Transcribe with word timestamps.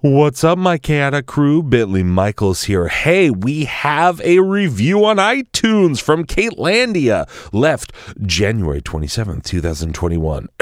What's 0.00 0.44
up, 0.44 0.58
my 0.58 0.78
chaotic 0.78 1.26
crew? 1.26 1.60
Bentley 1.60 2.04
Michaels 2.04 2.62
here. 2.62 2.86
Hey, 2.86 3.30
we 3.30 3.64
have 3.64 4.20
a 4.20 4.38
review 4.38 5.04
on 5.04 5.16
iTunes 5.16 6.00
from 6.00 6.22
Kate 6.22 6.52
Landia, 6.52 7.28
left 7.52 7.92
January 8.22 8.80
27th, 8.80 9.42
2021. 9.42 10.50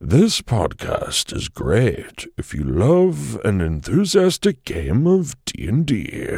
this 0.00 0.42
podcast 0.42 1.34
is 1.34 1.48
great 1.48 2.24
if 2.38 2.54
you 2.54 2.62
love 2.62 3.40
an 3.44 3.60
enthusiastic 3.60 4.64
game 4.64 5.08
of 5.08 5.34
D&D. 5.44 6.36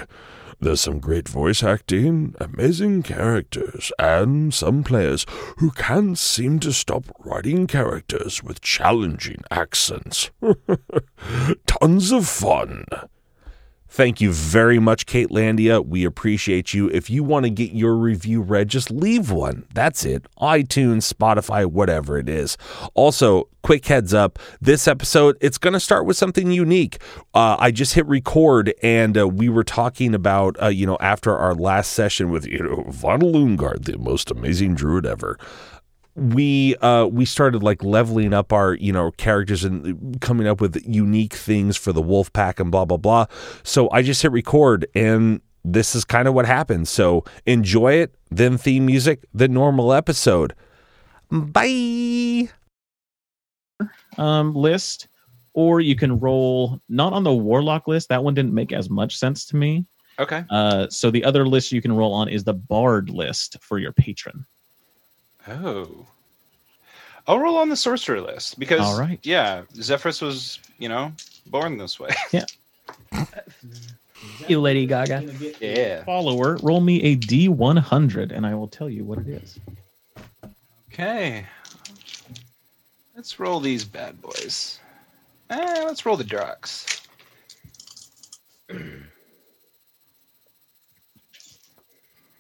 There's 0.59 0.81
some 0.81 1.01
great 1.01 1.29
voice 1.29 1.63
acting, 1.63 2.35
amazing 2.41 3.03
characters, 3.03 3.93
and 3.99 4.55
some 4.55 4.83
players 4.85 5.27
who 5.59 5.71
can't 5.71 6.17
seem 6.19 6.61
to 6.61 6.73
stop 6.73 7.05
writing 7.19 7.67
characters 7.67 8.43
with 8.43 8.63
challenging 8.63 9.43
accents. 9.51 10.31
Tons 11.67 12.11
of 12.11 12.27
fun. 12.27 12.87
Thank 13.89 14.21
you 14.21 14.33
very 14.33 14.79
much, 14.79 15.07
Kate 15.07 15.29
Landia. 15.31 15.85
We 15.85 16.05
appreciate 16.05 16.75
you. 16.75 16.91
If 16.91 17.09
you 17.09 17.23
want 17.25 17.45
to 17.45 17.51
get 17.51 17.73
your 17.73 17.95
review 17.95 18.43
read, 18.43 18.69
just 18.69 18.91
leave 18.91 19.31
one. 19.31 19.65
That's 19.73 20.05
it. 20.05 20.27
iTunes, 20.41 21.11
Spotify, 21.13 21.67
whatever 21.67 22.19
it 22.19 22.29
is. 22.29 22.59
Also, 22.95 23.49
quick 23.63 23.87
heads 23.87 24.13
up 24.13 24.39
this 24.61 24.87
episode, 24.87 25.37
it's 25.41 25.59
going 25.59 25.73
to 25.73 25.81
start 25.81 26.05
with 26.05 26.17
something 26.17 26.51
unique. 26.51 27.01
Uh, 27.35 27.57
I 27.59 27.71
just 27.71 27.95
hit 27.95 28.07
record 28.07 28.75
and 28.83 29.17
uh, 29.17 29.27
we 29.27 29.49
were 29.49 29.65
talking 29.65 30.15
about, 30.15 30.61
uh, 30.63 30.69
you 30.69 30.87
know, 30.87 30.99
after 31.01 31.37
our 31.37 31.55
last 31.55 31.93
session 31.93 32.31
with, 32.31 32.47
you 32.47 32.63
know, 32.63 32.85
Von 32.89 33.21
Lungard, 33.21 33.85
the 33.85 33.99
most 33.99 34.31
amazing 34.31 34.75
druid 34.75 35.07
ever 35.07 35.39
we 36.17 36.75
uh 36.77 37.07
we 37.07 37.27
started 37.27 37.63
like 37.63 37.85
leveling 37.85 38.33
up 38.33 38.53
our 38.53 38.75
you 38.75 38.93
know 38.93 39.11
characters 39.13 39.65
and 39.65 40.19
coming 40.21 40.47
up 40.47 40.61
with 40.61 40.83
unique 40.87 41.35
things 41.35 41.77
for 41.77 41.93
the 41.93 42.01
wolf 42.01 42.33
pack 42.33 42.59
and 42.59 42.71
blah 42.71 42.87
blah 42.87 42.97
blah. 42.97 43.27
So 43.63 43.91
i 43.91 44.03
just 44.03 44.23
hit 44.23 44.33
record 44.33 44.87
and 44.95 45.41
this 45.63 45.95
is 45.95 46.05
kind 46.05 46.29
of 46.29 46.35
what 46.35 46.47
happened. 46.47 46.89
So 46.89 47.25
enjoy 47.45 47.95
it 47.95 48.15
then 48.31 48.57
theme 48.57 48.87
music 48.87 49.25
the 49.35 49.47
normal 49.47 49.93
episode. 49.93 50.55
Bye. 51.31 52.49
Um 54.17 54.55
list 54.55 55.09
or 55.53 55.81
you 55.81 55.97
can 55.97 56.19
roll 56.19 56.81
not 56.89 57.13
on 57.13 57.25
the 57.25 57.35
warlock 57.35 57.87
list 57.89 58.09
that 58.09 58.25
one 58.25 58.33
didn't 58.35 58.55
make 58.55 58.73
as 58.73 58.89
much 58.89 59.17
sense 59.17 59.45
to 59.47 59.57
me. 59.57 59.85
Okay. 60.19 60.45
uh 60.49 60.89
so 60.89 61.11
the 61.11 61.25
other 61.25 61.47
list 61.47 61.73
you 61.73 61.83
can 61.83 61.93
roll 61.93 62.15
on 62.15 62.31
is 62.31 62.45
the 62.45 62.55
bard 62.55 63.11
list 63.11 63.59
for 63.61 63.79
your 63.79 63.93
patron 63.93 64.47
Oh. 65.49 66.07
I'll 67.27 67.39
roll 67.39 67.57
on 67.57 67.69
the 67.69 67.77
sorcerer 67.77 68.21
list 68.21 68.59
because, 68.59 68.81
All 68.81 68.99
right. 68.99 69.19
yeah, 69.23 69.63
Zephyrus 69.75 70.21
was, 70.21 70.61
you 70.79 70.89
know, 70.89 71.13
born 71.47 71.79
this 71.79 71.99
way. 71.99 72.11
Yeah. 72.33 72.45
you 74.49 74.61
Lady 74.61 74.87
Gaga. 74.87 75.23
yeah. 75.61 76.05
follower 76.05 76.57
roll 76.63 76.81
me 76.81 77.03
a 77.03 77.17
d100 77.17 78.33
and 78.33 78.47
i 78.47 78.55
will 78.55 78.69
tell 78.69 78.89
you 78.91 79.05
what 79.05 79.19
it 79.19 79.29
is 79.29 79.59
Okay. 80.93 81.45
Let's 83.15 83.39
roll 83.39 83.61
these 83.61 83.85
bad 83.85 84.21
boys. 84.23 84.81
Eh, 85.51 85.83
let's 85.85 86.07
roll 86.07 86.17
the 86.17 86.25
drugs. 86.25 87.03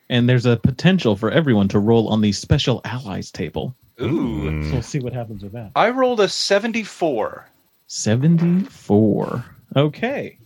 and 0.08 0.28
there's 0.28 0.46
a 0.46 0.56
potential 0.56 1.16
for 1.16 1.30
everyone 1.30 1.68
to 1.68 1.78
roll 1.78 2.08
on 2.08 2.20
the 2.20 2.32
special 2.32 2.80
allies 2.84 3.30
table 3.30 3.74
Ooh. 4.00 4.62
so 4.64 4.72
we'll 4.72 4.82
see 4.82 5.00
what 5.00 5.12
happens 5.12 5.42
with 5.42 5.52
that 5.52 5.70
I 5.74 5.90
rolled 5.90 6.20
a 6.20 6.28
74. 6.28 7.48
74 7.88 9.44
okay 9.76 10.38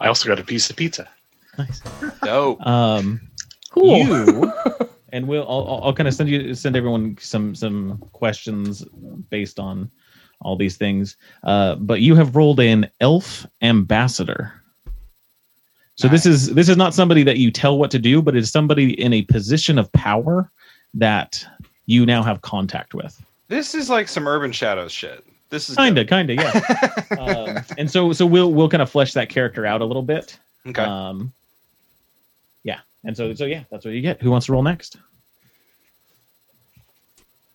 I 0.00 0.08
also 0.08 0.28
got 0.28 0.38
a 0.40 0.44
piece 0.44 0.68
of 0.70 0.76
pizza. 0.76 1.08
nice 1.58 1.80
Dope. 2.24 2.64
um 2.66 3.20
Cool. 3.70 3.96
you 3.98 4.52
and 5.12 5.26
we'll 5.26 5.42
I'll, 5.48 5.66
I'll- 5.68 5.80
I'll 5.84 5.94
kind 5.94 6.08
of 6.08 6.14
send 6.14 6.28
you 6.28 6.54
send 6.54 6.76
everyone 6.76 7.16
some 7.20 7.54
some 7.54 7.98
questions 8.12 8.84
based 9.30 9.58
on 9.58 9.90
all 10.44 10.56
these 10.56 10.76
things. 10.76 11.16
Uh 11.42 11.76
but 11.76 12.00
you 12.00 12.14
have 12.14 12.36
rolled 12.36 12.60
in 12.60 12.88
elf 13.00 13.46
ambassador. 13.62 14.52
So 15.96 16.08
this 16.08 16.26
is 16.26 16.54
this 16.54 16.68
is 16.68 16.76
not 16.76 16.94
somebody 16.94 17.22
that 17.24 17.38
you 17.38 17.50
tell 17.50 17.78
what 17.78 17.90
to 17.92 17.98
do 17.98 18.22
but 18.22 18.36
it's 18.36 18.50
somebody 18.50 19.00
in 19.00 19.12
a 19.12 19.22
position 19.22 19.78
of 19.78 19.92
power 19.92 20.50
that 20.94 21.44
you 21.86 22.06
now 22.06 22.22
have 22.22 22.42
contact 22.42 22.94
with. 22.94 23.20
This 23.48 23.74
is 23.74 23.90
like 23.90 24.08
some 24.08 24.26
Urban 24.26 24.52
Shadows 24.52 24.92
shit. 24.92 25.24
This 25.50 25.68
is 25.68 25.76
kinda 25.76 26.04
dope. 26.04 26.08
kinda 26.08 26.34
yeah. 26.34 27.04
Um, 27.18 27.64
and 27.76 27.90
so 27.90 28.12
so 28.12 28.24
we'll 28.24 28.52
we'll 28.52 28.68
kind 28.68 28.82
of 28.82 28.90
flesh 28.90 29.12
that 29.12 29.28
character 29.28 29.66
out 29.66 29.80
a 29.82 29.84
little 29.84 30.02
bit. 30.02 30.38
Okay. 30.66 30.82
um 30.82 31.32
yeah. 32.64 32.80
And 33.04 33.16
so 33.16 33.34
so 33.34 33.44
yeah 33.44 33.64
that's 33.70 33.84
what 33.84 33.94
you 33.94 34.00
get. 34.00 34.22
Who 34.22 34.30
wants 34.30 34.46
to 34.46 34.52
roll 34.52 34.62
next 34.62 34.96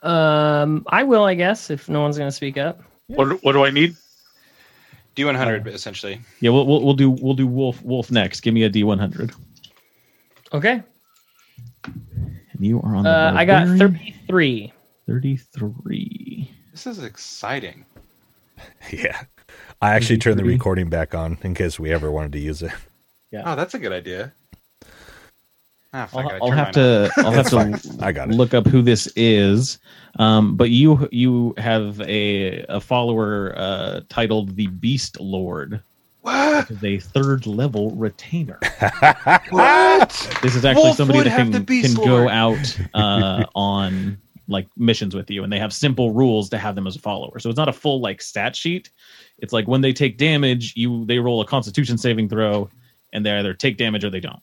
Um, 0.03 0.85
I 0.87 1.03
will, 1.03 1.23
I 1.23 1.33
guess, 1.33 1.69
if 1.69 1.89
no 1.89 2.01
one's 2.01 2.17
going 2.17 2.27
to 2.29 2.35
speak 2.35 2.57
up. 2.57 2.81
What 3.07 3.43
what 3.43 3.53
do 3.53 3.63
I 3.65 3.69
need? 3.69 3.95
D100, 5.15 5.65
essentially. 5.67 6.21
Yeah, 6.41 6.51
we'll, 6.51 6.67
we'll 6.67 6.83
we'll 6.83 6.93
do 6.93 7.09
we'll 7.09 7.33
do 7.33 7.47
wolf 7.47 7.81
wolf 7.83 8.11
next. 8.11 8.41
Give 8.41 8.53
me 8.53 8.63
a 8.63 8.69
D 8.69 8.83
one 8.83 8.99
hundred. 8.99 9.31
Okay. 10.53 10.83
And 11.85 12.59
you 12.59 12.79
are 12.81 12.95
on 12.95 13.03
the 13.03 13.09
Uh, 13.09 13.33
I 13.35 13.45
got 13.45 13.67
33. 13.67 14.73
thirty 15.07 15.37
three. 15.37 16.51
This 16.71 16.85
is 16.87 17.03
exciting. 17.03 17.85
yeah 18.91 19.21
i 19.83 19.93
actually 19.93 20.17
turned 20.17 20.39
the 20.39 20.43
recording 20.43 20.89
back 20.89 21.13
on 21.13 21.37
in 21.43 21.53
case 21.53 21.79
we 21.79 21.93
ever 21.93 22.09
wanted 22.11 22.31
to 22.31 22.39
use 22.39 22.63
it 22.63 22.71
Yeah. 23.29 23.43
Oh, 23.45 23.55
that's 23.55 23.75
a 23.75 23.79
good 23.79 23.91
idea. 23.91 24.33
Ah, 25.97 26.07
I'll, 26.13 26.29
it, 26.29 26.33
I 26.33 26.37
I'll 26.37 26.51
have 26.51 26.71
to 26.73 27.11
I'll 27.17 27.31
have 27.31 27.45
to 27.49 27.55
fine. 27.55 28.01
i 28.01 28.11
got 28.11 28.29
it 28.29 28.35
look 28.35 28.53
up 28.53 28.67
who 28.67 28.83
this 28.83 29.11
is. 29.15 29.79
Um, 30.19 30.55
but 30.55 30.69
you 30.69 31.09
you 31.11 31.55
have 31.57 31.99
a 32.01 32.63
a 32.69 32.79
follower 32.79 33.55
uh, 33.57 34.01
titled 34.07 34.55
the 34.55 34.67
Beast 34.67 35.19
Lord. 35.19 35.81
What? 36.21 36.69
Which 36.69 36.77
is 36.77 36.83
a 36.83 36.99
third 36.99 37.47
level 37.47 37.91
retainer. 37.91 38.59
What? 39.49 40.39
This 40.43 40.55
is 40.55 40.65
actually 40.65 40.83
Wolf 40.83 40.97
somebody 40.97 41.19
would 41.19 41.27
that 41.27 41.51
can 41.51 41.65
can 41.65 41.93
go 41.95 42.29
out 42.29 42.79
uh, 42.93 43.45
on 43.55 44.19
like 44.47 44.67
missions 44.77 45.15
with 45.15 45.31
you, 45.31 45.43
and 45.43 45.51
they 45.51 45.59
have 45.59 45.73
simple 45.73 46.11
rules 46.11 46.49
to 46.49 46.57
have 46.59 46.75
them 46.75 46.85
as 46.85 46.95
a 46.95 46.99
follower. 46.99 47.39
So 47.39 47.49
it's 47.49 47.57
not 47.57 47.69
a 47.69 47.73
full 47.73 48.01
like 48.01 48.21
stat 48.21 48.55
sheet. 48.55 48.91
It's 49.39 49.51
like 49.51 49.67
when 49.67 49.81
they 49.81 49.93
take 49.93 50.17
damage, 50.17 50.75
you 50.75 51.05
they 51.05 51.17
roll 51.17 51.41
a 51.41 51.45
Constitution 51.45 51.97
saving 51.97 52.29
throw, 52.29 52.69
and 53.13 53.25
they 53.25 53.31
either 53.31 53.55
take 53.55 53.77
damage 53.77 54.03
or 54.03 54.11
they 54.11 54.19
don't. 54.19 54.41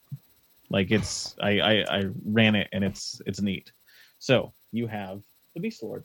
Like 0.71 0.91
it's 0.91 1.37
I 1.41 1.61
I, 1.61 1.73
I 1.99 2.05
ran 2.25 2.55
it, 2.55 2.69
and 2.73 2.83
it's 2.85 3.21
it's 3.27 3.41
neat. 3.41 3.73
So 4.19 4.53
you 4.73 4.87
have 4.87 5.23
the 5.55 5.61
Beast 5.61 5.83
Lord. 5.83 6.05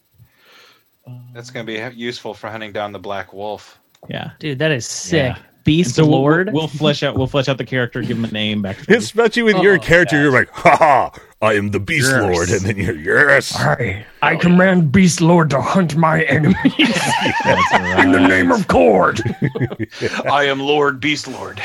Um, 1.08 1.30
That's 1.34 1.50
going 1.50 1.66
to 1.66 1.72
be 1.92 1.96
useful 1.97 2.34
for 2.34 2.50
hunting 2.50 2.72
down 2.74 2.92
the 2.92 3.00
black 3.00 3.34
wolf. 3.34 3.80
yeah. 4.09 4.31
Dude, 4.40 4.59
that 4.59 4.72
is 4.72 4.86
sick. 4.86 5.36
Yeah. 5.36 5.42
Beast 5.64 5.96
so 5.96 6.03
we'll- 6.03 6.12
Lord. 6.20 6.47
We'll, 6.47 6.64
we'll 6.64 6.68
flesh 6.68 7.03
out 7.03 7.18
we'll 7.18 7.28
flesh 7.28 7.47
out 7.47 7.58
the 7.58 7.66
character, 7.66 8.02
give 8.02 8.18
him 8.18 8.25
a 8.25 8.31
name, 8.31 8.62
backstory. 8.64 8.97
especially 8.97 9.44
with 9.44 9.58
your 9.58 9.75
Oh, 9.75 9.80
character 9.80 10.22
you're 10.22 10.31
like 10.31 10.50
ha 10.52 10.76
ha 10.76 11.12
i 11.41 11.53
am 11.53 11.69
the 11.72 11.79
beast 11.79 12.09
Yes. 12.11 12.22
lord 12.22 12.50
and 12.50 12.61
then 12.61 12.77
you're 12.77 13.29
yes 13.29 13.55
I, 13.55 14.05
I 14.22 14.35
command 14.35 14.91
Beast 14.91 15.22
Lord 15.22 15.50
to 15.51 15.61
hunt 15.61 15.95
my 15.95 16.23
enemies 16.23 16.55
That's 17.45 17.73
in 18.03 18.11
the 18.11 18.25
name 18.27 18.51
of 18.51 18.67
Cord. 18.67 19.22
I 20.29 20.44
am 20.45 20.59
Lord 20.59 20.99
Beast 20.99 21.28
Lord. 21.28 21.61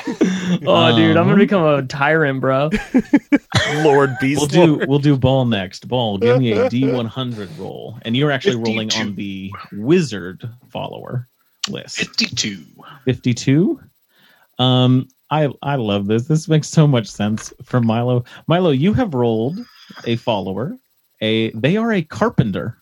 Oh, 0.66 0.94
dude, 0.96 1.16
I'm 1.16 1.24
Um, 1.24 1.28
gonna 1.28 1.36
become 1.36 1.64
a 1.64 1.82
tyrant, 1.86 2.40
bro. 2.40 2.70
lord 3.82 4.10
beast 4.20 4.40
we'll 4.40 4.46
do 4.48 4.76
lord 4.76 4.88
we'll 4.88 4.98
do 5.00 5.16
ball 5.16 5.44
next. 5.44 5.88
Ball, 5.88 6.18
give 6.18 6.38
me 6.38 6.52
a 6.52 6.68
D 6.68 6.90
one 6.92 7.06
hundred 7.06 7.48
roll, 7.58 7.98
and 8.02 8.16
you're 8.16 8.30
actually 8.30 8.56
rolling 8.56 8.92
on 8.94 9.14
the 9.16 9.52
wizard 9.72 10.48
follower 10.70 11.28
list. 11.68 11.96
Fifty 11.96 12.26
two. 12.26 12.64
Fifty 13.04 13.34
two. 13.34 13.80
Um, 14.58 15.08
I 15.30 15.48
I 15.62 15.76
love 15.76 16.06
this. 16.06 16.24
This 16.24 16.48
makes 16.48 16.68
so 16.68 16.86
much 16.86 17.06
sense 17.06 17.52
for 17.62 17.80
Milo. 17.80 18.24
Milo, 18.46 18.70
you 18.70 18.92
have 18.92 19.14
rolled 19.14 19.58
a 20.04 20.16
follower. 20.16 20.76
A 21.20 21.50
they 21.52 21.76
are 21.76 21.92
a 21.92 22.02
carpenter. 22.02 22.78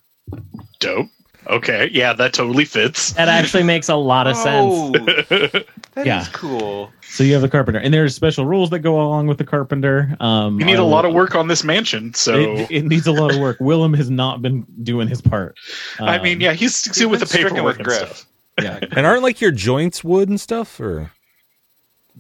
Dope. 0.80 1.08
Okay. 1.48 1.90
Yeah, 1.92 2.12
that 2.12 2.32
totally 2.32 2.64
fits. 2.64 3.12
That 3.14 3.28
actually 3.28 3.64
makes 3.64 3.88
a 3.88 3.96
lot 3.96 4.26
of 4.26 4.36
sense. 4.36 5.66
That 5.94 6.06
is 6.06 6.06
Yeah. 6.06 6.26
cool. 6.32 6.90
So 7.02 7.22
you 7.22 7.34
have 7.34 7.42
the 7.42 7.48
carpenter, 7.50 7.78
and 7.78 7.92
there's 7.92 8.14
special 8.14 8.46
rules 8.46 8.70
that 8.70 8.78
go 8.78 8.98
along 9.02 9.26
with 9.26 9.36
the 9.36 9.44
carpenter. 9.44 10.16
Um, 10.20 10.56
We 10.56 10.64
need 10.64 10.76
I 10.76 10.80
a 10.80 10.84
lot 10.84 11.04
of 11.04 11.12
work 11.12 11.34
on 11.34 11.48
this 11.48 11.64
mansion, 11.64 12.14
so 12.14 12.34
It, 12.38 12.70
it 12.70 12.84
needs 12.86 13.06
a 13.06 13.12
lot 13.12 13.30
of 13.30 13.38
work. 13.38 13.58
Willem 13.60 13.92
has 13.92 14.08
not 14.08 14.40
been 14.40 14.64
doing 14.82 15.06
his 15.06 15.20
part. 15.20 15.54
I 16.00 16.16
mean, 16.22 16.36
Um, 16.36 16.40
yeah, 16.40 16.52
he's 16.54 16.74
succeeded 16.76 17.10
with 17.10 17.20
the 17.20 17.26
been 17.26 17.44
paperwork 17.48 17.76
with 17.78 17.86
and 17.86 17.92
stuff. 18.08 18.26
yeah. 18.62 18.78
and 18.96 19.04
aren't 19.04 19.22
like 19.22 19.42
your 19.42 19.50
joints 19.50 20.02
wood 20.02 20.30
and 20.30 20.40
stuff 20.40 20.80
or 20.80 21.10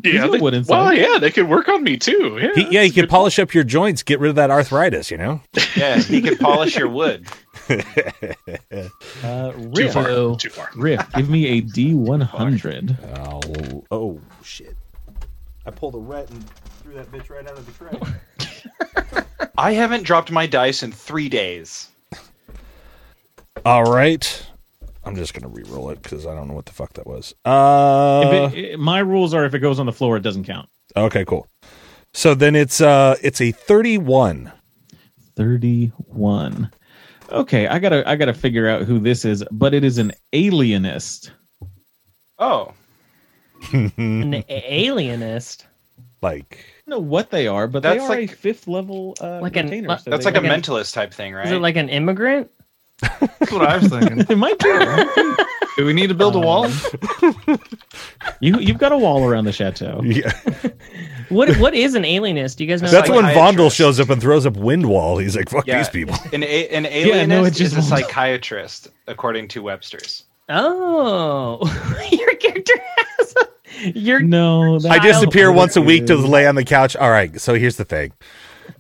Yeah, 0.02 0.12
got 0.22 0.32
they, 0.32 0.38
wood 0.38 0.54
inside. 0.54 0.74
well, 0.74 0.94
yeah, 0.94 1.18
they 1.18 1.30
could 1.30 1.48
work 1.48 1.68
on 1.68 1.82
me 1.82 1.96
too. 1.98 2.38
Yeah, 2.40 2.52
he, 2.54 2.74
yeah 2.74 2.82
he 2.82 2.90
could 2.90 3.02
good. 3.02 3.10
polish 3.10 3.38
up 3.38 3.52
your 3.52 3.64
joints 3.64 4.02
get 4.02 4.20
rid 4.20 4.30
of 4.30 4.36
that 4.36 4.50
arthritis 4.50 5.10
you 5.10 5.18
know 5.18 5.40
Yeah, 5.76 5.98
he 5.98 6.20
can 6.22 6.36
polish 6.38 6.76
your 6.76 6.88
wood. 6.88 7.26
Uh, 9.22 9.52
Too 9.74 9.88
far. 9.88 10.04
Boo. 10.04 10.36
Too 10.36 10.50
far. 10.50 10.68
Riff, 10.74 11.00
give 11.14 11.30
me 11.30 11.46
a 11.46 11.60
D 11.74 11.94
one 11.94 12.20
hundred. 12.20 12.96
Oh, 13.16 13.84
oh 13.90 14.20
shit! 14.42 14.76
I 15.64 15.70
pulled 15.70 15.94
a 15.94 15.98
ret 15.98 16.28
and 16.30 16.44
threw 16.82 16.94
that 16.94 17.10
bitch 17.12 17.30
right 17.30 17.46
out 17.46 17.56
of 17.56 17.64
the 17.66 17.72
tray. 17.72 19.22
I 19.56 19.72
haven't 19.72 20.02
dropped 20.02 20.30
my 20.32 20.46
dice 20.46 20.82
in 20.82 20.90
three 20.92 21.28
days. 21.28 21.88
All 23.64 23.84
right, 23.84 24.44
I'm 25.04 25.16
just 25.16 25.34
gonna 25.34 25.48
re-roll 25.48 25.90
it 25.90 26.00
because 26.02 26.26
I 26.26 26.34
don't 26.34 26.48
know 26.48 26.54
what 26.54 26.66
the 26.66 26.72
fuck 26.72 26.92
that 26.94 27.06
was. 27.06 27.34
Uh, 27.44 28.50
it, 28.52 28.58
it- 28.72 28.78
my 28.78 29.00
rules 29.00 29.34
are 29.34 29.44
if 29.44 29.54
it 29.54 29.58
goes 29.60 29.78
on 29.80 29.86
the 29.86 29.92
floor, 29.92 30.16
it 30.16 30.22
doesn't 30.22 30.44
count. 30.44 30.68
okay, 30.96 31.24
cool. 31.24 31.46
So 32.14 32.34
then 32.34 32.54
it's 32.54 32.80
uh, 32.80 33.16
it's 33.22 33.40
a 33.40 33.52
31. 33.52 34.52
Thirty-one. 35.34 36.70
Okay, 37.30 37.66
I 37.66 37.78
gotta 37.78 38.08
I 38.08 38.16
gotta 38.16 38.34
figure 38.34 38.68
out 38.68 38.82
who 38.82 38.98
this 38.98 39.24
is, 39.24 39.42
but 39.50 39.72
it 39.74 39.82
is 39.84 39.98
an 39.98 40.12
alienist. 40.32 41.32
Oh, 42.38 42.72
An 43.72 44.34
a- 44.34 44.44
alienist. 44.48 45.66
like 46.20 46.58
I 46.86 46.90
don't 46.90 47.00
know 47.00 47.06
what 47.08 47.30
they 47.30 47.46
are, 47.46 47.66
but 47.68 47.82
they 47.82 47.90
That's 47.96 48.02
are 48.10 48.16
a 48.16 48.20
like- 48.22 48.32
fifth 48.36 48.68
level 48.68 49.14
uh, 49.20 49.40
Like 49.40 49.56
an- 49.56 49.66
retainer, 49.66 49.96
so 49.98 50.10
that's 50.10 50.24
they 50.24 50.32
like 50.32 50.42
a 50.42 50.46
have- 50.46 50.60
mentalist 50.62 50.92
type 50.92 51.14
thing, 51.14 51.32
right? 51.32 51.46
Is 51.46 51.52
it 51.52 51.60
like 51.62 51.76
an 51.76 51.88
immigrant? 51.88 52.50
That's 53.02 53.52
what 53.52 53.62
I 53.68 53.76
was 53.78 53.88
thinking. 53.88 54.20
It 54.30 54.36
might 54.38 54.58
be. 54.58 55.44
Do 55.76 55.84
we 55.86 55.92
need 55.92 56.08
to 56.08 56.14
build 56.14 56.34
a 56.36 56.38
um, 56.38 56.44
wall? 56.44 56.70
you 58.40 58.58
you've 58.58 58.78
got 58.78 58.92
a 58.92 58.98
wall 58.98 59.24
around 59.24 59.44
the 59.44 59.52
chateau. 59.52 60.00
yeah. 60.04 60.32
What 61.28 61.56
what 61.58 61.72
is 61.74 61.94
an 61.94 62.04
alienist? 62.04 62.58
Do 62.58 62.64
you 62.64 62.68
guys 62.70 62.82
know? 62.82 62.90
That's 62.90 63.08
when 63.08 63.24
Vondel 63.24 63.72
shows 63.74 63.98
up 63.98 64.10
and 64.10 64.20
throws 64.20 64.44
up 64.44 64.54
wind 64.58 64.84
wall. 64.86 65.16
He's 65.16 65.34
like, 65.34 65.48
"Fuck 65.48 65.66
Yeah. 65.66 65.78
these 65.78 65.88
people." 65.88 66.14
An, 66.30 66.42
a- 66.42 66.68
an 66.68 66.84
Yeah, 66.84 66.90
alienist 66.90 67.28
no, 67.28 67.44
it 67.44 67.50
just 67.54 67.72
is 67.72 67.78
a 67.78 67.82
psychiatrist, 67.82 68.88
according 69.06 69.48
to 69.48 69.62
Webster's. 69.62 70.24
Oh, 70.50 71.58
your 72.12 72.34
character 72.34 72.74
has. 72.96 73.34
A, 73.86 73.98
your 73.98 74.20
No, 74.20 74.78
that, 74.80 74.90
I 74.90 74.98
disappear 74.98 75.46
Child- 75.46 75.56
once 75.56 75.76
a 75.76 75.80
week 75.80 76.04
to 76.06 76.16
lay 76.16 76.46
on 76.46 76.54
the 76.54 76.64
couch. 76.64 76.96
All 76.96 77.10
right, 77.10 77.40
so 77.40 77.54
here's 77.54 77.76
the 77.76 77.86
thing. 77.86 78.12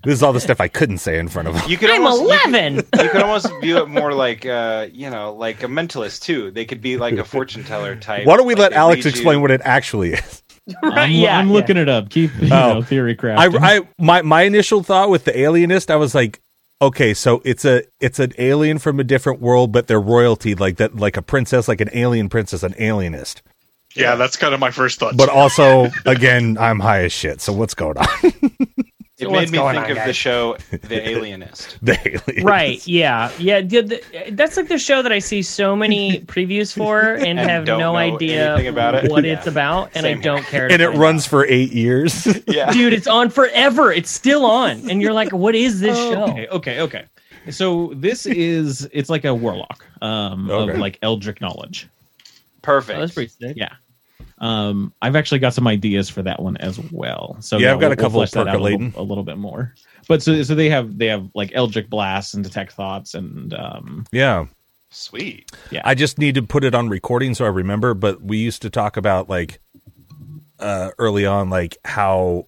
This 0.04 0.14
is 0.14 0.22
all 0.22 0.32
the 0.32 0.40
stuff 0.40 0.60
I 0.60 0.68
couldn't 0.68 0.98
say 0.98 1.18
in 1.18 1.28
front 1.28 1.48
of 1.48 1.54
him. 1.54 1.70
You 1.70 1.76
could 1.76 1.90
I'm 1.90 2.04
almost, 2.06 2.22
you 2.22 2.28
could- 2.40 2.54
eleven. 2.54 2.76
you 2.76 3.08
could 3.10 3.22
almost 3.22 3.48
view 3.60 3.78
it 3.78 3.88
more 3.88 4.12
like 4.12 4.44
uh 4.46 4.88
you 4.92 5.10
know 5.10 5.34
like 5.34 5.62
a 5.62 5.66
mentalist 5.66 6.22
too 6.22 6.50
they 6.50 6.64
could 6.64 6.80
be 6.80 6.96
like 6.96 7.14
a 7.18 7.24
fortune 7.24 7.62
teller 7.64 7.94
type 7.96 8.26
Why 8.26 8.36
don't 8.36 8.46
we 8.46 8.54
Like, 8.54 8.70
let 8.70 8.72
Alex 8.74 9.06
explain 9.06 9.36
you- 9.36 9.42
what 9.42 9.50
it 9.50 9.60
actually 9.64 10.14
is? 10.14 10.42
I'm, 10.82 11.10
yeah, 11.10 11.38
I'm 11.38 11.48
yeah. 11.48 11.52
looking 11.52 11.76
it 11.76 11.88
up. 11.88 12.10
Keep 12.10 12.30
you 12.40 12.48
Oh. 12.52 12.74
know, 12.74 12.82
theory 12.82 13.12
I, 13.12 13.14
crafting. 13.14 13.58
I 13.62 13.80
my 13.98 14.22
my 14.22 14.42
initial 14.42 14.82
thought 14.84 15.08
with 15.10 15.24
the 15.24 15.36
alienist, 15.36 15.90
I 15.90 15.96
was 15.96 16.14
like, 16.14 16.40
okay, 16.80 17.14
so 17.14 17.42
it's 17.44 17.64
a 17.64 17.82
it's 18.00 18.18
an 18.20 18.32
alien 18.38 18.78
from 18.78 19.00
a 19.00 19.04
different 19.04 19.40
world, 19.40 19.72
but 19.72 19.88
they're 19.88 20.00
royalty, 20.00 20.54
like 20.54 20.76
that, 20.76 20.94
like 20.96 21.16
a 21.16 21.22
princess, 21.22 21.66
like 21.66 21.80
an 21.80 21.90
alien 21.92 22.28
princess, 22.28 22.62
an 22.62 22.74
alienist. 22.78 23.42
Yeah, 23.96 24.14
that's 24.14 24.36
kind 24.36 24.54
of 24.54 24.60
my 24.60 24.70
first 24.70 25.00
thought. 25.00 25.16
But 25.16 25.28
also, 25.28 25.90
again, 26.06 26.56
I'm 26.58 26.78
high 26.80 27.02
as 27.04 27.12
shit. 27.12 27.40
So 27.40 27.52
what's 27.52 27.74
going 27.74 27.98
on? 27.98 28.06
it 29.22 29.30
made 29.30 29.50
me 29.50 29.58
think 29.58 29.76
on, 29.76 29.90
of 29.90 30.04
the 30.04 30.12
show 30.12 30.56
the 30.70 31.08
alienist 31.08 31.78
the 31.82 31.98
aliens. 32.06 32.44
right? 32.44 32.86
Yeah, 32.86 33.30
yeah. 33.38 33.60
the- 33.60 33.80
the- 33.82 34.30
that's 34.32 34.56
like 34.56 34.68
the 34.68 34.78
show 34.78 35.02
that 35.02 35.12
I 35.12 35.18
see 35.18 35.42
so 35.42 35.74
many 35.76 36.20
previews 36.20 36.74
for 36.76 37.00
and, 37.14 37.38
And 37.38 37.50
have 37.50 37.64
no 37.66 37.96
idea 37.96 38.68
about 38.68 38.94
it. 38.94 39.10
what 39.10 39.24
Yeah. 39.24 39.34
it's 39.34 39.46
about, 39.46 39.90
and 39.94 40.06
I 40.06 40.14
don't 40.14 40.44
care. 40.44 40.70
And 40.70 40.82
it 40.82 40.90
runs 40.90 41.24
out. 41.26 41.30
for 41.30 41.46
eight 41.46 41.72
years. 41.72 42.26
yeah 42.46 42.70
Dude, 42.72 42.92
it's 42.92 43.06
on 43.06 43.30
forever. 43.30 43.92
It's 43.92 44.10
still 44.10 44.44
on, 44.44 44.88
and 44.90 45.00
you're 45.02 45.12
like, 45.12 45.32
"What 45.32 45.54
is 45.54 45.80
this 45.80 45.96
show?" 45.96 46.24
Okay, 46.30 46.46
okay, 46.48 46.80
okay. 46.80 47.04
So 47.50 47.92
this 47.96 48.26
is 48.26 48.88
it's 48.92 49.10
like 49.10 49.24
a 49.24 49.34
warlock 49.34 49.84
um, 50.00 50.50
Okay. 50.50 50.72
of 50.74 50.78
like 50.78 50.98
eldritch 51.02 51.40
knowledge. 51.40 51.88
perfect 52.62 52.96
Oh, 52.96 53.00
that's 53.00 53.14
pretty 53.14 53.28
sick. 53.30 53.56
Yeah. 53.56 53.72
Um, 54.42 54.92
I've 55.00 55.16
actually 55.16 55.38
got 55.38 55.54
some 55.54 55.66
ideas 55.66 56.10
for 56.10 56.20
that 56.22 56.42
one 56.42 56.56
as 56.58 56.78
well. 56.90 57.36
So 57.40 57.56
Yeah, 57.58 57.72
I've 57.72 57.80
got 57.80 57.86
a 57.86 57.88
we'll- 57.88 57.96
we'll 57.96 57.96
couple 57.96 58.20
flesh 58.20 58.30
that 58.32 58.48
out 58.48 58.56
a 58.56 58.62
little, 58.62 58.90
a 58.96 59.02
little 59.02 59.24
bit 59.24 59.38
more. 59.38 59.74
But 60.08 60.22
so 60.22 60.42
so 60.42 60.54
they 60.54 60.68
have 60.68 60.98
they 60.98 61.06
have 61.06 61.30
like 61.34 61.52
eldritch 61.54 61.88
blasts 61.88 62.34
and 62.34 62.42
detect 62.44 62.72
thoughts 62.72 63.14
and 63.14 63.54
um 63.54 64.04
yeah. 64.12 64.46
sweet 64.90 65.50
Yeah, 65.70 65.80
I 65.84 65.94
just 65.94 66.18
need 66.18 66.34
to 66.34 66.42
put 66.42 66.64
it 66.64 66.74
on 66.74 66.88
recording 66.88 67.34
so 67.34 67.44
I 67.44 67.48
remember. 67.48 67.94
But 67.94 68.20
we 68.20 68.36
used 68.38 68.62
to 68.62 68.70
talk 68.70 68.96
about 68.96 69.30
like 69.30 69.60
uh, 70.58 70.90
early 70.98 71.26
on, 71.26 71.50
like 71.50 71.76
how, 71.84 72.46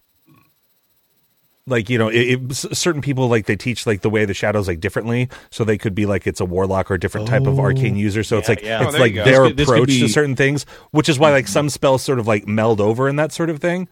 like 1.67 1.89
you 1.89 1.97
know, 1.97 2.09
it, 2.09 2.51
it, 2.51 2.55
certain 2.55 3.01
people 3.01 3.29
like 3.29 3.47
they 3.47 3.57
teach 3.57 3.87
like 3.87 4.03
the 4.03 4.11
way 4.11 4.23
of 4.23 4.29
the 4.29 4.35
shadows 4.35 4.69
like 4.69 4.81
differently, 4.81 5.29
so 5.51 5.65
they 5.65 5.79
could 5.79 5.95
be 5.95 6.05
like 6.05 6.27
it's 6.27 6.41
a 6.41 6.45
warlock 6.45 6.91
or 6.91 6.95
a 6.95 7.01
different 7.01 7.27
type 7.27 7.47
of 7.47 7.59
arcane 7.59 7.95
oh. 7.95 7.99
user. 7.99 8.23
So 8.23 8.37
it's 8.39 8.49
like 8.49 8.63
yeah. 8.63 8.81
Oh, 8.81 8.85
it's 8.85 8.93
there 8.93 9.01
like 9.01 9.15
their 9.15 9.25
This 9.25 9.33
could- 9.43 9.57
could 9.57 9.69
approach 9.69 9.89
to 10.01 10.09
certain 10.09 10.37
things, 10.37 10.67
which 10.91 11.09
is 11.09 11.19
why 11.19 11.31
like 11.31 11.49
some 11.49 11.71
spells 11.71 12.03
sort 12.03 12.19
of 12.19 12.27
like 12.27 12.47
meld 12.47 12.81
over 12.81 13.09
and 13.09 13.19
that 13.19 13.33
sort 13.33 13.49
of 13.49 13.61
thing, 13.61 13.89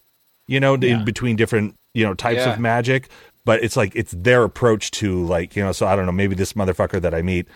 you 0.47 0.61
know, 0.61 0.77
Yeah. 0.77 0.99
in 0.99 1.05
between 1.05 1.37
different 1.37 1.75
you 1.95 2.05
know 2.05 2.15
types 2.15 2.39
Yeah. 2.39 2.53
of 2.53 2.59
magic. 2.61 3.09
But 3.45 3.65
it's 3.65 3.77
like 3.77 3.97
it's 3.97 4.13
their 4.13 4.45
approach 4.45 4.91
to 4.93 5.25
like 5.25 5.57
you 5.57 5.65
know. 5.65 5.73
So 5.73 5.87
I 5.87 5.97
don't 5.97 6.07
know. 6.07 6.13
Maybe 6.13 6.35
this 6.35 6.53
motherfucker 6.53 7.01
that 7.01 7.15
I 7.15 7.23
meet 7.23 7.49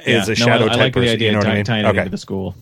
is 0.00 0.28
yeah, 0.28 0.32
a 0.32 0.36
shadow 0.36 0.66
no, 0.66 0.72
I, 0.72 0.74
I 0.74 0.76
type 0.76 0.78
like 0.78 0.92
person. 0.92 1.06
the 1.06 1.12
idea 1.12 1.28
you 1.28 1.32
know 1.32 1.38
of 1.38 1.44
what 1.44 1.48
I 1.48 1.52
ty- 1.52 1.56
mean? 1.56 1.64
tying 1.84 1.96
it 1.96 1.98
into 1.98 2.10
the 2.10 2.18
school. 2.18 2.54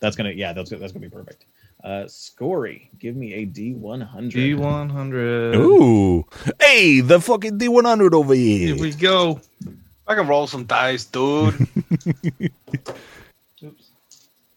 That's 0.00 0.16
gonna 0.16 0.32
yeah, 0.32 0.52
that's 0.52 0.70
that's 0.70 0.92
gonna 0.92 1.06
be 1.06 1.10
perfect. 1.10 1.44
Uh 1.84 2.06
Scory, 2.08 2.90
give 2.98 3.14
me 3.16 3.34
a 3.34 3.44
D 3.44 3.72
one 3.72 4.00
hundred. 4.00 4.32
D 4.32 4.54
one 4.54 4.88
hundred. 4.90 5.54
Ooh, 5.54 6.24
hey, 6.60 7.00
the 7.00 7.20
fucking 7.20 7.58
D 7.58 7.68
one 7.68 7.84
hundred 7.84 8.14
over 8.14 8.34
Here 8.34 8.74
here. 8.74 8.82
we 8.82 8.92
go. 8.92 9.40
i 10.06 10.14
can 10.14 10.26
roll 10.26 10.46
some 10.48 10.64
dice 10.64 11.04
dude 11.04 11.54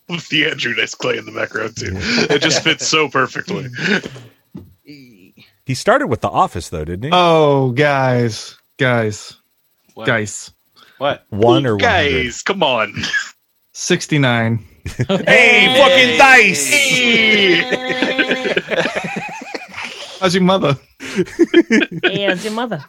with 0.09 0.27
the 0.29 0.45
Andrew 0.47 0.73
Dice 0.73 0.95
Clay 0.95 1.17
in 1.17 1.25
the 1.25 1.31
background 1.31 1.75
too. 1.77 1.91
It 1.95 2.41
just 2.41 2.63
fits 2.63 2.87
so 2.87 3.07
perfectly. 3.09 3.67
He 4.83 5.75
started 5.75 6.07
with 6.07 6.21
the 6.21 6.29
Office 6.29 6.69
though, 6.69 6.83
didn't 6.85 7.03
he? 7.03 7.09
Oh, 7.13 7.71
guys, 7.71 8.57
guys, 8.77 9.37
what? 9.93 10.07
guys. 10.07 10.51
what 10.97 11.23
One 11.29 11.65
or 11.67 11.75
one 11.77 11.83
hundred? 11.83 12.23
guys, 12.23 12.41
come 12.41 12.63
on. 12.63 12.93
Sixty 13.73 14.17
nine. 14.19 14.65
Hey, 15.27 15.67
fucking 15.77 16.17
dice! 16.17 16.71
How's 20.19 20.35
your 20.35 20.43
mother? 20.43 20.77
Hey, 22.03 22.25
how's 22.27 22.43
your 22.45 22.53
mother. 22.53 22.83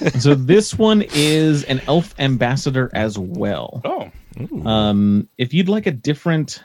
so 0.18 0.34
this 0.34 0.78
one 0.78 1.04
is 1.14 1.64
an 1.64 1.82
elf 1.86 2.14
ambassador 2.18 2.90
as 2.94 3.18
well. 3.18 3.82
oh 3.84 4.10
Um, 4.66 5.28
if 5.36 5.52
you'd 5.52 5.68
like 5.68 5.86
a 5.86 5.90
different, 5.90 6.62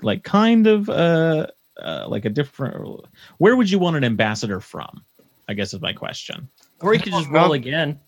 like 0.00 0.24
kind 0.24 0.66
of 0.66 0.88
uh, 0.88 1.48
uh, 1.80 2.06
like 2.08 2.24
a 2.24 2.30
different, 2.30 3.04
where 3.36 3.54
would 3.54 3.70
you 3.70 3.78
want 3.78 3.96
an 3.96 4.04
ambassador 4.04 4.60
from? 4.60 5.04
I 5.48 5.52
guess 5.54 5.74
is 5.74 5.80
my 5.82 5.92
question. 5.92 6.48
Or 6.80 6.94
you 6.94 7.00
could 7.00 7.12
just 7.12 7.28
roll 7.28 7.52
again. 7.52 8.00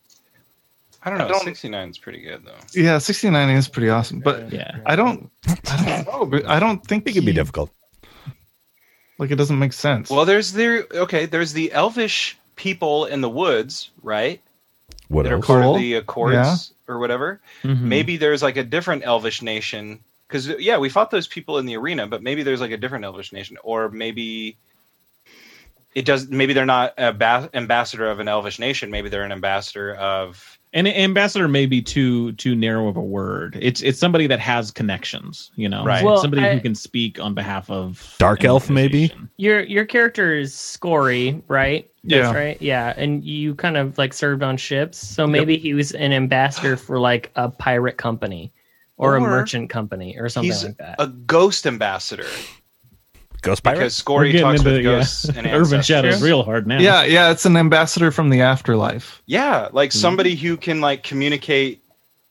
I 1.04 1.10
don't 1.10 1.18
know 1.18 1.26
I 1.26 1.28
don't- 1.28 1.44
69 1.44 1.88
is 1.90 1.98
pretty 1.98 2.20
good 2.22 2.44
though 2.44 2.58
Yeah, 2.74 2.98
sixty 2.98 3.30
nine 3.30 3.48
is 3.56 3.68
pretty 3.68 3.88
awesome, 3.88 4.20
but 4.20 4.52
Yeah. 4.52 4.78
I 4.86 4.96
don't. 4.96 5.30
I 5.46 5.76
don't 5.84 6.06
know. 6.06 6.26
But 6.32 6.46
I 6.46 6.58
don't 6.60 6.84
think 6.86 7.06
It 7.06 7.12
can 7.14 7.24
be 7.24 7.32
difficult. 7.32 7.70
Like 9.18 9.30
it 9.30 9.36
doesn't 9.36 9.58
make 9.58 9.72
sense. 9.72 10.10
well 10.10 10.24
there's 10.24 10.52
the 10.52 10.86
okay 11.04 11.26
there's 11.26 11.52
the 11.52 11.72
elvish 11.72 12.36
people 12.56 13.06
in 13.06 13.20
the 13.20 13.28
woods 13.30 13.90
right 14.02 14.40
What 15.08 15.22
that 15.24 15.32
are 15.32 15.36
else? 15.36 15.46
part 15.46 15.62
Cool. 15.62 15.74
of 15.74 15.80
the 15.80 15.94
accords 15.94 16.34
Yeah. 16.34 16.92
or 16.94 16.98
whatever 16.98 17.40
Mhm. 17.62 17.80
maybe 17.82 18.16
there's 18.16 18.42
like 18.42 18.56
a 18.56 18.64
different 18.64 19.04
elvish 19.04 19.42
nation 19.42 20.00
because 20.26 20.48
yeah 20.58 20.78
we 20.78 20.88
fought 20.88 21.10
those 21.10 21.26
people 21.28 21.58
in 21.58 21.66
the 21.66 21.76
arena 21.76 22.06
but 22.06 22.22
maybe 22.22 22.42
there's 22.42 22.60
like 22.60 22.70
a 22.72 22.76
different 22.76 23.04
elvish 23.04 23.32
nation 23.32 23.56
or 23.62 23.88
maybe 23.90 24.56
it 25.94 26.04
does 26.04 26.28
maybe 26.28 26.52
they're 26.52 26.66
not 26.66 26.94
a 26.98 27.12
ba- 27.12 27.48
ambassador 27.54 28.06
of 28.10 28.20
an 28.20 28.28
elvish 28.28 28.58
nation 28.58 28.90
maybe 28.90 29.08
they're 29.08 29.24
an 29.24 29.32
ambassador 29.32 29.94
of 29.94 30.57
And 30.72 30.86
an 30.86 30.94
ambassador 30.94 31.48
may 31.48 31.66
be 31.66 31.80
too 31.80 32.32
too 32.32 32.54
narrow 32.54 32.88
of 32.88 32.96
a 32.96 33.02
word. 33.02 33.58
It's 33.60 33.80
it's 33.82 33.98
somebody 33.98 34.26
that 34.26 34.40
has 34.40 34.70
connections, 34.70 35.50
you 35.56 35.68
know, 35.68 35.84
Right. 35.84 36.04
Well, 36.04 36.18
somebody 36.18 36.42
I- 36.44 36.54
who 36.54 36.60
can 36.60 36.74
speak 36.74 37.18
on 37.18 37.34
behalf 37.34 37.70
of 37.70 38.14
Dark 38.18 38.44
elf, 38.44 38.68
maybe? 38.68 39.12
Your 39.38 39.62
your 39.62 39.84
character 39.86 40.34
is 40.34 40.54
Scory, 40.54 41.42
right? 41.48 41.90
Yeah. 42.02 42.22
That's 42.22 42.34
right. 42.34 42.62
Yeah, 42.62 42.94
and 42.96 43.24
you 43.24 43.54
kind 43.54 43.76
of 43.76 43.98
like 43.98 44.12
served 44.12 44.42
on 44.42 44.56
ships, 44.56 44.98
so 44.98 45.26
maybe 45.26 45.56
he 45.56 45.74
was 45.74 45.92
an 45.92 46.12
ambassador 46.12 46.76
for 46.76 46.98
like 46.98 47.30
a 47.36 47.48
pirate 47.48 47.96
company 47.96 48.52
or, 48.96 49.16
a 49.16 49.20
merchant 49.20 49.70
company 49.70 50.16
or 50.18 50.28
something 50.28 50.52
like 50.64 50.76
that. 50.78 50.96
a 50.98 51.06
ghost 51.06 51.66
ambassador 51.66 52.26
Ghost 53.42 53.62
Pirate? 53.62 53.76
because 53.76 53.94
Scory 53.94 54.32
talks 54.38 54.60
into 54.60 54.70
with 54.72 54.84
yeah, 54.84 54.90
ghosts 54.98 55.24
and 55.28 55.38
urban 55.46 55.56
ancestors. 55.58 55.86
shadows 55.86 56.22
real 56.22 56.42
hard 56.42 56.66
now. 56.66 56.78
yeah, 56.80 57.04
yeah, 57.04 57.30
it's 57.30 57.44
an 57.46 57.56
ambassador 57.56 58.10
from 58.10 58.30
the 58.30 58.40
afterlife. 58.40 59.22
Yeah, 59.26 59.68
like 59.72 59.90
Mm-hmm. 59.90 59.98
somebody 59.98 60.34
who 60.36 60.56
can 60.56 60.80
like 60.80 61.02
communicate 61.02 61.82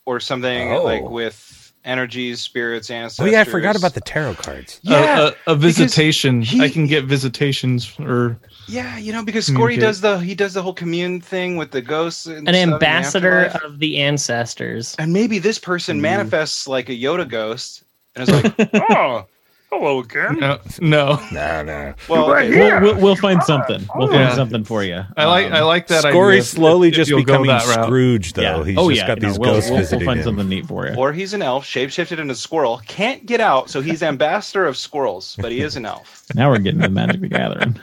or 0.05 0.19
something 0.19 0.73
Oh. 0.73 0.83
like 0.83 1.03
with 1.09 1.53
energies, 1.85 2.41
spirits, 2.41 2.89
ancestors. 2.89 3.25
Oh 3.25 3.29
yeah, 3.31 3.41
I 3.41 3.43
forgot 3.45 3.77
about 3.77 3.93
the 3.93 4.01
tarot 4.01 4.33
cards. 4.35 4.81
A- 4.85 4.89
Yeah, 4.89 5.29
a, 5.47 5.51
a 5.53 5.55
visitation. 5.55 6.41
he- 6.41 6.61
I 6.61 6.67
can 6.69 6.85
get 6.87 7.05
visitations 7.05 7.93
or 7.99 8.37
yeah. 8.67 8.97
You 8.97 9.13
know, 9.13 9.23
because 9.23 9.45
Scory 9.47 9.77
does 9.77 10.01
the 10.01 10.19
he 10.19 10.35
does 10.35 10.53
the 10.53 10.61
whole 10.61 10.73
commune 10.73 11.21
thing 11.21 11.55
with 11.55 11.71
the 11.71 11.81
ghosts. 11.81 12.25
And 12.25 12.39
An 12.49 12.53
stuff 12.53 12.55
in 12.63 12.69
the 12.69 12.73
ambassador 12.75 13.45
of 13.63 13.79
the 13.79 13.99
ancestors. 13.99 14.95
and 14.99 15.13
maybe 15.13 15.39
this 15.39 15.57
person 15.59 16.01
manifests 16.01 16.67
like 16.67 16.89
a 16.89 16.93
Yoda 16.93 17.27
ghost 17.29 17.83
and 18.15 18.27
is 18.27 18.43
like, 18.43 18.71
oh, 18.89 19.25
hello 19.69 19.99
again. 19.99 20.39
no, 20.39 20.59
no. 20.79 21.19
No, 21.31 21.63
no. 21.63 21.93
Well, 22.09 22.31
okay, 22.33 22.49
We'll, 22.49 22.81
we'll, 22.81 23.01
we'll 23.01 23.15
find 23.15 23.41
something. 23.43 23.87
We'll 23.95 24.07
find 24.07 24.19
Yeah. 24.21 24.35
something 24.35 24.63
for 24.63 24.83
you. 24.83 25.03
I 25.15 25.25
like 25.25 25.51
I 25.51 25.61
like 25.63 25.87
that. 25.87 26.03
Scory 26.03 26.41
slowly 26.41 26.87
if- 26.89 26.93
if 26.93 26.97
just 26.97 27.09
you'll 27.09 27.23
becoming. 27.23 27.57
Scrooge, 27.59 28.33
though. 28.33 28.41
yeah. 28.41 28.63
He's 28.63 28.77
oh 28.77 28.89
just 28.89 29.01
yeah. 29.01 29.07
got 29.07 29.21
no, 29.21 29.27
these 29.29 29.39
we'll, 29.39 29.53
ghosts 29.53 29.69
we'll, 29.69 29.79
visiting 29.79 29.99
we'll 29.99 30.05
find 30.07 30.19
him. 30.19 30.23
something 30.25 30.49
neat 30.49 30.65
for 30.67 30.87
you. 30.87 30.95
or 30.95 31.11
he's 31.13 31.33
an 31.33 31.41
elf, 31.41 31.65
shapeshifted 31.65 32.17
into 32.19 32.31
a 32.33 32.35
squirrel, 32.35 32.81
can't 32.87 33.25
get 33.25 33.39
out, 33.41 33.69
so 33.69 33.81
he's 33.81 34.01
ambassador 34.03 34.65
of 34.65 34.77
squirrels, 34.77 35.35
but 35.41 35.51
he 35.51 35.61
is 35.61 35.75
an 35.75 35.85
elf. 35.85 36.23
Now 36.35 36.49
we're 36.51 36.59
getting 36.59 36.81
to 36.81 36.89
Magic 36.89 37.21
the 37.21 37.27
Gathering. 37.29 37.79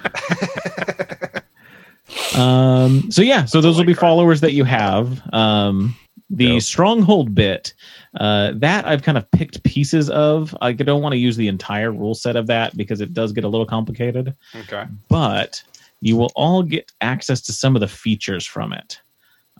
um. 2.36 3.10
So 3.10 3.22
yeah. 3.22 3.44
So 3.46 3.60
those 3.60 3.76
will 3.78 3.84
be 3.84 3.94
followers 3.94 4.40
that 4.42 4.52
you 4.52 4.64
have. 4.64 5.20
Um. 5.32 5.96
The 6.30 6.58
stronghold 6.60 7.34
bit, 7.34 7.74
uh, 8.18 8.52
that 8.56 8.86
I've 8.86 9.02
kind 9.02 9.18
of 9.18 9.30
picked 9.30 9.62
pieces 9.62 10.10
of. 10.10 10.56
I 10.60 10.72
don't 10.72 11.02
want 11.02 11.12
to 11.12 11.18
use 11.18 11.36
the 11.36 11.48
entire 11.48 11.92
rule 11.92 12.14
set 12.14 12.34
of 12.34 12.46
that 12.46 12.76
because 12.76 13.00
it 13.00 13.12
does 13.14 13.32
get 13.32 13.44
a 13.44 13.48
little 13.48 13.66
complicated. 13.66 14.34
Okay. 14.56 14.86
but 15.08 15.62
you 16.00 16.16
will 16.16 16.30
all 16.34 16.62
get 16.62 16.92
access 17.00 17.40
to 17.42 17.52
some 17.52 17.74
of 17.76 17.80
the 17.80 17.88
features 17.88 18.44
from 18.44 18.72
it. 18.72 19.00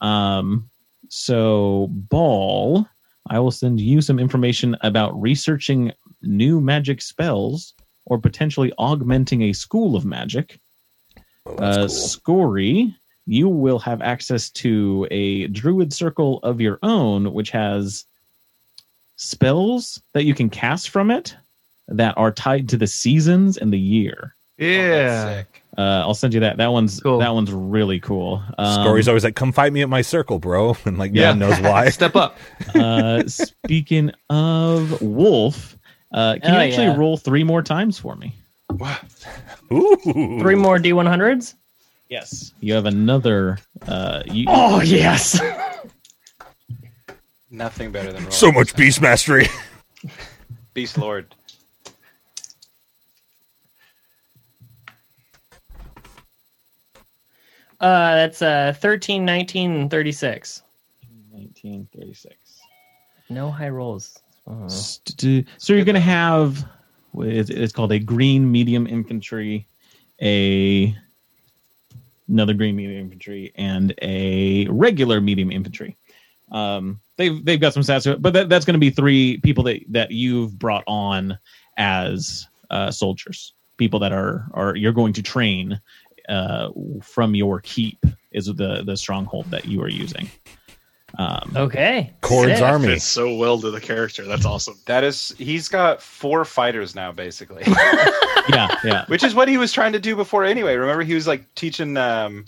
Um, 0.03 0.69
so, 1.09 1.89
Ball, 1.91 2.87
I 3.31 3.39
will 3.39 3.51
send 3.51 3.81
you 3.81 4.01
some 4.03 4.19
information 4.19 4.77
about 4.83 5.19
researching 5.21 5.93
new 6.23 6.61
magic 6.61 7.01
spells 7.01 7.75
or 8.07 8.19
potentially 8.19 8.73
augmenting 8.79 9.43
a 9.43 9.53
school 9.53 9.97
of 9.97 10.05
magic. 10.05 10.61
Oh, 11.47 11.55
Uh, 11.57 11.77
that's 11.83 12.17
Scory, 12.17 12.95
you 13.27 13.49
will 13.49 13.79
have 13.79 14.03
access 14.03 14.51
to 14.51 15.07
a 15.11 15.47
druid 15.49 15.93
circle 15.93 16.39
of 16.43 16.61
your 16.61 16.79
own, 16.83 17.33
which 17.33 17.51
has 17.51 18.05
spells 19.17 20.01
that 20.13 20.25
you 20.25 20.35
can 20.35 20.51
cast 20.51 20.91
from 20.91 21.11
it 21.11 21.37
that 21.89 22.15
are 22.17 22.31
tied 22.33 22.69
to 22.71 22.77
the 22.77 22.87
seasons 22.87 23.57
and 23.57 23.73
the 23.73 23.79
year. 23.79 24.35
Oh, 24.61 24.65
that's 24.65 24.77
Yeah. 24.77 25.35
sick. 25.39 25.63
Uh, 25.77 25.81
I'll 26.07 26.15
send 26.15 26.33
you 26.35 26.41
that. 26.41 26.57
That 26.59 26.71
one's 26.71 27.01
Cool. 27.01 27.19
that 27.19 27.35
one's 27.35 27.51
really 27.51 27.99
cool. 27.99 28.43
cool. 28.57 28.65
Um, 28.65 28.85
Scory's 28.85 29.09
always 29.09 29.25
like, 29.25 29.35
"Come 29.35 29.51
fight 29.51 29.73
me 29.73 29.83
at 29.83 29.89
my 29.89 30.03
circle, 30.03 30.39
bro," 30.39 30.77
and 30.85 30.99
like, 30.99 31.11
Yeah. 31.13 31.33
no 31.33 31.49
one 31.49 31.61
knows 31.61 31.61
why. 31.61 31.89
Step 31.91 32.15
up. 32.15 32.37
uh, 32.75 33.27
speaking 33.27 34.13
of 34.31 35.01
Wolf, 35.03 35.77
uh, 36.13 36.37
can 36.41 36.55
Oh, 36.55 36.59
you 36.59 36.65
actually 36.69 36.87
yeah. 36.87 36.97
roll 36.97 37.17
three 37.17 37.43
more 37.43 37.63
times 37.63 37.99
for 37.99 38.15
me? 38.15 38.37
Ooh, 39.73 40.39
Three 40.41 40.55
more 40.55 40.79
D100s? 40.79 41.55
Yes. 42.09 42.53
You 42.61 42.75
have 42.75 42.87
another. 42.87 43.59
Uh, 43.87 44.23
you, 44.27 44.45
Oh, 44.49 44.81
yes. 44.83 45.41
Nothing 47.51 47.93
better 47.93 48.13
than 48.13 48.31
So 48.31 48.47
rolling. 48.47 48.61
much 48.61 48.77
beast 48.77 49.01
mastery. 49.01 49.47
Beast 50.75 50.99
Lord. 50.99 51.33
Uh, 57.81 58.15
that's 58.15 58.41
uh, 58.41 58.75
13, 58.79 59.25
19, 59.25 59.73
and 59.73 59.91
36. 59.91 60.63
1936. 61.31 62.61
No 63.31 63.51
high 63.51 63.69
rolls. 63.69 64.21
Uh, 64.47 64.69
St- 64.69 65.47
So 65.59 65.73
you're 65.73 65.85
going 65.85 65.95
to 65.95 66.01
have. 66.01 66.65
It's 67.17 67.49
it's 67.51 67.73
called 67.73 67.93
a 67.93 67.99
green 67.99 68.51
medium 68.51 68.87
infantry, 68.89 69.67
a 70.21 70.97
another 72.29 72.55
green 72.55 72.77
medium 72.77 73.01
infantry, 73.01 73.53
and 73.57 73.95
a 74.03 74.67
regular 74.69 75.21
medium 75.21 75.51
infantry. 75.51 75.97
Um, 76.51 77.01
they've 77.17 77.45
they've 77.45 77.61
got 77.61 77.75
some 77.75 77.83
stats 77.83 78.21
but 78.21 78.33
that, 78.33 78.49
that's 78.49 78.65
going 78.65 78.75
to 78.75 78.81
be 78.81 78.91
three 78.91 79.39
people 79.39 79.65
that 79.65 79.81
that 79.91 80.11
you've 80.11 80.59
brought 80.59 80.85
on 80.87 81.39
as 81.77 82.47
uh, 82.71 82.91
soldiers, 82.91 83.55
people 83.77 83.99
that 84.01 84.13
are 84.13 84.47
are 84.53 84.77
you're 84.77 84.93
going 84.93 85.13
to 85.15 85.23
train 85.23 85.81
uh, 86.29 86.71
from 87.03 87.35
your 87.35 87.61
keep 87.61 87.99
is 88.33 88.47
the 88.47 88.83
the 88.85 88.97
stronghold 88.97 89.51
that 89.51 89.67
you 89.67 89.83
are 89.83 89.89
using. 89.89 90.29
Um, 91.19 91.53
okay. 91.57 92.13
Cord's 92.23 92.55
Sick. 92.55 92.63
army. 92.63 92.87
Fits 92.89 93.05
so 93.05 93.35
well 93.37 93.61
to 93.61 93.71
the 93.71 93.81
character. 93.81 94.25
That's 94.25 94.45
awesome. 94.45 94.75
That 94.87 95.05
is, 95.05 95.35
he's 95.39 95.69
got 95.69 96.03
four 96.03 96.45
fighters 96.45 96.95
now, 96.95 97.13
basically, 97.13 97.63
yeah, 98.49 98.69
yeah. 98.85 99.05
which 99.07 99.23
is 99.23 99.35
what 99.35 99.47
he 99.49 99.57
was 99.57 99.73
trying 99.73 99.93
to 99.93 100.01
do 100.01 100.17
before 100.17 100.45
anyway. 100.45 100.75
Remember, 100.77 101.03
he 101.05 101.15
was 101.15 101.27
like 101.27 101.53
teaching 101.55 101.97
um, 101.97 102.45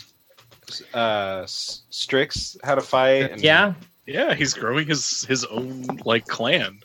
uh, 0.93 1.41
S- 1.43 1.83
Strix 1.89 2.57
how 2.63 2.75
to 2.75 2.81
fight. 2.81 3.31
And 3.31 3.41
Yeah. 3.41 3.73
Yeah, 4.05 4.35
he's 4.35 4.53
growing 4.53 4.87
his 4.87 5.23
his 5.25 5.43
own 5.45 5.85
like 6.05 6.27
clan. 6.27 6.79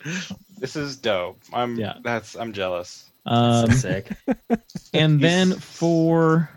this 0.57 0.75
is 0.75 0.97
dope. 0.97 1.39
I'm 1.53 1.77
Yeah. 1.77 1.93
that's 2.03 2.35
I'm 2.35 2.51
jealous. 2.51 3.09
Um, 3.25 3.71
Sick. 3.71 4.09
and 4.93 5.21
then 5.21 5.53
for 5.53 6.49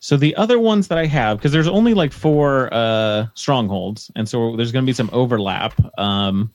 so 0.00 0.16
the 0.16 0.34
other 0.36 0.58
ones 0.58 0.88
that 0.88 0.98
I 0.98 1.06
have 1.06 1.38
because 1.38 1.52
there's 1.52 1.68
only 1.68 1.94
like 1.94 2.12
four 2.12 2.72
uh 2.72 3.26
strongholds 3.34 4.10
and 4.16 4.28
so 4.28 4.56
there's 4.56 4.72
going 4.72 4.84
to 4.84 4.90
be 4.90 4.94
some 4.94 5.10
overlap 5.12 5.74
um 5.98 6.52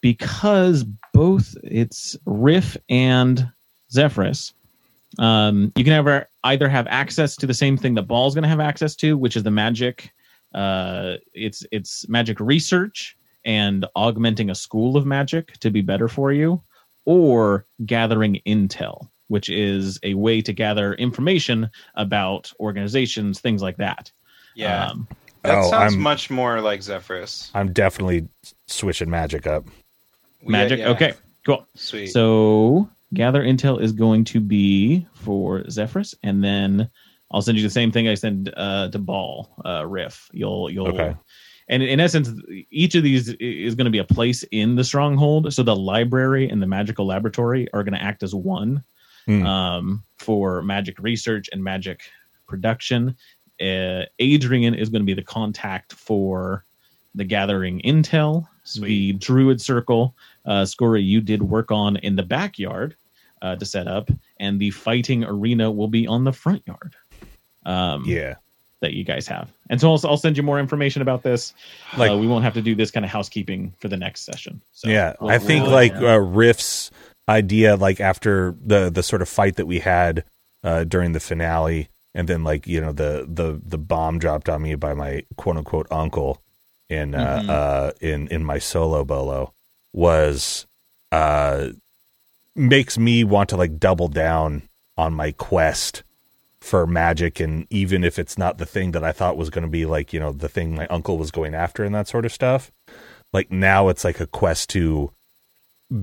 because 0.00 0.84
both 1.12 1.56
it's 1.64 2.16
Riff 2.26 2.76
and 2.88 3.48
Zephyrus 3.90 4.52
um 5.18 5.72
you 5.76 5.84
can 5.84 5.94
ever 5.94 6.28
either 6.44 6.68
have 6.68 6.86
access 6.88 7.36
to 7.36 7.46
the 7.46 7.54
same 7.54 7.76
thing 7.76 7.94
that 7.94 8.02
Ball's 8.02 8.34
going 8.34 8.42
to 8.42 8.48
have 8.48 8.60
access 8.60 8.94
to 8.96 9.16
which 9.16 9.36
is 9.36 9.42
the 9.42 9.50
magic 9.50 10.10
uh 10.54 11.14
it's 11.34 11.64
it's 11.72 12.08
magic 12.08 12.40
research 12.40 13.16
and 13.44 13.86
augmenting 13.96 14.50
a 14.50 14.54
school 14.54 14.96
of 14.96 15.06
magic 15.06 15.52
to 15.60 15.70
be 15.70 15.80
better 15.80 16.08
for 16.08 16.32
you 16.32 16.62
or 17.08 17.64
gathering 17.86 18.38
intel, 18.46 19.08
which 19.28 19.48
is 19.48 19.98
a 20.02 20.14
way 20.14 20.40
to 20.42 20.52
gather 20.52 20.94
information 20.94 21.70
about 21.94 22.52
organizations, 22.60 23.40
things 23.40 23.62
like 23.62 23.76
that. 23.78 24.10
Yeah, 24.54 24.88
Um, 24.88 25.08
that 25.42 25.58
Oh, 25.58 25.70
sounds 25.70 25.92
I'm- 25.94 26.02
much 26.02 26.30
more 26.30 26.60
like 26.60 26.82
Zephyrus. 26.82 27.50
I'm 27.54 27.72
definitely 27.72 28.28
switching 28.66 29.08
magic 29.10 29.46
up. 29.46 29.64
magic. 30.44 30.78
Yeah, 30.80 30.86
yeah. 30.86 30.92
Okay, 30.92 31.12
cool. 31.46 31.66
sweet. 31.74 32.08
So 32.08 32.88
gather 33.14 33.42
intel 33.42 33.80
is 33.80 33.92
going 33.92 34.24
to 34.24 34.40
be 34.40 35.06
for 35.14 35.68
Zephyrus, 35.70 36.14
and 36.22 36.42
then 36.44 36.88
I'll 37.30 37.42
send 37.42 37.58
you 37.58 37.62
the 37.64 37.70
same 37.70 37.92
thing 37.92 38.08
I 38.08 38.14
send 38.14 38.52
uh, 38.56 38.88
to 38.90 38.98
Ball 38.98 39.48
uh, 39.64 39.86
Riff. 39.86 40.28
You'll 40.32 40.70
you'll. 40.70 40.88
Okay. 40.88 41.14
And 41.70 41.82
in 41.82 42.00
essence, 42.00 42.30
each 42.70 42.94
of 42.94 43.02
these 43.02 43.28
is 43.40 43.74
going 43.74 43.84
to 43.84 43.90
be 43.90 43.98
a 43.98 44.04
place 44.04 44.42
in 44.52 44.76
the 44.76 44.84
stronghold. 44.84 45.52
So 45.52 45.62
the 45.62 45.76
library 45.76 46.48
and 46.48 46.62
the 46.62 46.66
magical 46.66 47.04
laboratory 47.06 47.68
are 47.74 47.84
going 47.84 47.92
to 47.92 48.02
act 48.02 48.22
as 48.22 48.34
one 48.34 48.82
Hmm. 49.28 49.44
um, 49.46 50.04
for 50.16 50.62
magic 50.62 50.98
research 50.98 51.50
and 51.52 51.62
magic 51.62 52.00
production. 52.46 53.14
Uh, 53.60 54.02
Adrian 54.20 54.74
is 54.74 54.88
going 54.88 55.02
to 55.02 55.06
be 55.06 55.12
the 55.14 55.22
contact 55.22 55.92
for 55.92 56.64
the 57.14 57.24
gathering 57.24 57.80
intel. 57.84 58.48
The 58.80 59.12
druid 59.14 59.60
circle, 59.60 60.14
uh, 60.46 60.64
Scory, 60.64 61.02
you 61.02 61.20
did 61.20 61.42
work 61.42 61.70
on 61.70 61.96
in 61.98 62.16
the 62.16 62.22
backyard 62.22 62.96
uh, 63.42 63.56
to 63.56 63.64
set 63.66 63.86
up, 63.86 64.10
and 64.40 64.58
the 64.60 64.70
fighting 64.70 65.24
arena 65.24 65.70
will 65.70 65.88
be 65.88 66.06
on 66.06 66.24
the 66.24 66.32
front 66.32 66.62
yard. 66.66 66.94
Um, 67.66 68.04
Yeah. 68.06 68.36
that 68.80 68.92
you 68.94 69.02
guys 69.04 69.26
have. 69.26 69.50
And 69.70 69.80
so 69.80 69.90
I'll, 69.92 70.00
I'll 70.04 70.16
send 70.16 70.36
you 70.36 70.42
more 70.42 70.58
information 70.60 71.02
about 71.02 71.22
this. 71.22 71.52
Like- 71.96 72.12
uh, 72.12 72.16
we 72.16 72.26
won't 72.28 72.44
have 72.44 72.54
to 72.54 72.62
do 72.62 72.74
this 72.74 72.90
kind 72.92 73.04
of 73.04 73.10
housekeeping 73.10 73.74
for 73.78 73.88
the 73.88 73.96
next 73.96 74.22
session. 74.24 74.62
So 74.72 74.88
yeah, 74.88 75.14
we'll- 75.20 75.30
I 75.30 75.38
think 75.38 75.64
we'll- 75.64 75.72
like 75.72 75.94
uh, 75.96 76.18
Riff's 76.20 76.90
idea, 77.28 77.76
like 77.76 78.00
after 78.00 78.54
the 78.64 78.90
the 78.90 79.02
sort 79.02 79.22
of 79.22 79.28
fight 79.28 79.56
that 79.56 79.66
we 79.66 79.80
had 79.80 80.24
uh, 80.64 80.84
during 80.84 81.12
the 81.12 81.20
finale, 81.20 81.88
and 82.14 82.28
then 82.28 82.42
like 82.44 82.66
you 82.66 82.80
know 82.80 82.92
the 82.92 83.26
the 83.28 83.60
the 83.64 83.78
bomb 83.78 84.18
dropped 84.18 84.48
on 84.48 84.62
me 84.62 84.74
by 84.74 84.94
my 84.94 85.22
quote 85.36 85.56
unquote 85.56 85.86
uncle 85.90 86.40
in 86.88 87.14
uh, 87.14 87.40
Mhm. 87.42 87.48
uh 87.50 87.92
in 88.00 88.28
in 88.28 88.42
my 88.44 88.58
solo 88.58 89.04
bolo 89.04 89.52
was 89.92 90.66
uh 91.12 91.68
makes 92.54 92.98
me 92.98 93.24
want 93.24 93.48
to 93.50 93.56
like 93.56 93.78
double 93.78 94.08
down 94.08 94.62
on 94.96 95.12
my 95.12 95.32
quest 95.32 96.02
for 96.60 96.86
magic 96.86 97.38
and 97.40 97.66
even 97.70 98.02
if 98.02 98.18
it's 98.18 98.36
not 98.36 98.58
the 98.58 98.66
thing 98.66 98.90
that 98.92 99.04
I 99.04 99.12
thought 99.12 99.36
was 99.36 99.48
going 99.50 99.62
to 99.62 99.70
be 99.70 99.86
like 99.86 100.12
you 100.12 100.18
know 100.18 100.32
the 100.32 100.48
thing 100.48 100.74
my 100.74 100.86
uncle 100.88 101.18
was 101.18 101.30
going 101.30 101.54
after 101.54 101.84
and 101.84 101.94
that 101.94 102.08
sort 102.08 102.24
of 102.24 102.32
stuff 102.32 102.72
like 103.32 103.50
now 103.52 103.88
it's 103.88 104.04
like 104.04 104.18
a 104.18 104.26
quest 104.26 104.70
to 104.70 105.12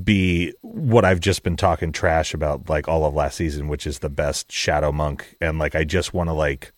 be 0.03 0.53
what 0.61 1.05
I've 1.05 1.19
just 1.19 1.43
been 1.43 1.55
talking 1.57 1.91
trash 1.91 2.33
about 2.33 2.69
like 2.69 2.87
all 2.87 3.05
of 3.05 3.13
last 3.13 3.35
season, 3.37 3.67
which 3.67 3.85
is 3.85 3.99
the 3.99 4.09
best 4.09 4.51
shadow 4.51 4.91
monk. 4.91 5.35
And 5.39 5.59
like 5.59 5.75
I 5.75 5.83
just 5.83 6.13
want 6.13 6.29
to 6.29 6.33
like 6.33 6.71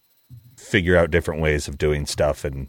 figure 0.58 0.98
out 0.98 1.12
different 1.12 1.42
ways 1.42 1.68
of 1.68 1.78
doing 1.78 2.06
stuff 2.06 2.44
and 2.44 2.68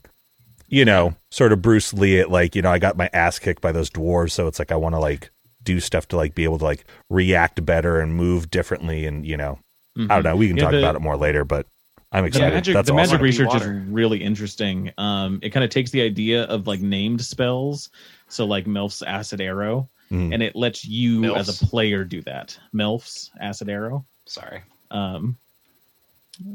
you 0.70 0.84
know, 0.84 1.16
sort 1.30 1.50
of 1.52 1.62
Bruce 1.62 1.94
Lee 1.94 2.18
it 2.18 2.30
like, 2.30 2.54
you 2.54 2.60
know, 2.60 2.70
I 2.70 2.78
got 2.78 2.96
my 2.96 3.08
ass 3.14 3.38
kicked 3.38 3.62
by 3.62 3.72
those 3.72 3.88
dwarves, 3.88 4.32
so 4.32 4.46
it's 4.46 4.58
like 4.58 4.70
I 4.70 4.76
want 4.76 4.94
to 4.94 4.98
like 4.98 5.30
do 5.62 5.80
stuff 5.80 6.06
to 6.08 6.16
like 6.16 6.34
be 6.34 6.44
able 6.44 6.58
to 6.58 6.64
like 6.64 6.84
react 7.08 7.64
better 7.64 8.00
and 8.00 8.14
move 8.14 8.50
differently 8.50 9.06
and, 9.06 9.26
you 9.26 9.36
know, 9.36 9.58
I 9.98 10.06
don't 10.06 10.24
know, 10.24 10.36
we 10.36 10.46
can 10.46 10.56
Yeah, 10.58 10.64
talk 10.64 10.72
the- 10.72 10.78
about 10.78 10.94
it 10.94 11.00
more 11.00 11.16
later, 11.16 11.44
but 11.44 11.66
I'm 12.12 12.22
The 12.24 12.28
excited. 12.28 12.54
magic, 12.54 12.74
That's 12.74 12.86
the 12.88 12.92
awesome. 12.94 13.12
magic 13.12 13.20
research 13.22 13.54
is 13.56 13.66
really 13.66 14.22
interesting. 14.22 14.92
Um, 14.98 15.40
it 15.42 15.50
kind 15.50 15.64
of 15.64 15.70
takes 15.70 15.90
the 15.90 16.02
idea 16.02 16.44
of 16.44 16.66
like 16.66 16.80
named 16.80 17.22
spells, 17.22 17.90
so 18.28 18.44
like 18.46 18.66
Milf's 18.66 19.02
acid 19.02 19.40
arrow, 19.40 19.88
Mhm. 20.10 20.32
and 20.34 20.42
it 20.42 20.56
lets 20.56 20.84
you 20.84 21.20
Milfs? 21.20 21.36
as 21.36 21.62
a 21.62 21.66
player 21.66 22.04
do 22.04 22.22
that. 22.22 22.58
Melf's 22.72 23.30
acid 23.40 23.68
arrow, 23.68 24.04
Sorry. 24.26 24.62
um, 24.90 25.36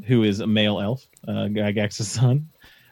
who 0.06 0.22
is 0.24 0.40
a 0.40 0.46
male 0.46 0.80
elf, 0.80 1.06
uh, 1.28 1.46
Gygax's 1.48 2.08
son. 2.08 2.48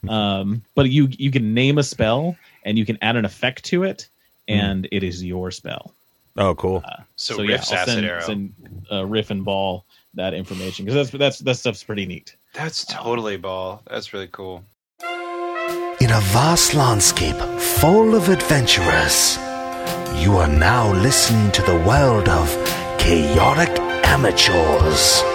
Um, 0.09 0.63
but 0.75 0.91
you 0.91 1.09
you 1.13 1.31
can 1.31 1.55
name 1.55 1.79
a 1.79 1.83
spell 1.83 2.37
and 2.65 2.77
you 2.79 2.85
can 2.85 2.99
add 3.03 3.17
an 3.17 3.25
effect 3.25 3.65
to 3.67 3.85
it, 3.85 4.09
and 4.49 4.89
it 4.93 5.03
is 5.05 5.23
your 5.25 5.51
spell. 5.51 5.93
Oh, 6.37 6.55
cool. 6.55 6.83
So, 7.17 7.37
so 7.37 7.43
yeah, 7.43 7.53
Riff's 7.53 7.71
I'll 7.73 7.79
acid 7.79 7.95
send, 7.95 8.07
arrow. 8.07 8.21
send 8.23 8.87
uh, 8.91 9.05
Riff 9.07 9.31
and 9.31 9.45
Ball 9.45 9.85
that 10.15 10.33
information 10.35 10.85
because 10.85 11.11
that's 11.11 11.19
that's 11.19 11.39
that 11.41 11.57
stuff's 11.57 11.83
pretty 11.85 12.07
neat. 12.07 12.35
That's 12.55 12.85
totally 12.87 13.37
ball. 13.37 13.83
That's 13.89 14.13
really 14.13 14.29
cool. 14.33 14.65
In 16.01 16.11
a 16.11 16.21
vast 16.33 16.75
landscape 16.75 17.37
full 17.61 18.15
of 18.17 18.29
adventurers, 18.29 19.39
you 20.17 20.37
are 20.37 20.49
now 20.49 20.93
listening 20.93 21.51
to 21.53 21.63
the 21.63 21.77
world 21.87 22.29
of 22.29 22.49
chaotic 22.99 23.71
amateurs. 24.05 25.32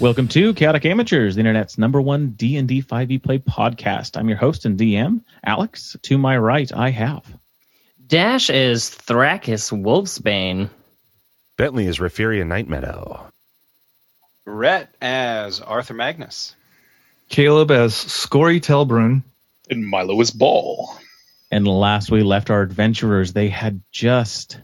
Welcome 0.00 0.28
to 0.28 0.54
Chaotic 0.54 0.86
Amateurs, 0.86 1.34
the 1.34 1.40
internet's 1.40 1.76
number 1.76 2.00
one 2.00 2.30
D 2.30 2.56
and 2.56 2.66
D 2.66 2.80
five 2.80 3.10
E 3.10 3.18
play 3.18 3.38
podcast. 3.38 4.16
I'm 4.16 4.28
your 4.28 4.38
host 4.38 4.64
and 4.64 4.78
DM, 4.78 5.20
Alex. 5.44 5.94
To 6.04 6.16
my 6.16 6.38
right, 6.38 6.72
I 6.72 6.88
have 6.88 7.22
Dash 8.06 8.48
is 8.48 8.88
Thrakis 8.88 9.70
Wolfsbane. 9.70 10.70
Bentley 11.58 11.86
is 11.86 11.98
Raphiria 11.98 12.46
Nightmeadow. 12.46 13.24
Rhett 14.46 14.88
as 15.02 15.60
Arthur 15.60 15.92
Magnus. 15.92 16.56
Caleb 17.28 17.70
as 17.70 17.94
Scory 17.94 18.58
Telbrun. 18.58 19.22
And 19.68 19.86
Milo 19.86 20.18
is 20.22 20.30
Ball. 20.30 20.96
And 21.50 21.68
last 21.68 22.10
we 22.10 22.22
left 22.22 22.48
our 22.48 22.62
adventurers, 22.62 23.34
they 23.34 23.50
had 23.50 23.82
just 23.92 24.58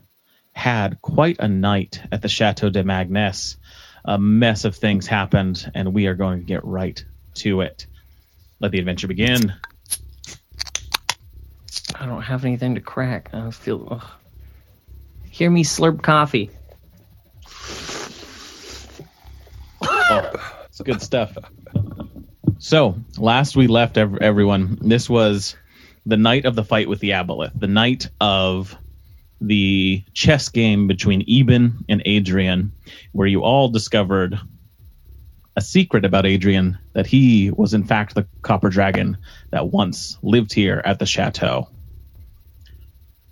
had 0.55 1.02
quite 1.02 1.37
a 1.40 1.47
night 1.47 2.00
at 2.11 2.23
the 2.23 2.28
Chateau 2.28 2.71
de 2.71 2.83
Magnès. 2.83 3.57
A 4.06 4.18
mess 4.18 4.64
of 4.64 4.76
things 4.76 5.06
happened, 5.06 5.70
and 5.75 5.92
we 5.92 6.06
are 6.06 6.14
going 6.14 6.38
to 6.38 6.44
get 6.44 6.64
right 6.64 7.04
to 7.34 7.60
it. 7.60 7.86
Let 8.60 8.72
the 8.72 8.78
adventure 8.78 9.08
begin. 9.08 9.52
I 11.94 12.06
don't 12.06 12.22
have 12.22 12.44
anything 12.44 12.76
to 12.76 12.80
crack. 12.80 13.30
I 13.32 13.50
feel. 13.50 13.88
Ugh. 13.90 14.04
Hear 15.30 15.50
me 15.50 15.64
slurp 15.64 16.02
coffee. 16.02 16.50
Oh, 19.82 20.30
it's 20.66 20.80
good 20.80 21.02
stuff. 21.02 21.36
So, 22.58 22.96
last 23.18 23.56
we 23.56 23.66
left 23.66 23.98
ev- 23.98 24.18
everyone, 24.18 24.78
this 24.80 25.10
was 25.10 25.56
the 26.06 26.16
night 26.16 26.44
of 26.44 26.54
the 26.54 26.64
fight 26.64 26.88
with 26.88 27.00
the 27.00 27.10
Aboleth, 27.10 27.58
the 27.58 27.66
night 27.66 28.08
of 28.20 28.76
the 29.40 30.02
chess 30.14 30.49
game 30.49 30.87
between 30.87 31.25
Eben 31.28 31.85
and 31.88 32.02
Adrian, 32.05 32.73
where 33.12 33.26
you 33.26 33.43
all 33.43 33.69
discovered 33.69 34.38
a 35.56 35.60
secret 35.60 36.04
about 36.04 36.26
Adrian 36.26 36.78
that 36.93 37.06
he 37.06 37.50
was, 37.50 37.75
in 37.75 37.84
fact, 37.84 38.15
the 38.15 38.26
copper 38.43 38.69
dragon 38.69 39.17
that 39.50 39.69
once 39.69 40.19
lived 40.23 40.52
here 40.52 40.80
at 40.84 40.99
the 40.99 41.06
chateau. 41.06 41.69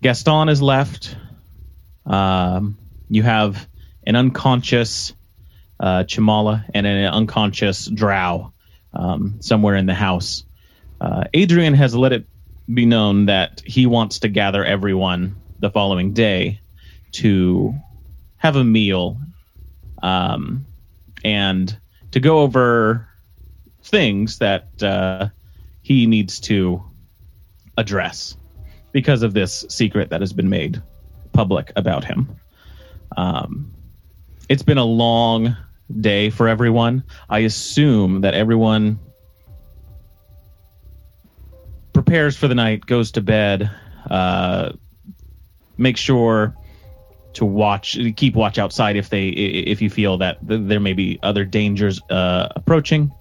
Gaston 0.02 0.48
is 0.48 0.62
left. 0.62 1.16
Um, 2.06 2.78
you 3.08 3.22
have 3.22 3.66
an 4.06 4.16
unconscious 4.16 5.12
uh, 5.80 6.04
Chimala 6.04 6.64
and 6.74 6.86
an 6.86 7.12
unconscious 7.12 7.86
Drow 7.86 8.52
um, 8.92 9.36
somewhere 9.40 9.76
in 9.76 9.86
the 9.86 9.94
house. 9.94 10.44
Uh, 11.00 11.24
Adrian 11.34 11.74
has 11.74 11.94
let 11.94 12.12
it 12.12 12.26
be 12.72 12.86
known 12.86 13.26
that 13.26 13.62
he 13.64 13.86
wants 13.86 14.20
to 14.20 14.28
gather 14.28 14.64
everyone 14.64 15.36
the 15.64 15.70
following 15.70 16.12
day 16.12 16.60
to 17.10 17.74
have 18.36 18.54
a 18.54 18.62
meal 18.62 19.18
um, 20.02 20.66
and 21.24 21.74
to 22.10 22.20
go 22.20 22.40
over 22.40 23.08
things 23.82 24.40
that 24.40 24.82
uh, 24.82 25.28
he 25.80 26.06
needs 26.06 26.40
to 26.40 26.84
address 27.78 28.36
because 28.92 29.22
of 29.22 29.32
this 29.32 29.64
secret 29.70 30.10
that 30.10 30.20
has 30.20 30.34
been 30.34 30.50
made 30.50 30.82
public 31.32 31.72
about 31.76 32.04
him. 32.04 32.36
Um, 33.16 33.72
it's 34.50 34.62
been 34.62 34.76
a 34.76 34.84
long 34.84 35.56
day 35.98 36.28
for 36.28 36.46
everyone. 36.46 37.04
I 37.30 37.38
assume 37.38 38.20
that 38.20 38.34
everyone 38.34 38.98
prepares 41.94 42.36
for 42.36 42.48
the 42.48 42.54
night, 42.54 42.84
goes 42.84 43.12
to 43.12 43.22
bed, 43.22 43.70
uh, 44.10 44.72
make 45.76 45.96
sure 45.96 46.54
to 47.34 47.44
watch, 47.44 47.98
keep 48.16 48.34
watch 48.34 48.58
outside 48.58 48.96
if 48.96 49.08
they, 49.08 49.28
if 49.28 49.82
you 49.82 49.90
feel 49.90 50.18
that 50.18 50.38
there 50.40 50.80
may 50.80 50.92
be 50.92 51.18
other 51.22 51.44
dangers 51.44 52.00
uh, 52.10 52.48
approaching. 52.54 53.12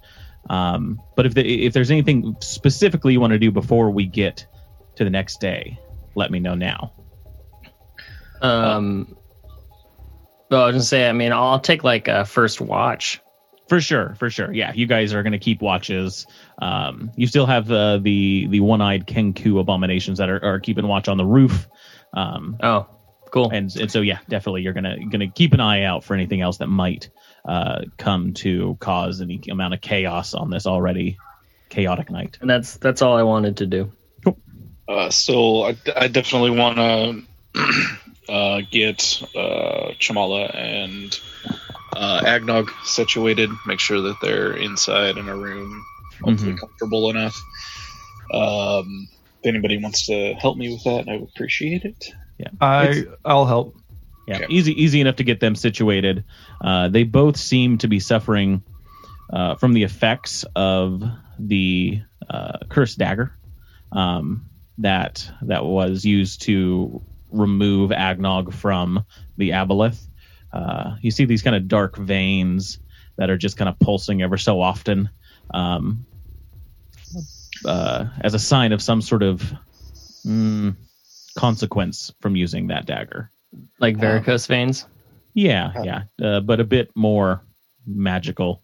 Um, 0.49 1.01
but 1.15 1.25
if 1.25 1.33
the, 1.33 1.65
if 1.65 1.73
there's 1.73 1.89
anything 1.89 2.35
specifically 2.41 3.13
you 3.13 3.19
want 3.19 3.31
to 3.31 3.39
do 3.39 3.51
before 3.51 3.89
we 3.89 4.05
get 4.05 4.45
to 4.95 5.03
the 5.03 5.09
next 5.09 5.39
day, 5.39 5.79
let 6.15 6.31
me 6.31 6.39
know 6.39 6.55
now. 6.55 6.93
Um. 8.41 9.15
Well, 10.51 10.63
I 10.63 10.65
was 10.67 10.73
gonna 10.73 10.83
say. 10.83 11.07
I 11.07 11.13
mean, 11.13 11.31
I'll 11.31 11.61
take 11.61 11.83
like 11.83 12.09
a 12.09 12.25
first 12.25 12.59
watch. 12.59 13.21
For 13.69 13.79
sure, 13.79 14.15
for 14.19 14.29
sure. 14.29 14.51
Yeah, 14.51 14.73
you 14.73 14.85
guys 14.85 15.13
are 15.13 15.23
going 15.23 15.31
to 15.31 15.39
keep 15.39 15.61
watches. 15.61 16.27
Um, 16.61 17.09
you 17.15 17.25
still 17.27 17.45
have 17.45 17.71
uh, 17.71 17.97
the 17.99 18.47
the 18.47 18.59
one 18.59 18.81
eyed 18.81 19.07
Kenku 19.07 19.59
abominations 19.59 20.17
that 20.17 20.29
are, 20.29 20.43
are 20.43 20.59
keeping 20.59 20.85
watch 20.85 21.07
on 21.07 21.17
the 21.17 21.25
roof. 21.25 21.67
Um, 22.13 22.57
Oh, 22.61 22.87
cool. 23.31 23.49
and 23.51 23.75
and 23.75 23.91
so 23.91 24.01
yeah, 24.01 24.19
definitely 24.29 24.61
you're 24.61 24.73
gonna 24.73 24.97
gonna 25.11 25.29
keep 25.31 25.53
an 25.53 25.59
eye 25.59 25.83
out 25.83 26.03
for 26.03 26.13
anything 26.13 26.41
else 26.41 26.57
that 26.59 26.67
might 26.67 27.09
uh, 27.47 27.81
come 27.97 28.33
to 28.35 28.77
cause 28.79 29.21
any 29.21 29.41
amount 29.49 29.73
of 29.73 29.81
chaos 29.81 30.33
on 30.33 30.49
this 30.49 30.65
already 30.65 31.17
chaotic 31.69 32.09
night. 32.11 32.37
And 32.41 32.49
that's 32.49 32.77
that's 32.77 33.01
all 33.01 33.17
I 33.17 33.23
wanted 33.23 33.57
to 33.57 33.65
do. 33.65 33.91
Uh, 34.87 35.09
so 35.09 35.63
I, 35.63 35.77
I 35.95 36.07
definitely 36.07 36.51
want 36.51 36.77
to 37.55 38.31
uh, 38.31 38.61
get 38.69 39.21
uh, 39.35 39.93
Chamala 39.99 40.53
and 40.55 41.19
uh, 41.95 42.21
Agnog 42.23 42.69
situated. 42.85 43.49
Make 43.65 43.79
sure 43.79 44.01
that 44.01 44.17
they're 44.21 44.53
inside 44.53 45.17
in 45.17 45.27
a 45.29 45.35
room, 45.35 45.83
hopefully 46.21 46.55
comfortable 46.57 47.09
enough. 47.09 47.35
Um, 48.33 49.07
if 49.43 49.47
anybody 49.49 49.77
wants 49.77 50.05
to 50.07 50.33
help 50.35 50.57
me 50.57 50.71
with 50.71 50.83
that, 50.85 51.09
I 51.09 51.17
would 51.17 51.29
appreciate 51.29 51.83
it. 51.83 52.13
Yeah, 52.37 52.47
I 52.61 52.83
It's- 52.87 53.05
I'll 53.25 53.45
help. 53.45 53.75
Yeah, 54.27 54.37
Okay. 54.37 54.45
easy 54.49 54.81
easy 54.81 55.01
enough 55.01 55.17
to 55.17 55.23
get 55.25 55.41
them 55.41 55.53
situated. 55.55 56.23
Uh, 56.63 56.87
they 56.87 57.03
both 57.03 57.35
seem 57.35 57.77
to 57.79 57.87
be 57.89 57.99
suffering 57.99 58.63
uh, 59.31 59.55
from 59.55 59.73
the 59.73 59.83
effects 59.83 60.45
of 60.55 61.03
the 61.39 62.01
uh, 62.29 62.59
cursed 62.69 62.97
dagger 62.97 63.33
um, 63.91 64.45
that 64.77 65.29
that 65.41 65.65
was 65.65 66.05
used 66.05 66.43
to 66.43 67.01
remove 67.31 67.91
Agnog 67.91 68.53
from 68.53 69.03
the 69.37 69.49
aboleth. 69.51 70.07
Uh, 70.53 70.95
you 71.01 71.11
see 71.11 71.25
these 71.25 71.41
kind 71.41 71.55
of 71.55 71.67
dark 71.67 71.97
veins 71.97 72.79
that 73.17 73.29
are 73.29 73.37
just 73.37 73.57
kind 73.57 73.67
of 73.67 73.77
pulsing 73.79 74.21
ever 74.21 74.37
so 74.37 74.61
often, 74.61 75.09
um, 75.53 76.05
uh, 77.65 78.05
as 78.21 78.33
a 78.33 78.39
sign 78.39 78.71
of 78.71 78.81
some 78.81 79.01
sort 79.01 79.23
of 79.23 79.53
mm, 80.25 80.75
consequence 81.37 82.13
from 82.21 82.35
using 82.35 82.67
that 82.67 82.85
dagger. 82.85 83.29
Like 83.79 83.97
varicose 83.97 84.47
veins. 84.47 84.85
Yeah, 85.33 85.73
yeah, 85.83 86.03
uh, 86.21 86.39
but 86.39 86.59
a 86.59 86.63
bit 86.63 86.91
more 86.95 87.43
magical. 87.85 88.61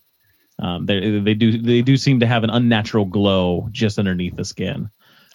Um, 0.59 0.85
they 0.85 1.19
they 1.19 1.33
do 1.33 1.61
they 1.61 1.81
do 1.81 1.97
seem 1.97 2.19
to 2.19 2.27
have 2.27 2.43
an 2.43 2.49
unnatural 2.49 3.05
glow 3.05 3.69
just 3.71 3.97
underneath 3.97 4.35
the 4.35 4.45
skin. 4.45 4.89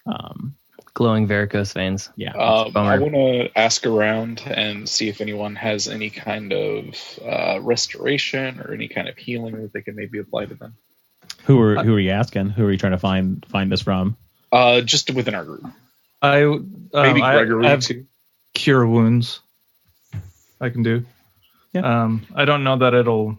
Um, 0.07 0.55
glowing 0.95 1.27
varicose 1.27 1.73
veins. 1.73 2.11
Yeah. 2.17 2.33
Um, 2.33 2.73
bummer. 2.73 2.93
I 2.93 2.99
want 2.99 3.15
to 3.15 3.51
ask 3.59 3.85
around 3.87 4.43
and 4.47 4.89
see 4.89 5.09
if 5.09 5.21
anyone 5.21 5.57
has 5.57 5.89
any 5.89 6.11
kind 6.11 6.53
of 6.53 7.19
uh, 7.25 7.61
restoration 7.61 8.61
or 8.61 8.73
any 8.73 8.89
kind 8.89 9.09
of 9.09 9.17
healing 9.17 9.61
that 9.61 9.73
they 9.73 9.83
can 9.83 9.97
maybe 9.97 10.19
apply 10.19 10.47
to 10.47 10.55
them. 10.55 10.75
Who 11.45 11.61
are 11.61 11.83
who 11.83 11.95
are 11.95 12.01
you 12.01 12.11
asking? 12.11 12.51
Who 12.51 12.67
are 12.67 12.73
you 12.73 12.79
trying 12.79 12.93
to 12.93 12.99
find 12.99 13.45
find 13.47 13.71
this 13.71 13.83
from? 13.83 14.17
Uh, 14.51 14.81
just 14.81 15.11
within 15.13 15.35
our 15.35 15.45
group. 15.45 15.67
I 16.23 16.45
um, 16.45 16.89
Maybe 16.93 17.23
I, 17.23 17.35
Gregory 17.35 17.67
I 17.67 17.71
have 17.71 17.81
too. 17.81 18.07
cure 18.55 18.87
wounds. 18.87 19.41
I 20.61 20.71
can 20.71 20.83
do. 20.83 21.05
Yeah. 21.73 22.05
Um, 22.05 22.27
I 22.35 22.45
don't 22.45 22.65
know 22.65 22.79
that 22.79 22.95
it'll 22.95 23.37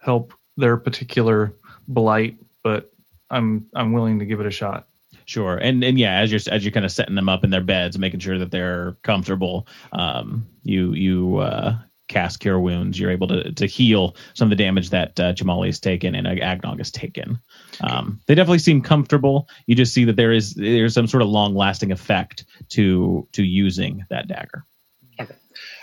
help 0.00 0.32
their 0.56 0.76
particular 0.76 1.52
blight, 1.86 2.38
but 2.62 2.92
I'm 3.30 3.66
I'm 3.74 3.92
willing 3.92 4.18
to 4.20 4.24
give 4.24 4.40
it 4.40 4.46
a 4.46 4.50
shot. 4.50 4.88
Sure, 5.26 5.56
and 5.56 5.82
and 5.84 5.98
yeah, 5.98 6.20
as 6.20 6.30
you're 6.30 6.40
as 6.52 6.64
you're 6.64 6.72
kind 6.72 6.84
of 6.84 6.92
setting 6.92 7.14
them 7.14 7.28
up 7.28 7.44
in 7.44 7.50
their 7.50 7.62
beds, 7.62 7.98
making 7.98 8.20
sure 8.20 8.38
that 8.38 8.50
they're 8.50 8.96
comfortable, 9.02 9.66
um, 9.92 10.46
you 10.62 10.92
you 10.92 11.38
uh, 11.38 11.78
cast 12.08 12.40
cure 12.40 12.58
wounds. 12.58 12.98
You're 12.98 13.10
able 13.10 13.28
to 13.28 13.52
to 13.52 13.66
heal 13.66 14.16
some 14.34 14.46
of 14.46 14.50
the 14.50 14.62
damage 14.62 14.90
that 14.90 15.18
uh, 15.18 15.32
Jamali 15.32 15.66
has 15.66 15.80
taken 15.80 16.14
and 16.14 16.26
Agnog 16.26 16.78
has 16.78 16.90
taken. 16.90 17.40
Um, 17.80 18.20
they 18.26 18.34
definitely 18.34 18.58
seem 18.58 18.82
comfortable. 18.82 19.48
You 19.66 19.74
just 19.74 19.94
see 19.94 20.04
that 20.04 20.16
there 20.16 20.32
is 20.32 20.54
there's 20.54 20.94
some 20.94 21.06
sort 21.06 21.22
of 21.22 21.28
long 21.28 21.54
lasting 21.54 21.92
effect 21.92 22.44
to 22.70 23.26
to 23.32 23.42
using 23.42 24.04
that 24.10 24.28
dagger. 24.28 24.64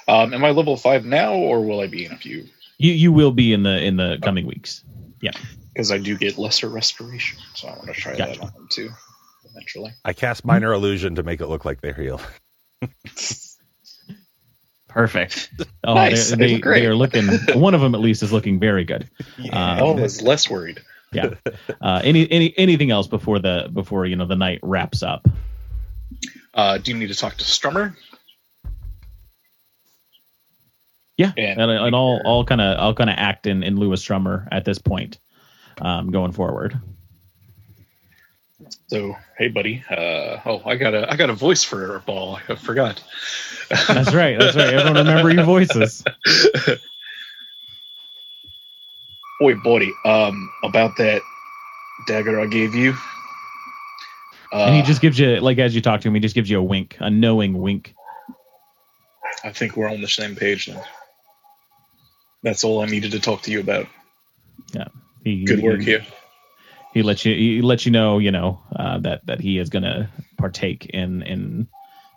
Um, 0.07 0.33
am 0.33 0.43
I 0.43 0.51
level 0.51 0.75
five 0.77 1.05
now, 1.05 1.33
or 1.33 1.61
will 1.61 1.79
I 1.79 1.87
be 1.87 2.05
in 2.05 2.11
a 2.11 2.17
few? 2.17 2.45
You 2.77 2.93
you 2.93 3.11
will 3.11 3.31
be 3.31 3.53
in 3.53 3.63
the 3.63 3.81
in 3.81 3.97
the 3.97 4.17
coming 4.21 4.45
weeks. 4.45 4.83
Yeah. 5.21 5.31
Because 5.73 5.91
I 5.91 5.99
do 5.99 6.17
get 6.17 6.37
lesser 6.37 6.67
restoration, 6.67 7.39
so 7.55 7.69
I 7.69 7.71
want 7.77 7.85
to 7.87 7.93
try 7.93 8.17
Gotcha. 8.17 8.39
that 8.39 8.45
on 8.45 8.53
them 8.53 8.67
too. 8.69 8.89
Eventually, 9.45 9.91
I 10.03 10.13
cast 10.13 10.43
minor 10.43 10.73
illusion 10.73 11.15
to 11.15 11.23
make 11.23 11.39
it 11.39 11.47
look 11.47 11.63
like 11.63 11.81
they're 11.81 11.93
healed. 11.93 12.21
Perfect. 14.93 15.49
Oh, 15.83 15.95
Nice. 15.95 16.29
they, 16.29 16.35
They 16.35 16.57
they, 16.61 16.85
are 16.85 16.93
looking. 16.95 17.27
One 17.59 17.73
of 17.73 17.81
them 17.81 17.95
at 17.95 18.01
least 18.01 18.21
is 18.21 18.31
looking 18.31 18.59
very 18.59 18.83
good. 18.83 19.09
I 19.51 19.79
Um, 19.79 19.99
was 19.99 20.21
less 20.21 20.47
worried. 20.47 20.79
yeah. 21.11 21.31
Uh, 21.81 22.01
any 22.03 22.31
any 22.31 22.53
anything 22.57 22.91
else 22.91 23.07
before 23.07 23.39
the 23.39 23.67
before 23.73 24.05
you 24.05 24.15
know 24.15 24.27
the 24.27 24.35
night 24.35 24.59
wraps 24.61 25.01
up? 25.01 25.27
Uh, 26.53 26.77
do 26.77 26.91
you 26.91 26.97
need 26.97 27.07
to 27.07 27.15
talk 27.15 27.35
to 27.37 27.43
Strummer? 27.43 27.95
Yeah, 31.17 31.31
And- 31.37 31.59
and, 31.61 31.71
and 31.71 31.95
I'll 31.95 32.21
I'll 32.25 32.45
kind 32.45 32.61
of 32.61 32.79
I'll 32.79 32.93
kind 32.93 33.09
of 33.09 33.15
act 33.17 33.47
in 33.47 33.63
in 33.63 33.77
Lewis 33.77 34.05
Strummer 34.05 34.47
at 34.51 34.65
this 34.65 34.77
point, 34.79 35.19
um, 35.81 36.11
going 36.11 36.31
forward. 36.31 36.79
So, 38.91 39.15
hey, 39.37 39.47
buddy. 39.47 39.85
Uh, 39.89 40.41
oh, 40.45 40.61
I 40.65 40.75
got 40.75 40.93
a 40.93 41.09
I 41.09 41.15
got 41.15 41.29
a 41.29 41.33
voice 41.33 41.63
for 41.63 41.95
a 41.95 42.01
ball. 42.01 42.39
I 42.49 42.55
forgot. 42.55 43.01
That's 43.69 44.13
right. 44.13 44.37
That's 44.37 44.53
right. 44.57 44.73
Everyone 44.73 45.07
remember 45.07 45.31
your 45.31 45.45
voices. 45.45 46.03
Boy, 49.39 49.55
buddy. 49.63 49.93
Um, 50.03 50.51
about 50.65 50.97
that 50.97 51.21
dagger 52.05 52.37
I 52.41 52.47
gave 52.47 52.75
you. 52.75 52.93
Uh, 54.51 54.65
and 54.65 54.75
he 54.75 54.81
just 54.81 54.99
gives 54.99 55.17
you 55.17 55.39
like 55.39 55.57
as 55.57 55.73
you 55.73 55.79
talk 55.79 56.01
to 56.01 56.09
him, 56.09 56.13
he 56.13 56.19
just 56.19 56.35
gives 56.35 56.49
you 56.49 56.59
a 56.59 56.63
wink, 56.63 56.97
a 56.99 57.09
knowing 57.09 57.61
wink. 57.61 57.95
I 59.45 59.53
think 59.53 59.77
we're 59.77 59.89
on 59.89 60.01
the 60.01 60.09
same 60.09 60.35
page 60.35 60.67
now. 60.67 60.83
That's 62.43 62.65
all 62.65 62.81
I 62.81 62.87
needed 62.87 63.11
to 63.11 63.21
talk 63.21 63.43
to 63.43 63.51
you 63.51 63.61
about. 63.61 63.87
He, 65.23 65.45
Good 65.45 65.61
work 65.61 65.79
he, 65.79 65.85
here. 65.85 66.05
He 66.93 67.03
lets 67.03 67.23
you 67.25 67.33
he 67.35 67.61
lets 67.61 67.85
you 67.85 67.91
know 67.91 68.17
you 68.19 68.31
know 68.31 68.61
uh, 68.75 68.99
that 68.99 69.25
that 69.27 69.39
he 69.39 69.57
is 69.57 69.69
going 69.69 69.83
to 69.83 70.09
partake 70.37 70.85
in 70.87 71.21
in 71.21 71.67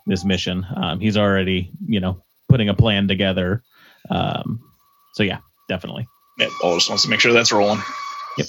this 0.05 0.25
mission. 0.25 0.65
Um, 0.75 0.99
he's 0.99 1.17
already 1.17 1.71
you 1.87 1.99
know 1.99 2.21
putting 2.49 2.69
a 2.69 2.73
plan 2.73 3.07
together. 3.07 3.63
Um, 4.09 4.59
so 5.13 5.23
yeah, 5.23 5.39
definitely. 5.69 6.07
Yeah, 6.37 6.49
Paul 6.61 6.75
just 6.75 6.89
wants 6.89 7.03
to 7.03 7.09
make 7.09 7.21
sure 7.21 7.31
that's 7.33 7.51
rolling. 7.53 7.81
Yep. 8.37 8.47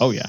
Oh 0.00 0.10
yeah. 0.10 0.26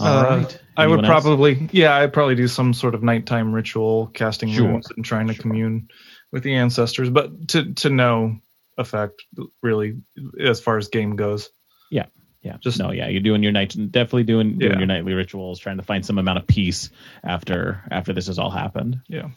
All 0.00 0.06
Uh, 0.06 0.24
right. 0.38 0.60
I 0.76 0.86
would 0.88 0.98
else? 1.04 1.06
probably, 1.06 1.68
yeah, 1.70 1.94
I'd 1.94 2.12
probably 2.12 2.34
do 2.34 2.48
some 2.48 2.74
sort 2.74 2.96
of 2.96 3.02
nighttime 3.04 3.52
ritual, 3.52 4.08
casting 4.08 4.50
Sure. 4.52 4.66
runes 4.66 4.90
and 4.90 5.04
trying 5.04 5.28
to 5.28 5.34
commune 5.34 5.88
with 6.32 6.42
the 6.42 6.56
ancestors, 6.56 7.10
but 7.10 7.46
to 7.50 7.74
to 7.74 7.90
no 7.90 8.38
effect 8.76 9.22
really 9.62 9.98
as 10.40 10.60
far 10.60 10.78
as 10.78 10.88
game 10.88 11.14
goes. 11.14 11.48
Yeah. 11.92 12.06
Just- 12.52 12.62
Just 12.62 12.78
no. 12.78 12.92
Yeah. 12.92 13.08
You're 13.08 13.20
doing 13.22 13.42
your 13.42 13.52
night. 13.52 13.70
Definitely 13.90 14.24
doing 14.24 14.58
doing 14.58 14.72
Yeah. 14.72 14.78
your 14.78 14.86
nightly 14.86 15.12
rituals, 15.14 15.58
trying 15.58 15.78
to 15.78 15.82
find 15.82 16.04
some 16.04 16.18
amount 16.18 16.38
of 16.38 16.46
peace 16.46 16.90
after 17.22 17.82
after 17.90 18.12
this 18.12 18.26
has 18.28 18.38
all 18.38 18.50
happened. 18.50 19.00
Yeah. 19.08 19.30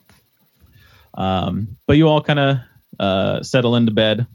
Um, 1.13 1.77
but 1.87 1.97
you 1.97 2.07
all 2.07 2.21
kind 2.21 2.39
of 2.39 2.57
uh, 2.99 3.43
settle 3.43 3.75
into 3.75 3.91
bed. 3.91 4.27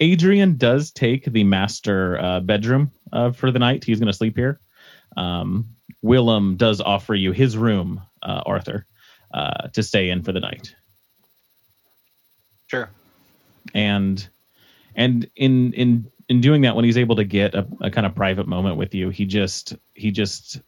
Adrian 0.00 0.56
does 0.56 0.92
take 0.92 1.24
the 1.24 1.44
master 1.44 2.18
uh, 2.18 2.40
bedroom 2.40 2.90
uh, 3.12 3.32
for 3.32 3.50
the 3.50 3.58
night. 3.58 3.84
He's 3.84 3.98
going 3.98 4.06
to 4.06 4.12
sleep 4.16 4.36
here. 4.36 4.60
Um, 5.16 5.70
Willem 6.00 6.56
does 6.56 6.80
offer 6.80 7.14
you 7.14 7.32
his 7.32 7.56
room, 7.56 8.00
uh, 8.22 8.42
Arthur, 8.46 8.86
uh, 9.34 9.68
to 9.74 9.82
stay 9.82 10.08
in 10.10 10.22
for 10.22 10.32
the 10.32 10.40
night. 10.40 10.74
Sure. 12.68 12.90
and 13.74 14.26
and 14.94 15.28
in 15.36 15.72
in 15.74 16.10
in 16.28 16.40
doing 16.40 16.62
that 16.62 16.76
when 16.76 16.84
he's 16.84 16.98
able 16.98 17.16
to 17.16 17.24
get 17.24 17.54
a, 17.54 17.66
a 17.80 17.90
kind 17.90 18.06
of 18.06 18.14
private 18.14 18.46
moment 18.46 18.76
with 18.76 18.94
you 18.94 19.10
he 19.10 19.24
just 19.26 19.76
he 19.94 20.10
just 20.10 20.60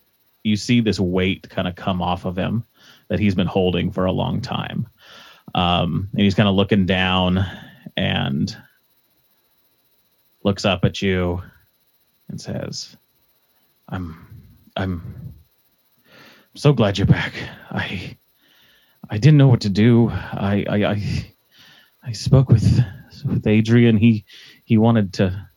you 0.43 0.57
see 0.57 0.81
this 0.81 0.99
weight 0.99 1.49
kind 1.49 1.69
of 1.69 1.75
come 1.75 2.03
off 2.03 2.25
of 2.25 2.37
him 2.37 2.65
that 3.09 3.21
he's 3.21 3.35
been 3.35 3.47
holding 3.47 3.91
for 3.91 4.05
a 4.07 4.13
long 4.13 4.41
time. 4.41 4.89
Um 5.55 6.09
and 6.13 6.23
he's 6.23 6.35
kind 6.35 6.49
of 6.49 6.55
looking 6.55 6.87
down 6.87 7.45
and 7.97 8.57
looks 10.43 10.65
up 10.65 10.85
at 10.85 11.03
you 11.03 11.43
and 12.29 12.41
says 12.41 12.97
i'm 13.89 14.27
i'm 14.77 15.35
so 16.55 16.73
glad 16.73 16.99
you're 16.99 17.07
back. 17.07 17.35
I 17.71 18.17
i 19.09 19.19
didn't 19.19 19.39
know 19.39 19.49
what 19.49 19.63
to 19.63 19.71
do. 19.71 20.11
I 20.11 20.65
i, 20.69 20.85
I 20.93 21.33
I 22.03 22.13
spoke 22.13 22.49
with 22.49 22.81
with 23.25 23.47
Adrian. 23.47 23.97
He 23.97 24.25
he 24.65 24.79
wanted 24.79 25.15
to 25.15 25.49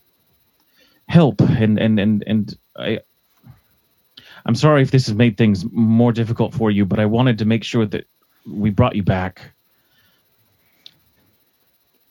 help, 1.07 1.41
and 1.41 1.79
and 1.79 1.99
and 1.99 2.23
and 2.25 2.57
I. 2.75 2.99
I'm 4.45 4.55
sorry 4.55 4.81
if 4.81 4.91
this 4.91 5.07
has 5.07 5.15
made 5.15 5.37
things 5.37 5.63
more 5.71 6.11
difficult 6.11 6.53
for 6.53 6.69
you, 6.69 6.85
but 6.85 6.99
I 6.99 7.05
wanted 7.05 7.39
to 7.39 7.45
make 7.45 7.63
sure 7.63 7.85
that 7.85 8.07
we 8.45 8.71
brought 8.71 8.95
you 8.95 9.03
back. 9.03 9.53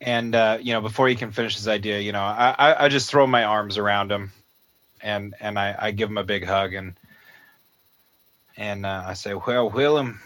And 0.00 0.34
uh, 0.34 0.58
you 0.60 0.72
know, 0.72 0.80
before 0.80 1.08
he 1.08 1.14
can 1.14 1.30
finish 1.30 1.54
his 1.56 1.68
idea, 1.68 2.00
you 2.00 2.12
know, 2.12 2.22
I, 2.22 2.54
I, 2.58 2.84
I 2.84 2.88
just 2.88 3.10
throw 3.10 3.26
my 3.26 3.44
arms 3.44 3.78
around 3.78 4.10
him, 4.10 4.32
and 5.00 5.34
and 5.40 5.58
I, 5.58 5.76
I 5.78 5.90
give 5.92 6.08
him 6.08 6.18
a 6.18 6.24
big 6.24 6.44
hug, 6.44 6.74
and 6.74 6.94
and 8.56 8.84
uh, 8.84 9.04
I 9.06 9.14
say, 9.14 9.34
"Well, 9.34 9.70
Willem, 9.70 10.20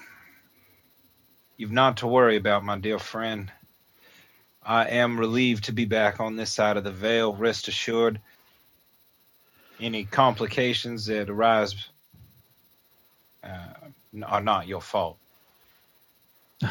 you've 1.57 1.73
not 1.73 1.99
to 1.99 2.07
worry 2.07 2.37
about 2.37 2.65
my 2.65 2.79
dear 2.79 2.99
friend. 2.99 3.51
I 4.65 4.87
am 4.87 5.21
relieved 5.21 5.65
to 5.65 5.73
be 5.73 5.85
back 5.85 6.21
on 6.21 6.37
this 6.37 6.53
side 6.53 6.77
of 6.77 6.85
the 6.85 6.91
veil. 6.91 7.35
Rest 7.35 7.69
assured, 7.69 8.21
any 9.81 10.05
complications 10.05 11.07
that 11.07 11.29
arise 11.31 11.75
uh, 13.43 13.75
are 14.25 14.43
not 14.43 14.67
your 14.67 14.81
fault." 14.81 15.19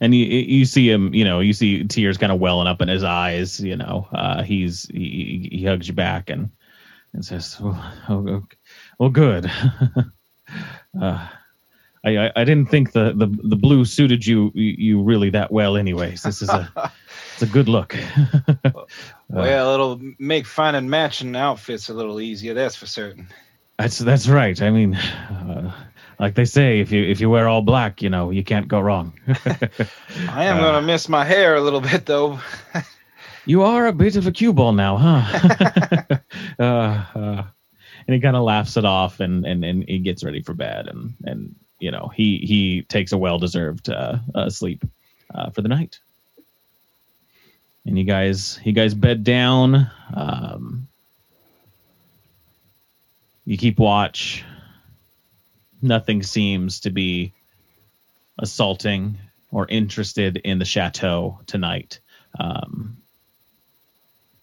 And 0.00 0.14
you 0.14 0.26
you 0.26 0.64
see 0.64 0.88
him, 0.88 1.12
you 1.12 1.24
know, 1.24 1.40
you 1.40 1.52
see 1.52 1.82
tears 1.82 2.18
kind 2.18 2.30
of 2.30 2.38
welling 2.38 2.68
up 2.68 2.80
in 2.80 2.86
his 2.86 3.02
eyes. 3.02 3.58
You 3.58 3.74
know, 3.74 4.06
uh, 4.12 4.44
he's 4.44 4.84
he, 4.84 5.48
he 5.50 5.64
hugs 5.64 5.88
you 5.88 5.94
back 5.94 6.30
and 6.30 6.50
and 7.12 7.24
says, 7.24 7.58
"Well, 7.60 7.94
oh, 8.08 8.28
okay. 8.28 8.56
well 8.96 9.10
good." 9.10 9.50
uh, 11.02 11.28
I, 12.16 12.32
I 12.36 12.44
didn't 12.44 12.70
think 12.70 12.92
the, 12.92 13.12
the 13.12 13.26
the 13.26 13.56
blue 13.56 13.84
suited 13.84 14.26
you 14.26 14.50
you 14.54 15.02
really 15.02 15.30
that 15.30 15.52
well. 15.52 15.76
Anyways, 15.76 16.22
this 16.22 16.42
is 16.42 16.48
a 16.48 16.70
it's 17.34 17.42
a 17.42 17.46
good 17.46 17.68
look. 17.68 17.96
Well, 19.30 19.74
it'll 19.74 20.00
make 20.18 20.46
finding 20.46 20.88
matching 20.88 21.36
outfits 21.36 21.90
a 21.90 21.94
little 21.94 22.18
easier, 22.18 22.54
that's 22.54 22.76
for 22.76 22.86
certain. 22.86 23.28
That's 23.78 23.98
that's 23.98 24.26
right. 24.26 24.60
I 24.60 24.70
mean, 24.70 24.94
uh, 24.94 25.70
like 26.18 26.34
they 26.34 26.46
say, 26.46 26.80
if 26.80 26.90
you 26.90 27.04
if 27.04 27.20
you 27.20 27.28
wear 27.28 27.46
all 27.46 27.62
black, 27.62 28.00
you 28.02 28.08
know, 28.08 28.30
you 28.30 28.42
can't 28.42 28.68
go 28.68 28.80
wrong. 28.80 29.12
I 29.28 30.44
am 30.44 30.58
gonna 30.60 30.82
miss 30.82 31.08
my 31.08 31.24
hair 31.24 31.56
a 31.56 31.60
little 31.60 31.80
bit 31.80 32.06
though. 32.06 32.40
you 33.44 33.62
are 33.62 33.86
a 33.86 33.92
bit 33.92 34.16
of 34.16 34.26
a 34.26 34.32
cue 34.32 34.52
ball 34.52 34.72
now, 34.72 34.96
huh? 34.96 36.18
uh, 36.58 36.62
uh, 36.62 37.44
and 38.06 38.14
he 38.14 38.20
kind 38.20 38.36
of 38.36 38.42
laughs 38.42 38.76
it 38.76 38.84
off, 38.86 39.20
and, 39.20 39.44
and 39.44 39.64
and 39.64 39.84
he 39.86 39.98
gets 39.98 40.24
ready 40.24 40.42
for 40.42 40.54
bed, 40.54 40.88
and 40.88 41.14
and 41.24 41.54
you 41.78 41.90
know 41.90 42.08
he 42.14 42.38
he 42.38 42.82
takes 42.82 43.12
a 43.12 43.18
well 43.18 43.38
deserved 43.38 43.88
uh, 43.88 44.18
uh, 44.34 44.50
sleep 44.50 44.84
uh, 45.34 45.50
for 45.50 45.62
the 45.62 45.68
night. 45.68 45.98
And 47.86 47.98
you 47.98 48.04
guys 48.04 48.60
you 48.64 48.72
guys 48.72 48.94
bed 48.94 49.24
down. 49.24 49.90
Um, 50.14 50.88
you 53.44 53.56
keep 53.56 53.78
watch. 53.78 54.44
nothing 55.80 56.22
seems 56.22 56.80
to 56.80 56.90
be 56.90 57.32
assaulting 58.38 59.18
or 59.50 59.66
interested 59.66 60.36
in 60.38 60.58
the 60.58 60.64
chateau 60.64 61.40
tonight. 61.46 62.00
Um, 62.38 62.98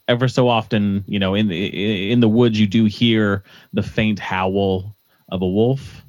ever 0.08 0.28
so 0.28 0.50
often, 0.50 1.04
you 1.08 1.20
know, 1.20 1.36
in 1.36 1.48
the 1.48 2.12
in 2.12 2.20
the 2.20 2.30
woods, 2.30 2.60
you 2.60 2.68
do 2.68 2.86
hear 2.86 3.44
the 3.74 3.84
faint 3.84 4.20
howl 4.20 4.96
of 5.30 5.42
a 5.42 5.48
wolf 5.48 6.05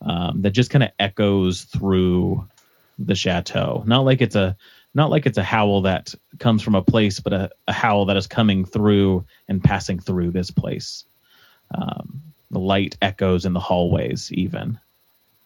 um, 0.00 0.42
that 0.42 0.50
just 0.50 0.70
kind 0.70 0.84
of 0.84 0.90
echoes 0.98 1.62
through 1.62 2.46
the 2.98 3.14
chateau. 3.14 3.82
Not 3.86 4.04
like 4.04 4.20
it's 4.20 4.36
a 4.36 4.56
not 4.94 5.10
like 5.10 5.26
it's 5.26 5.38
a 5.38 5.44
howl 5.44 5.82
that 5.82 6.14
comes 6.38 6.62
from 6.62 6.74
a 6.74 6.82
place, 6.82 7.20
but 7.20 7.32
a, 7.32 7.50
a 7.68 7.72
howl 7.72 8.06
that 8.06 8.16
is 8.16 8.26
coming 8.26 8.64
through 8.64 9.24
and 9.46 9.62
passing 9.62 10.00
through 10.00 10.30
this 10.30 10.50
place. 10.50 11.04
Um, 11.74 12.22
the 12.50 12.58
light 12.58 12.96
echoes 13.02 13.44
in 13.44 13.52
the 13.52 13.60
hallways, 13.60 14.32
even 14.32 14.78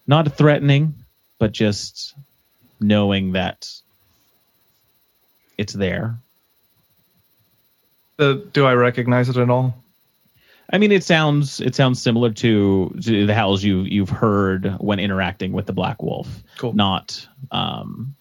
not 0.07 0.37
threatening, 0.37 0.95
but 1.39 1.53
just 1.53 2.15
knowing 2.81 3.33
that 3.33 3.69
it's 5.59 5.73
there. 5.73 6.17
Uh, 8.19 8.35
do 8.53 8.65
I 8.65 8.75
recognize 8.75 9.29
it 9.29 9.37
at 9.37 9.51
all? 9.51 9.82
I 10.73 10.79
mean, 10.79 10.91
it 10.91 11.05
sounds 11.05 11.61
it 11.61 11.75
sounds 11.75 12.01
similar 12.01 12.31
to, 12.31 12.97
to 13.03 13.27
the 13.27 13.35
howls 13.35 13.63
you 13.63 13.81
you've 13.83 14.09
heard 14.09 14.75
when 14.81 14.99
interacting 14.99 15.53
with 15.53 15.67
the 15.67 15.75
Black 15.75 16.03
Wolf. 16.03 16.29
Cool. 16.57 16.73
Not 16.73 17.29
um, 17.51 18.15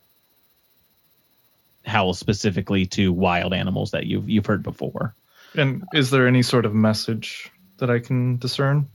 howls 1.86 2.20
specifically 2.20 2.86
to 2.88 3.14
wild 3.14 3.54
animals 3.54 3.92
that 3.92 4.06
you've 4.06 4.30
you've 4.30 4.46
heard 4.46 4.64
before. 4.64 5.16
And 5.56 5.84
is 5.94 6.10
there 6.10 6.28
any 6.28 6.42
sort 6.42 6.66
of 6.66 6.74
message 6.74 7.50
that 7.78 7.90
I 7.90 8.00
can 8.00 8.38
discern? 8.38 8.88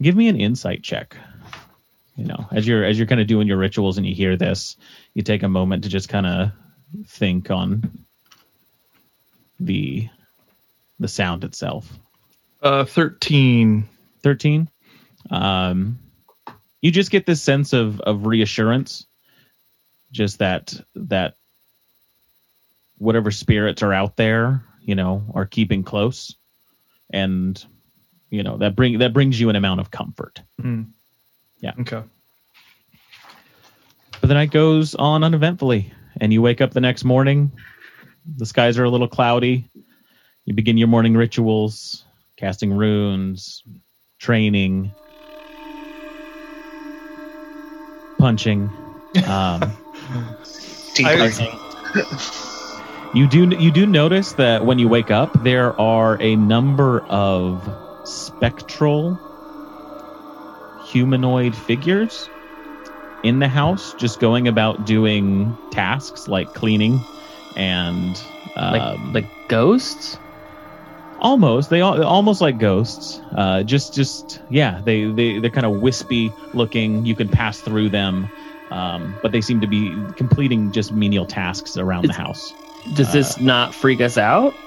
Give 0.00 0.16
me 0.16 0.28
an 0.28 0.40
insight 0.40 0.82
check. 0.82 1.16
You 2.16 2.24
know, 2.24 2.48
as 2.50 2.66
you're 2.66 2.84
as 2.84 2.98
you're 2.98 3.06
kind 3.06 3.20
of 3.20 3.28
doing 3.28 3.46
your 3.46 3.56
rituals 3.56 3.98
and 3.98 4.06
you 4.06 4.14
hear 4.14 4.36
this, 4.36 4.76
you 5.14 5.22
take 5.22 5.44
a 5.44 5.48
moment 5.48 5.84
to 5.84 5.88
just 5.88 6.08
kind 6.08 6.26
of 6.26 6.50
think 7.06 7.50
on 7.50 8.04
the 9.60 10.08
the 10.98 11.08
sound 11.08 11.44
itself. 11.44 11.88
Uh, 12.62 12.84
thirteen. 12.84 13.88
13 14.22 14.68
um 15.30 16.00
you 16.80 16.90
just 16.90 17.12
get 17.12 17.26
this 17.26 17.40
sense 17.40 17.72
of 17.72 18.00
of 18.00 18.26
reassurance 18.26 19.06
just 20.10 20.40
that 20.40 20.74
that 20.96 21.34
whatever 22.98 23.30
spirits 23.30 23.84
are 23.84 23.92
out 23.92 24.16
there 24.16 24.64
you 24.80 24.96
know 24.96 25.22
are 25.34 25.46
keeping 25.46 25.84
close 25.84 26.34
and 27.12 27.64
you 28.30 28.42
know 28.42 28.56
that 28.56 28.74
bring 28.74 28.98
that 28.98 29.12
brings 29.12 29.38
you 29.38 29.48
an 29.48 29.54
amount 29.54 29.78
of 29.80 29.92
comfort 29.92 30.42
Mm. 30.60 30.88
Yeah. 31.60 31.72
Okay. 31.82 32.02
but 34.20 34.26
the 34.26 34.34
night 34.34 34.50
goes 34.50 34.96
on 34.96 35.22
uneventfully 35.22 35.92
and 36.20 36.32
you 36.32 36.42
wake 36.42 36.60
up 36.60 36.72
the 36.72 36.80
next 36.80 37.04
morning 37.04 37.52
the 38.36 38.46
skies 38.46 38.76
are 38.76 38.84
a 38.84 38.90
little 38.90 39.08
cloudy 39.08 39.70
you 40.44 40.54
begin 40.54 40.78
your 40.78 40.88
morning 40.88 41.14
rituals 41.14 42.04
casting 42.36 42.72
runes 42.72 43.62
training 44.18 44.92
punching 48.18 48.72
um, 49.26 49.72
Teeth 50.94 51.06
I- 51.06 51.16
punching. 51.16 51.58
you 53.14 53.26
do 53.26 53.48
you 53.56 53.70
do 53.70 53.86
notice 53.86 54.32
that 54.34 54.64
when 54.64 54.78
you 54.78 54.88
wake 54.88 55.10
up 55.10 55.32
there 55.42 55.78
are 55.80 56.16
a 56.20 56.36
number 56.36 57.00
of 57.08 57.66
spectral 58.04 59.18
humanoid 60.90 61.54
figures 61.54 62.28
in 63.22 63.38
the 63.38 63.48
house 63.48 63.94
just 63.94 64.20
going 64.20 64.48
about 64.48 64.84
doing 64.84 65.56
tasks 65.70 66.28
like 66.28 66.52
cleaning 66.54 67.00
and 67.56 68.22
Like 68.56 68.82
um, 68.82 69.12
like 69.12 69.26
ghosts? 69.48 70.18
Almost. 71.18 71.70
They 71.70 71.80
all 71.80 72.02
almost 72.02 72.40
like 72.40 72.58
ghosts. 72.58 73.20
Uh 73.36 73.62
just 73.62 73.94
just 73.94 74.40
yeah 74.48 74.80
they 74.84 75.04
they 75.12 75.38
they're 75.38 75.50
kind 75.50 75.66
of 75.66 75.74
wispy 75.74 76.36
looking. 76.52 77.04
You 77.04 77.16
can 77.16 77.28
pass 77.28 77.60
through 77.62 77.90
them. 77.90 78.28
Um 78.70 79.18
but 79.22 79.32
they 79.32 79.40
seem 79.40 79.60
to 79.62 79.66
be 79.66 80.08
completing 80.16 80.72
just 80.72 80.92
menial 80.92 81.26
tasks 81.26 81.76
around 81.76 82.06
the 82.06 82.12
house. 82.14 82.56
Does 82.92 83.12
this 83.12 83.38
not 83.38 83.74
freak 83.74 84.00
us 84.00 84.16
out? 84.18 84.58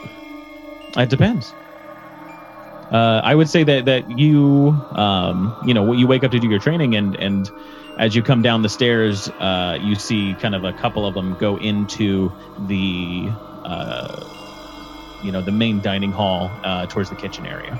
it 0.97 1.09
depends. 1.09 1.55
Uh 2.91 3.21
i 3.23 3.35
would 3.35 3.49
say 3.49 3.63
that 3.63 3.85
that 3.85 4.09
you 4.09 4.83
um 4.95 5.55
you 5.61 5.75
know 5.75 5.93
you 5.93 6.07
wake 6.07 6.23
up 6.23 6.31
to 6.31 6.39
do 6.39 6.47
your 6.47 6.59
training 6.59 6.95
and 6.95 7.15
and 7.15 7.51
as 7.97 8.15
you 8.15 8.23
come 8.23 8.41
down 8.41 8.63
the 8.63 8.69
stairs 8.69 9.29
uh 9.39 9.77
you 9.79 9.93
see 9.95 10.35
kind 10.35 10.55
of 10.55 10.63
a 10.63 10.73
couple 10.73 11.05
of 11.05 11.13
them 11.13 11.35
go 11.35 11.57
into 11.57 12.33
the 12.57 13.31
uh 13.63 14.23
you 15.23 15.31
know 15.31 15.41
the 15.41 15.51
main 15.51 15.81
dining 15.81 16.11
hall 16.11 16.51
uh 16.63 16.85
towards 16.87 17.09
the 17.09 17.15
kitchen 17.15 17.45
area 17.45 17.77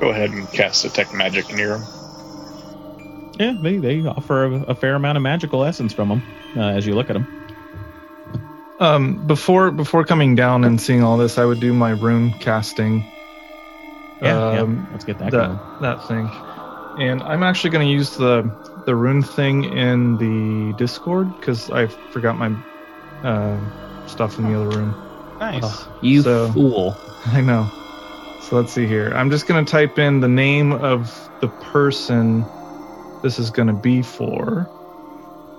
Go 0.00 0.10
ahead 0.10 0.30
and 0.30 0.50
cast 0.52 0.82
detect 0.82 1.12
magic 1.12 1.52
near 1.52 1.74
him. 1.74 1.82
Yeah, 3.38 3.54
they, 3.60 3.78
they 3.78 4.04
offer 4.04 4.44
a, 4.44 4.62
a 4.68 4.74
fair 4.74 4.94
amount 4.94 5.16
of 5.16 5.22
magical 5.22 5.64
essence 5.64 5.92
from 5.92 6.08
them 6.08 6.22
uh, 6.56 6.68
as 6.68 6.86
you 6.86 6.94
look 6.94 7.10
at 7.10 7.14
them. 7.14 7.26
Um, 8.80 9.26
before 9.26 9.72
before 9.72 10.04
coming 10.04 10.36
down 10.36 10.64
and 10.64 10.80
seeing 10.80 11.02
all 11.02 11.16
this, 11.18 11.36
I 11.36 11.44
would 11.44 11.58
do 11.58 11.72
my 11.72 11.90
rune 11.90 12.32
casting. 12.38 13.04
Yeah, 14.22 14.54
yeah. 14.54 14.60
Um, 14.60 14.88
Let's 14.92 15.04
get 15.04 15.18
that, 15.18 15.32
going. 15.32 15.56
that 15.56 15.80
that 15.80 16.08
thing, 16.08 16.30
and 17.00 17.22
I'm 17.22 17.42
actually 17.42 17.70
going 17.70 17.86
to 17.86 17.92
use 17.92 18.16
the 18.16 18.48
the 18.86 18.94
rune 18.94 19.22
thing 19.22 19.64
in 19.64 20.16
the 20.16 20.72
Discord 20.78 21.28
because 21.40 21.70
I 21.70 21.88
forgot 22.12 22.36
my 22.36 22.54
uh, 23.24 23.58
stuff 24.06 24.38
in 24.38 24.44
the 24.44 24.60
other 24.60 24.76
room. 24.76 25.07
Nice. 25.38 25.84
You 26.02 26.22
So- 26.22 26.52
fool. 26.52 26.96
I 27.26 27.40
know. 27.40 27.70
So 28.42 28.56
let's 28.56 28.72
see 28.72 28.86
here. 28.86 29.12
I'm 29.14 29.30
just 29.30 29.46
going 29.46 29.64
to 29.64 29.70
type 29.70 29.98
in 29.98 30.20
the 30.20 30.28
name 30.28 30.72
of 30.72 31.28
the 31.40 31.48
person 31.48 32.44
this 33.22 33.38
is 33.38 33.50
going 33.50 33.68
to 33.68 33.74
be 33.74 34.02
for. 34.02 34.68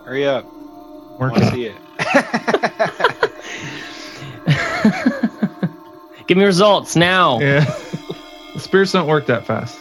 Hurry 0.06 0.26
up. 0.26 0.46
I 0.46 1.16
Work 1.20 1.32
want 1.34 1.44
to 1.44 1.52
see 1.52 1.66
it. 1.66 1.76
Give 6.28 6.38
me 6.38 6.46
results 6.46 6.96
now. 6.96 7.40
Yeah. 7.40 7.66
the 8.54 8.60
spirits 8.60 8.92
don't 8.94 9.08
work 9.08 9.26
that 9.28 9.46
fast. 9.46 9.78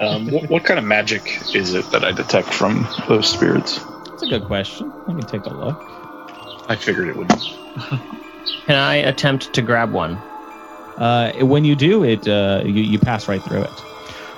Um, 0.00 0.30
what, 0.30 0.48
what 0.50 0.64
kind 0.64 0.78
of 0.78 0.84
magic 0.84 1.40
is 1.54 1.74
it 1.74 1.90
that 1.90 2.04
I 2.04 2.12
detect 2.12 2.52
from 2.52 2.86
those 3.08 3.28
spirits? 3.28 3.78
That's 4.08 4.22
a 4.22 4.28
good 4.28 4.44
question. 4.44 4.92
Let 5.06 5.16
me 5.16 5.22
take 5.22 5.44
a 5.46 5.50
look. 5.50 5.78
I 6.68 6.76
figured 6.76 7.08
it 7.08 7.16
would. 7.16 7.30
Can 8.66 8.76
I 8.76 8.96
attempt 8.96 9.52
to 9.54 9.62
grab 9.62 9.92
one? 9.92 10.14
Uh, 10.96 11.32
when 11.40 11.64
you 11.64 11.74
do 11.74 12.04
it, 12.04 12.28
uh, 12.28 12.62
you, 12.64 12.82
you 12.82 12.98
pass 12.98 13.28
right 13.28 13.42
through 13.42 13.62
it. 13.62 13.84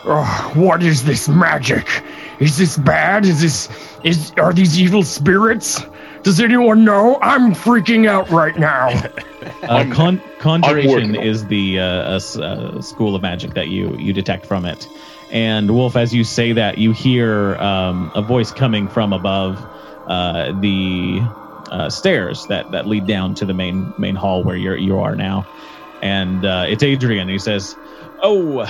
Oh, 0.07 0.53
what 0.55 0.83
is 0.83 1.05
this 1.05 1.29
magic? 1.29 2.03
Is 2.39 2.59
this 2.59 2.77
bad? 2.77 3.25
Is 3.25 3.41
this 3.41 3.69
is 4.03 4.33
are 4.37 4.53
these 4.53 4.79
evil 4.79 5.03
spirits? 5.03 5.83
Does 6.23 6.41
anyone 6.41 6.85
know? 6.85 7.19
I'm 7.23 7.55
freaking 7.55 8.09
out 8.09 8.31
right 8.31 8.57
now. 8.59 8.91
Uh, 9.63 9.85
con- 9.93 10.23
conjuration 10.39 11.15
is 11.15 11.47
the 11.47 11.79
uh, 11.79 11.85
uh, 11.85 12.21
uh, 12.41 12.81
school 12.81 13.15
of 13.15 13.21
magic 13.21 13.53
that 13.53 13.69
you 13.69 13.95
you 13.99 14.13
detect 14.15 14.47
from 14.47 14.65
it. 14.65 14.89
And 15.31 15.71
Wolf, 15.71 15.97
as 15.97 16.15
you 16.15 16.25
say 16.25 16.53
that, 16.53 16.79
you 16.79 16.93
hear 16.93 17.57
um, 17.57 18.11
a 18.15 18.23
voice 18.23 18.53
coming 18.53 18.89
from 18.89 19.13
above 19.13 19.59
uh, 20.07 20.53
the 20.61 21.21
uh, 21.75 21.91
stairs 21.91 22.47
that, 22.47 22.71
that 22.71 22.87
lead 22.87 23.07
down 23.07 23.35
to 23.35 23.45
the 23.45 23.53
main 23.55 23.93
main 23.99 24.15
hall 24.15 24.45
where 24.45 24.57
you're 24.57 24.77
you 24.77 24.99
are 24.99 25.17
now. 25.17 25.45
And 26.03 26.45
uh, 26.45 26.67
it's 26.69 26.83
Adrian. 26.83 27.29
He 27.29 27.39
says, 27.39 27.75
"Oh, 28.23 28.65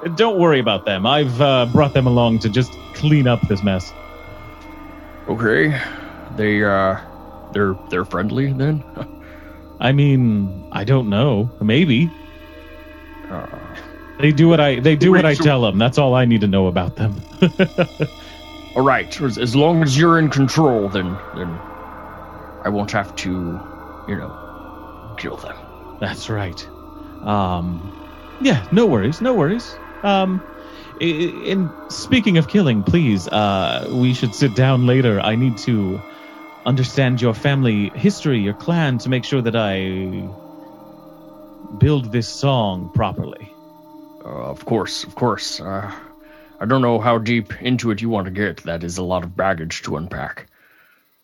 don't 0.16 0.38
worry 0.38 0.58
about 0.58 0.86
them. 0.86 1.04
I've 1.04 1.40
uh, 1.40 1.66
brought 1.66 1.92
them 1.94 2.06
along 2.06 2.38
to 2.40 2.48
just 2.48 2.72
clean 2.94 3.26
up 3.28 3.40
this 3.48 3.62
mess." 3.62 3.92
okay, 5.28 5.80
they 6.36 6.64
uh, 6.64 6.98
they're 7.52 7.76
they're 7.90 8.04
friendly 8.04 8.52
then. 8.52 8.82
I 9.80 9.92
mean, 9.92 10.66
I 10.72 10.84
don't 10.84 11.08
know. 11.08 11.50
Maybe 11.60 12.10
Uh, 13.30 13.46
they 14.18 14.32
do 14.32 14.48
what 14.48 14.60
I 14.60 14.80
they 14.80 14.96
do 14.96 15.12
what 15.12 15.24
I 15.24 15.34
tell 15.34 15.62
them. 15.62 15.78
That's 15.78 15.98
all 15.98 16.14
I 16.14 16.24
need 16.24 16.40
to 16.40 16.48
know 16.48 16.66
about 16.68 16.96
them. 16.96 17.14
all 18.76 18.82
right, 18.82 19.20
as, 19.20 19.38
as 19.38 19.54
long 19.56 19.82
as 19.82 19.96
you're 19.98 20.18
in 20.18 20.28
control, 20.30 20.88
then 20.88 21.16
then 21.34 21.58
I 22.64 22.68
won't 22.68 22.92
have 22.92 23.14
to, 23.16 23.30
you 24.08 24.16
know, 24.16 25.14
kill 25.18 25.36
them. 25.36 25.56
That's 26.00 26.28
right. 26.30 26.68
Um, 27.22 27.92
yeah, 28.40 28.66
no 28.72 28.86
worries, 28.86 29.20
no 29.20 29.34
worries. 29.34 29.74
Um, 30.02 30.42
in 31.00 31.70
speaking 31.88 32.38
of 32.38 32.48
killing, 32.48 32.82
please, 32.82 33.28
uh, 33.28 33.88
we 33.90 34.14
should 34.14 34.34
sit 34.34 34.54
down 34.54 34.86
later. 34.86 35.20
I 35.20 35.34
need 35.34 35.58
to 35.58 36.00
understand 36.66 37.20
your 37.20 37.34
family 37.34 37.90
history, 37.90 38.40
your 38.40 38.54
clan, 38.54 38.98
to 38.98 39.08
make 39.08 39.24
sure 39.24 39.40
that 39.42 39.56
I 39.56 40.28
build 41.78 42.12
this 42.12 42.28
song 42.28 42.90
properly. 42.94 43.52
Uh, 44.24 44.50
of 44.50 44.64
course, 44.64 45.04
of 45.04 45.14
course. 45.14 45.60
Uh, 45.60 45.90
I 46.60 46.66
don't 46.66 46.82
know 46.82 47.00
how 47.00 47.16
deep 47.16 47.62
into 47.62 47.90
it 47.90 48.02
you 48.02 48.10
want 48.10 48.26
to 48.26 48.30
get. 48.30 48.58
That 48.64 48.84
is 48.84 48.98
a 48.98 49.02
lot 49.02 49.24
of 49.24 49.34
baggage 49.34 49.82
to 49.82 49.96
unpack. 49.96 50.48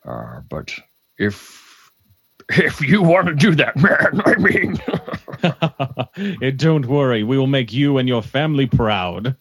Uh, 0.05 0.40
but 0.49 0.75
if 1.18 1.90
if 2.50 2.81
you 2.81 3.02
want 3.02 3.26
to 3.29 3.35
do 3.35 3.55
that, 3.57 3.76
man, 3.76 4.20
I 4.24 4.37
mean, 4.37 4.79
Eh, 6.42 6.50
Don't 6.50 6.87
worry, 6.87 7.22
we 7.24 7.38
will 7.38 7.46
make 7.46 7.72
you 7.72 7.98
and 7.98 8.09
your 8.09 8.22
family 8.22 8.66
proud. 8.66 9.37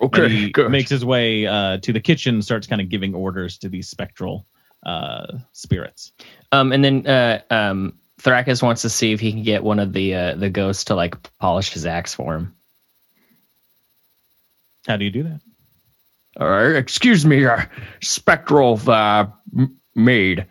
okay, 0.00 0.28
he 0.28 0.50
good. 0.50 0.70
makes 0.70 0.90
his 0.90 1.04
way 1.04 1.46
uh, 1.46 1.78
to 1.78 1.92
the 1.92 2.00
kitchen, 2.00 2.42
starts 2.42 2.66
kind 2.66 2.80
of 2.80 2.88
giving 2.88 3.14
orders 3.14 3.58
to 3.58 3.68
these 3.68 3.88
spectral 3.88 4.46
uh, 4.84 5.38
spirits. 5.52 6.12
Um, 6.52 6.72
and 6.72 6.84
then 6.84 7.06
uh, 7.06 7.40
um, 7.50 7.98
Thrakus 8.20 8.62
wants 8.62 8.82
to 8.82 8.90
see 8.90 9.12
if 9.12 9.20
he 9.20 9.32
can 9.32 9.42
get 9.42 9.62
one 9.64 9.78
of 9.78 9.92
the 9.92 10.14
uh, 10.14 10.34
the 10.34 10.50
ghosts 10.50 10.84
to 10.86 10.94
like 10.94 11.16
polish 11.38 11.72
his 11.72 11.86
axe 11.86 12.14
for 12.14 12.34
him. 12.34 12.54
How 14.86 14.96
do 14.96 15.04
you 15.04 15.10
do 15.10 15.22
that? 15.24 15.40
Uh, 16.38 16.74
excuse 16.76 17.24
me, 17.24 17.44
uh, 17.46 17.62
spectral 18.02 18.78
uh, 18.90 19.26
m- 19.56 19.78
maid. 19.94 20.46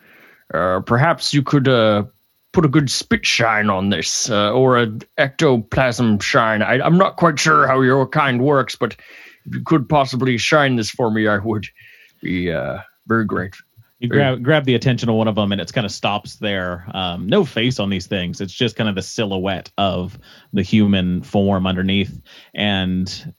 Uh, 0.54 0.82
perhaps 0.82 1.34
you 1.34 1.44
could 1.44 1.68
uh, 1.68 2.04
put 2.52 2.66
a 2.66 2.70
good 2.70 2.90
spit 2.90 3.26
shine 3.26 3.70
on 3.70 3.90
this, 3.90 4.30
uh, 4.30 4.52
or 4.52 4.78
an 4.78 5.02
ectoplasm 5.18 6.20
shine. 6.20 6.62
I, 6.62 6.80
I'm 6.80 6.98
not 6.98 7.18
quite 7.18 7.40
sure 7.40 7.68
how 7.68 7.82
your 7.82 8.08
kind 8.08 8.42
works, 8.42 8.76
but 8.76 8.96
if 9.46 9.56
you 9.56 9.62
could 9.66 9.90
possibly 9.90 10.38
shine 10.38 10.76
this 10.76 10.90
for 10.90 11.10
me, 11.12 11.28
I 11.28 11.38
would 11.38 11.68
be 12.22 12.52
uh, 12.52 12.80
very 13.08 13.26
grateful. 13.26 13.66
You 14.00 14.10
grab 14.10 14.44
grab 14.44 14.66
the 14.66 14.76
attention 14.76 15.10
of 15.10 15.16
one 15.16 15.30
of 15.30 15.36
them, 15.36 15.52
and 15.52 15.62
it's 15.62 15.72
kind 15.72 15.86
of 15.86 15.92
stops 15.92 16.36
there. 16.36 16.86
Um, 16.94 17.28
no 17.28 17.46
face 17.46 17.80
on 17.80 17.90
these 17.90 18.08
things. 18.08 18.42
It's 18.42 18.54
just 18.54 18.76
kind 18.76 18.90
of 18.90 18.96
the 18.96 19.02
silhouette 19.02 19.72
of 19.78 20.20
the 20.52 20.64
human 20.64 21.24
form 21.24 21.66
underneath, 21.66 22.22
and 22.54 23.34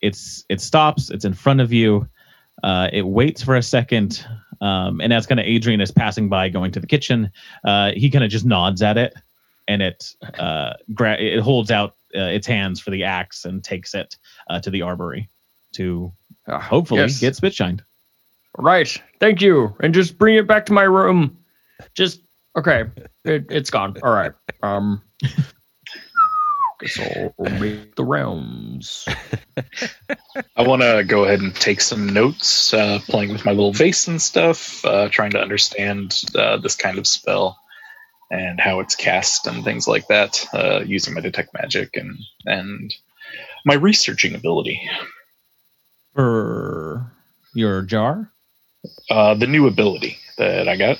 it's 0.00 0.44
it 0.48 0.60
stops. 0.60 1.10
It's 1.10 1.24
in 1.24 1.32
front 1.32 1.60
of 1.62 1.72
you. 1.72 2.08
Uh, 2.62 2.88
it 2.92 3.02
waits 3.02 3.42
for 3.42 3.56
a 3.56 3.62
second, 3.62 4.24
um, 4.60 5.00
and 5.00 5.12
as 5.12 5.26
kind 5.26 5.40
of 5.40 5.46
Adrian 5.46 5.80
is 5.80 5.90
passing 5.90 6.28
by, 6.28 6.48
going 6.48 6.72
to 6.72 6.80
the 6.80 6.86
kitchen, 6.86 7.30
uh, 7.64 7.92
he 7.92 8.10
kind 8.10 8.24
of 8.24 8.30
just 8.30 8.44
nods 8.44 8.82
at 8.82 8.96
it, 8.96 9.14
and 9.68 9.82
it 9.82 10.14
uh, 10.38 10.74
gra- 10.92 11.20
it 11.20 11.40
holds 11.40 11.70
out 11.70 11.96
uh, 12.14 12.20
its 12.20 12.46
hands 12.46 12.80
for 12.80 12.90
the 12.90 13.04
axe 13.04 13.44
and 13.44 13.64
takes 13.64 13.94
it 13.94 14.16
uh, 14.48 14.60
to 14.60 14.70
the 14.70 14.82
arbory 14.82 15.28
to 15.72 16.12
Uh, 16.46 16.58
hopefully 16.60 17.00
yes. 17.00 17.20
get 17.20 17.34
spit 17.34 17.54
shined. 17.54 17.82
Right. 18.58 19.02
Thank 19.18 19.40
you. 19.42 19.74
And 19.80 19.94
just 19.94 20.18
bring 20.18 20.36
it 20.36 20.46
back 20.46 20.66
to 20.66 20.72
my 20.72 20.84
room. 20.84 21.36
Just 21.94 22.20
okay. 22.56 22.84
It, 23.24 23.46
it's 23.50 23.70
gone. 23.70 23.96
All 24.02 24.12
right. 24.12 24.32
Um. 24.62 25.02
Guess 26.84 27.00
I'll 27.00 27.50
make 27.58 27.96
the 27.96 28.04
rounds. 28.04 29.08
I 30.56 30.68
want 30.68 30.82
to 30.82 31.02
go 31.02 31.24
ahead 31.24 31.40
and 31.40 31.54
take 31.54 31.80
some 31.80 32.10
notes, 32.10 32.74
uh, 32.74 32.98
playing 33.08 33.32
with 33.32 33.46
my 33.46 33.52
little 33.52 33.72
vase 33.72 34.06
and 34.06 34.20
stuff, 34.20 34.84
uh, 34.84 35.08
trying 35.08 35.30
to 35.30 35.40
understand 35.40 36.22
uh, 36.34 36.58
this 36.58 36.76
kind 36.76 36.98
of 36.98 37.06
spell 37.06 37.58
and 38.30 38.60
how 38.60 38.80
it's 38.80 38.96
cast 38.96 39.46
and 39.46 39.64
things 39.64 39.88
like 39.88 40.08
that, 40.08 40.46
uh, 40.52 40.80
using 40.84 41.14
my 41.14 41.22
detect 41.22 41.54
magic 41.54 41.96
and 41.96 42.18
and 42.44 42.94
my 43.64 43.74
researching 43.74 44.34
ability. 44.34 44.86
for 46.12 47.10
your 47.54 47.80
jar. 47.80 48.30
Uh, 49.08 49.32
the 49.32 49.46
new 49.46 49.66
ability 49.66 50.18
that 50.36 50.68
I 50.68 50.76
got, 50.76 50.98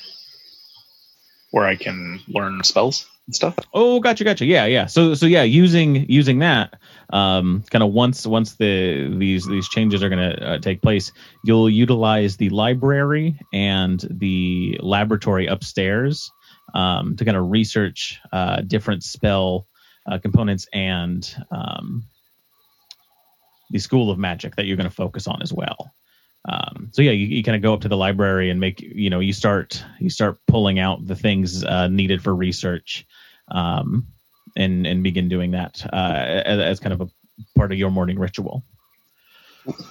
where 1.51 1.67
I 1.67 1.77
can 1.77 2.21
learn 2.27 2.65
spells 2.65 3.07
and 3.27 3.35
stuff. 3.35 3.57
Oh, 3.73 4.01
gotcha, 4.01 4.25
gotcha. 4.25 4.45
Yeah, 4.45 4.67
yeah. 4.67 4.87
So, 4.87 5.15
so 5.15 5.27
yeah, 5.27 5.43
using 5.43 6.09
using 6.11 6.41
that, 6.41 6.75
um, 7.11 7.65
kind 7.71 7.83
of 7.83 7.93
once 7.93 8.27
once 8.27 8.57
the 8.57 9.15
these 9.17 9.47
these 9.47 9.69
changes 9.69 10.03
are 10.03 10.09
going 10.09 10.31
to 10.31 10.47
uh, 10.47 10.59
take 10.59 10.83
place, 10.83 11.13
you'll 11.45 11.71
utilize 11.71 12.37
the 12.37 12.51
library 12.51 13.39
and 13.53 14.05
the 14.11 14.79
laboratory 14.83 15.47
upstairs 15.47 16.31
um, 16.75 17.17
to 17.17 17.25
kind 17.25 17.37
of 17.37 17.51
research 17.51 18.21
uh, 18.33 18.61
different 18.63 19.03
spell 19.03 19.67
uh, 20.11 20.19
components 20.19 20.67
and 20.73 21.35
um, 21.51 22.05
the 23.71 23.79
school 23.79 24.11
of 24.11 24.19
magic 24.19 24.57
that 24.57 24.67
you're 24.67 24.77
going 24.77 24.89
to 24.89 24.95
focus 24.95 25.27
on 25.27 25.41
as 25.43 25.53
well. 25.53 25.93
Um, 26.47 26.91
so 26.93 27.03
yeah, 27.03 27.13
you, 27.13 27.27
you 27.27 27.43
kind 27.43 27.57
of 27.57 27.63
go 27.63 27.73
up 27.73 27.83
to 27.83 27.89
the 27.89 27.97
library 27.97 28.51
and 28.51 28.61
make 28.61 28.81
you 28.81 29.11
know 29.11 29.21
you 29.21 29.33
start 29.33 29.83
you 29.99 30.11
start 30.11 30.39
pulling 30.47 30.79
out 30.79 31.07
the 31.07 31.17
things 31.17 31.65
uh, 31.65 31.89
needed 31.89 32.23
for 32.23 32.35
research, 32.35 33.07
um, 33.51 34.09
and 34.57 34.87
and 34.87 35.03
begin 35.03 35.29
doing 35.29 35.53
that 35.53 35.85
uh, 35.93 36.43
as, 36.45 36.59
as 36.59 36.81
kind 36.81 36.93
of 36.93 37.01
a 37.01 37.09
part 37.57 37.73
of 37.73 37.79
your 37.79 37.91
morning 37.91 38.19
ritual. 38.19 38.63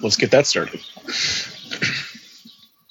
Let's 0.00 0.16
get 0.16 0.30
that 0.30 0.46
started. 0.46 0.80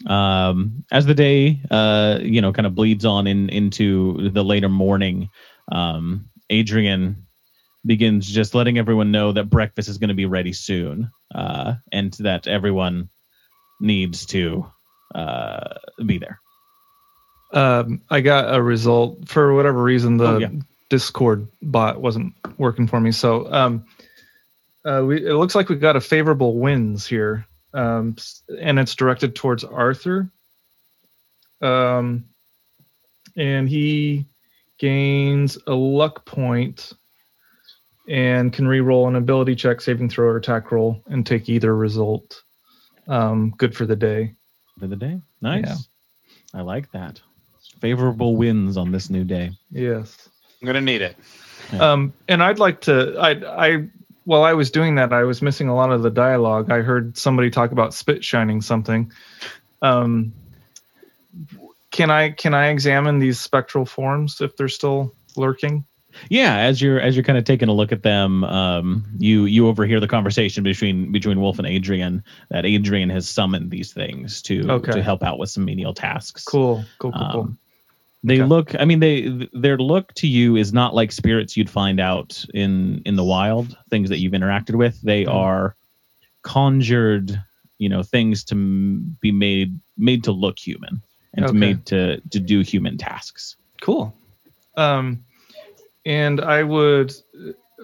um, 0.07 0.83
as 0.91 1.05
the 1.05 1.13
day 1.13 1.61
uh, 1.71 2.19
you 2.21 2.41
know 2.41 2.51
kind 2.51 2.65
of 2.65 2.75
bleeds 2.75 3.05
on 3.05 3.27
in 3.27 3.49
into 3.49 4.29
the 4.29 4.43
later 4.43 4.69
morning 4.69 5.29
um, 5.71 6.29
adrian 6.49 7.25
begins 7.85 8.27
just 8.27 8.55
letting 8.55 8.77
everyone 8.77 9.11
know 9.11 9.31
that 9.31 9.49
breakfast 9.49 9.89
is 9.89 9.97
going 9.97 10.09
to 10.09 10.13
be 10.13 10.25
ready 10.25 10.53
soon 10.53 11.09
uh, 11.33 11.75
and 11.91 12.13
that 12.19 12.47
everyone 12.47 13.09
needs 13.79 14.25
to 14.27 14.65
uh, 15.15 15.75
be 16.05 16.17
there 16.17 16.39
Um, 17.51 18.01
I 18.09 18.21
got 18.21 18.53
a 18.53 18.61
result 18.61 19.27
for 19.27 19.53
whatever 19.53 19.81
reason. 19.81 20.17
The 20.17 20.25
Oh, 20.27 20.37
yeah. 20.39 20.49
Discord 20.89 21.47
bot 21.61 22.01
wasn't 22.01 22.33
working 22.57 22.87
for 22.87 22.99
me, 22.99 23.11
so 23.11 23.51
um, 23.51 23.85
uh, 24.85 25.03
we, 25.05 25.25
it 25.25 25.33
looks 25.33 25.55
like 25.55 25.69
we 25.69 25.75
got 25.75 25.95
a 25.95 26.01
favorable 26.01 26.57
wins 26.59 27.05
here, 27.07 27.45
um, 27.73 28.15
and 28.59 28.79
it's 28.79 28.95
directed 28.95 29.35
towards 29.35 29.63
Arthur. 29.63 30.29
Um, 31.61 32.25
and 33.37 33.69
he 33.69 34.25
gains 34.77 35.57
a 35.65 35.73
luck 35.73 36.25
point 36.25 36.91
and 38.07 38.51
can 38.51 38.67
re-roll 38.67 39.07
an 39.07 39.15
ability 39.15 39.55
check, 39.55 39.79
saving 39.81 40.09
throw, 40.09 40.27
or 40.27 40.37
attack 40.37 40.71
roll, 40.71 41.01
and 41.07 41.25
take 41.25 41.47
either 41.49 41.73
result. 41.75 42.43
Um, 43.07 43.53
good 43.57 43.75
for 43.75 43.85
the 43.85 43.95
day. 43.95 44.33
for 44.79 44.87
the 44.87 44.95
day 44.95 45.19
nice 45.41 45.65
Yeah. 45.65 46.59
i 46.59 46.61
like 46.61 46.91
that 46.91 47.21
favorable 47.79 48.35
winds 48.35 48.77
on 48.77 48.91
this 48.91 49.09
new 49.09 49.23
day 49.23 49.51
Yes. 49.71 50.29
I'm 50.61 50.67
gonna 50.67 50.79
need 50.81 51.01
it. 51.01 51.17
Um, 51.77 52.13
and 52.29 52.41
I'd 52.41 52.57
like 52.59 52.79
to. 52.81 53.17
I, 53.19 53.31
I, 53.67 53.87
while 54.23 54.43
I 54.43 54.53
was 54.53 54.71
doing 54.71 54.95
that, 54.95 55.11
I 55.11 55.23
was 55.23 55.41
missing 55.41 55.67
a 55.67 55.75
lot 55.75 55.91
of 55.91 56.03
the 56.03 56.09
dialogue. 56.09 56.71
I 56.71 56.81
heard 56.81 57.17
somebody 57.17 57.49
talk 57.49 57.71
about 57.73 57.93
spit 57.93 58.23
shining 58.23 58.61
something. 58.61 59.11
Um, 59.81 60.31
can 61.91 62.09
I 62.09 62.29
can 62.31 62.53
I 62.53 62.67
examine 62.69 63.19
these 63.19 63.41
spectral 63.41 63.85
forms 63.85 64.39
if 64.39 64.55
they're 64.55 64.69
still 64.69 65.13
lurking? 65.35 65.83
Yeah 66.29 66.57
as 66.57 66.81
you're 66.81 66.99
as 66.99 67.15
you're 67.15 67.23
kind 67.23 67.37
of 67.37 67.43
taking 67.43 67.69
a 67.69 67.73
look 67.73 67.91
at 67.91 68.03
them 68.03 68.43
um 68.45 69.05
you 69.17 69.45
you 69.45 69.67
overhear 69.67 69.99
the 69.99 70.07
conversation 70.07 70.63
between 70.63 71.11
between 71.11 71.39
wolf 71.39 71.57
and 71.59 71.67
adrian 71.67 72.23
that 72.49 72.65
adrian 72.65 73.09
has 73.09 73.27
summoned 73.27 73.71
these 73.71 73.91
things 73.93 74.41
to 74.41 74.69
Okay. 74.69 74.91
to 74.93 75.03
help 75.03 75.23
out 75.23 75.37
with 75.39 75.49
some 75.49 75.65
menial 75.65 75.93
tasks 75.93 76.43
Cool, 76.45 76.85
cool, 76.99 77.11
cool, 77.11 77.29
cool. 77.31 77.41
Um, 77.41 77.57
they 78.23 78.39
Okay. 78.39 78.47
look 78.47 78.75
i 78.79 78.85
mean 78.85 78.99
they 78.99 79.49
their 79.53 79.77
look 79.77 80.13
to 80.15 80.27
you 80.27 80.55
is 80.55 80.71
not 80.71 80.95
like 80.95 81.11
spirits 81.11 81.57
you'd 81.57 81.69
find 81.69 81.99
out 81.99 82.45
in 82.53 83.01
in 83.05 83.15
the 83.15 83.23
wild 83.23 83.75
things 83.89 84.09
that 84.09 84.19
you've 84.19 84.33
interacted 84.33 84.75
with 84.75 85.01
they 85.01 85.25
Mhm. 85.25 85.33
are 85.33 85.75
conjured 86.41 87.41
you 87.79 87.89
know 87.89 88.03
things 88.03 88.43
to 88.45 88.55
m- 88.55 89.17
be 89.19 89.31
made 89.31 89.79
made 89.97 90.23
to 90.23 90.31
look 90.31 90.57
human 90.59 91.01
and 91.33 91.47
to 91.47 91.53
made 91.53 91.85
to 91.85 92.19
to 92.29 92.39
do 92.39 92.61
human 92.61 92.97
tasks 92.97 93.55
Cool. 93.81 94.15
Um, 94.77 95.25
and 96.05 96.41
I 96.41 96.63
would, 96.63 97.13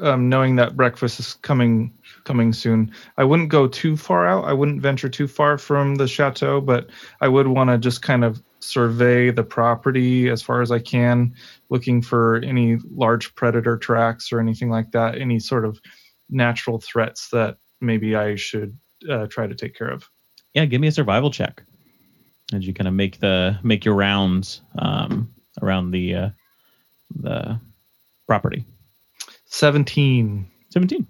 um, 0.02 0.30
knowing 0.30 0.56
that 0.58 0.76
breakfast 0.76 1.20
is 1.20 1.34
coming 1.36 1.94
coming 2.26 2.54
soon, 2.54 2.92
I 3.18 3.24
wouldn't 3.24 3.50
go 3.50 3.68
too 3.68 3.98
far 3.98 4.28
out. 4.28 4.46
I 4.46 4.54
wouldn't 4.54 4.82
venture 4.82 5.10
too 5.10 5.28
far 5.28 5.58
from 5.58 5.96
the 5.96 6.08
chateau, 6.08 6.62
but 6.62 6.90
I 7.22 7.28
would 7.28 7.48
want 7.48 7.70
to 7.70 7.78
just 7.78 8.02
kind 8.02 8.24
of 8.24 8.42
survey 8.60 9.32
the 9.32 9.44
property 9.44 10.30
as 10.30 10.42
far 10.42 10.62
as 10.62 10.72
I 10.72 10.80
can, 10.80 11.34
looking 11.70 12.02
for 12.02 12.38
any 12.38 12.78
large 12.92 13.34
predator 13.36 13.78
tracks 13.78 14.32
or 14.32 14.40
anything 14.40 14.70
like 14.70 14.92
that, 14.92 15.18
any 15.18 15.40
sort 15.40 15.66
of 15.66 15.80
natural 16.30 16.80
threats 16.80 17.30
that 17.30 17.58
maybe 17.82 18.16
I 18.16 18.36
should 18.36 18.78
uh, 19.10 19.28
try 19.28 19.48
to 19.48 19.56
take 19.56 19.76
care 19.76 19.90
of. 19.90 20.10
yeah 20.54 20.66
give 20.66 20.82
me 20.82 20.88
a 20.88 20.92
survival 20.92 21.32
check 21.32 21.64
as 22.54 22.68
you 22.68 22.74
kind 22.74 22.88
of 22.88 22.94
make 22.94 23.20
the 23.20 23.58
make 23.64 23.86
your 23.86 23.96
rounds 23.96 24.62
um 24.80 25.32
around 25.62 25.92
the 25.92 26.16
uh 26.16 26.30
the 27.16 27.60
property 28.30 28.66
17. 29.46 30.48
17 30.72 31.08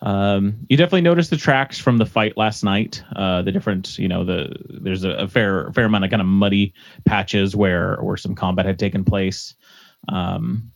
um 0.00 0.66
you 0.68 0.76
definitely 0.76 1.02
notice 1.02 1.28
the 1.28 1.36
tracks 1.36 1.78
from 1.78 1.98
the 1.98 2.06
fight 2.06 2.36
last 2.36 2.64
night 2.64 3.04
uh 3.14 3.42
the 3.42 3.52
different 3.52 3.98
you 3.98 4.08
know 4.08 4.24
the 4.24 4.52
there's 4.82 5.04
a, 5.04 5.10
a 5.10 5.28
fair 5.28 5.70
fair 5.72 5.84
amount 5.84 6.04
of 6.04 6.10
kind 6.10 6.22
of 6.22 6.26
muddy 6.26 6.74
patches 7.04 7.54
where 7.54 7.98
where 8.02 8.16
some 8.16 8.34
combat 8.34 8.66
had 8.66 8.78
taken 8.78 9.04
place 9.04 9.54
um 10.08 10.72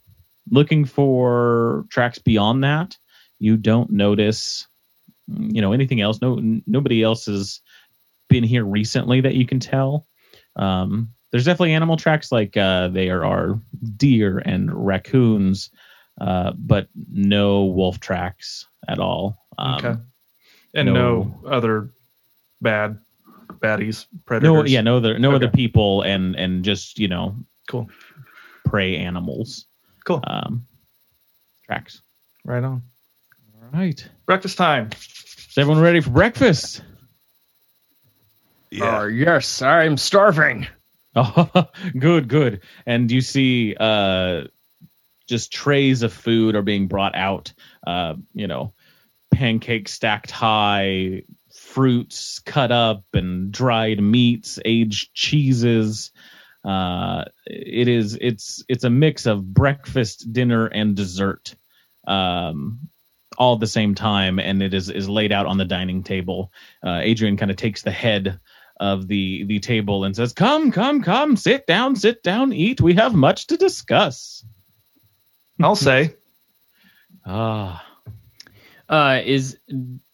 looking 0.50 0.84
for 0.84 1.86
tracks 1.90 2.20
beyond 2.20 2.62
that 2.62 2.96
you 3.40 3.56
don't 3.56 3.90
notice 3.90 4.68
you 5.28 5.60
know 5.60 5.72
anything 5.72 6.00
else. 6.00 6.20
No, 6.20 6.38
n- 6.38 6.62
nobody 6.66 7.02
else 7.02 7.26
has 7.26 7.60
been 8.28 8.44
here 8.44 8.64
recently 8.64 9.22
that 9.22 9.34
you 9.34 9.46
can 9.46 9.60
tell. 9.60 10.06
Um, 10.56 11.12
there's 11.30 11.44
definitely 11.44 11.72
animal 11.74 11.96
tracks 11.96 12.30
like 12.32 12.56
uh, 12.56 12.88
there 12.88 13.24
are 13.24 13.58
deer 13.96 14.38
and 14.38 14.86
raccoons, 14.86 15.70
uh, 16.20 16.52
but 16.56 16.88
no 17.10 17.64
wolf 17.64 18.00
tracks 18.00 18.66
at 18.88 18.98
all. 18.98 19.44
Um, 19.58 19.74
okay. 19.76 19.94
And 20.74 20.92
no- 20.92 20.94
no, 21.42 21.48
other 21.48 21.90
bad 22.60 22.98
baddies, 23.58 24.06
predators. 24.24 24.52
No, 24.52 24.64
yeah, 24.64 24.80
no 24.82 24.98
other 24.98 25.18
no 25.18 25.34
other 25.34 25.48
people 25.48 26.02
and 26.02 26.36
and 26.36 26.64
just 26.64 26.98
you 26.98 27.08
know 27.08 27.36
Cool. 27.68 27.88
prey 28.64 28.96
animals. 28.96 29.66
Cool. 30.04 30.20
Um, 30.26 30.66
tracks. 31.64 32.02
Right 32.44 32.62
on. 32.62 32.82
All 33.62 33.68
right. 33.80 34.06
Breakfast 34.26 34.56
time. 34.58 34.90
Is 34.92 35.58
everyone 35.58 35.82
ready 35.82 36.00
for 36.00 36.10
breakfast? 36.10 36.82
Yeah. 38.70 38.98
Uh, 39.00 39.04
yes, 39.06 39.62
I'm 39.62 39.96
starving. 39.96 40.66
Oh, 41.16 41.68
good, 41.98 42.28
good. 42.28 42.62
And 42.86 43.10
you 43.10 43.22
see, 43.22 43.76
uh, 43.78 44.42
just 45.28 45.52
trays 45.52 46.02
of 46.02 46.12
food 46.12 46.56
are 46.56 46.62
being 46.62 46.88
brought 46.88 47.16
out. 47.16 47.52
Uh, 47.86 48.14
you 48.34 48.46
know, 48.48 48.74
pancakes 49.32 49.92
stacked 49.92 50.30
high, 50.30 51.22
fruits 51.54 52.40
cut 52.40 52.72
up, 52.72 53.04
and 53.14 53.52
dried 53.52 54.00
meats, 54.00 54.58
aged 54.64 55.14
cheeses. 55.14 56.12
Uh, 56.64 57.24
it 57.46 57.88
is 57.88 58.18
it's 58.20 58.64
it's 58.68 58.84
a 58.84 58.90
mix 58.90 59.26
of 59.26 59.54
breakfast, 59.54 60.32
dinner, 60.32 60.66
and 60.66 60.96
dessert, 60.96 61.54
um, 62.06 62.88
all 63.38 63.54
at 63.54 63.60
the 63.60 63.66
same 63.68 63.94
time, 63.94 64.38
and 64.40 64.62
it 64.62 64.74
is 64.74 64.90
is 64.90 65.08
laid 65.08 65.32
out 65.32 65.46
on 65.46 65.58
the 65.58 65.64
dining 65.64 66.02
table. 66.02 66.52
Uh, 66.84 67.00
Adrian 67.02 67.36
kind 67.36 67.50
of 67.50 67.56
takes 67.56 67.82
the 67.82 67.92
head 67.92 68.40
of 68.78 69.08
the 69.08 69.44
the 69.44 69.58
table 69.60 70.04
and 70.04 70.14
says, 70.14 70.32
"Come, 70.32 70.70
come, 70.72 71.02
come, 71.02 71.36
sit 71.36 71.66
down, 71.66 71.96
sit 71.96 72.22
down, 72.22 72.52
eat. 72.52 72.80
We 72.80 72.94
have 72.94 73.14
much 73.14 73.46
to 73.48 73.56
discuss." 73.56 74.44
I'll 75.62 75.76
say. 75.76 76.14
Ah, 77.28 77.84
Uh, 78.88 79.20
is 79.24 79.58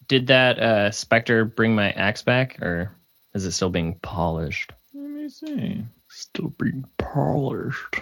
did 0.08 0.28
that 0.28 0.58
uh 0.58 0.90
specter 0.90 1.44
bring 1.44 1.74
my 1.74 1.90
axe 1.92 2.22
back, 2.22 2.58
or 2.62 2.96
is 3.34 3.44
it 3.44 3.52
still 3.52 3.68
being 3.70 3.98
polished? 4.00 4.72
let 4.94 5.10
me 5.10 5.28
see. 5.28 5.84
Still 6.08 6.54
being 6.58 6.84
polished. 6.98 8.00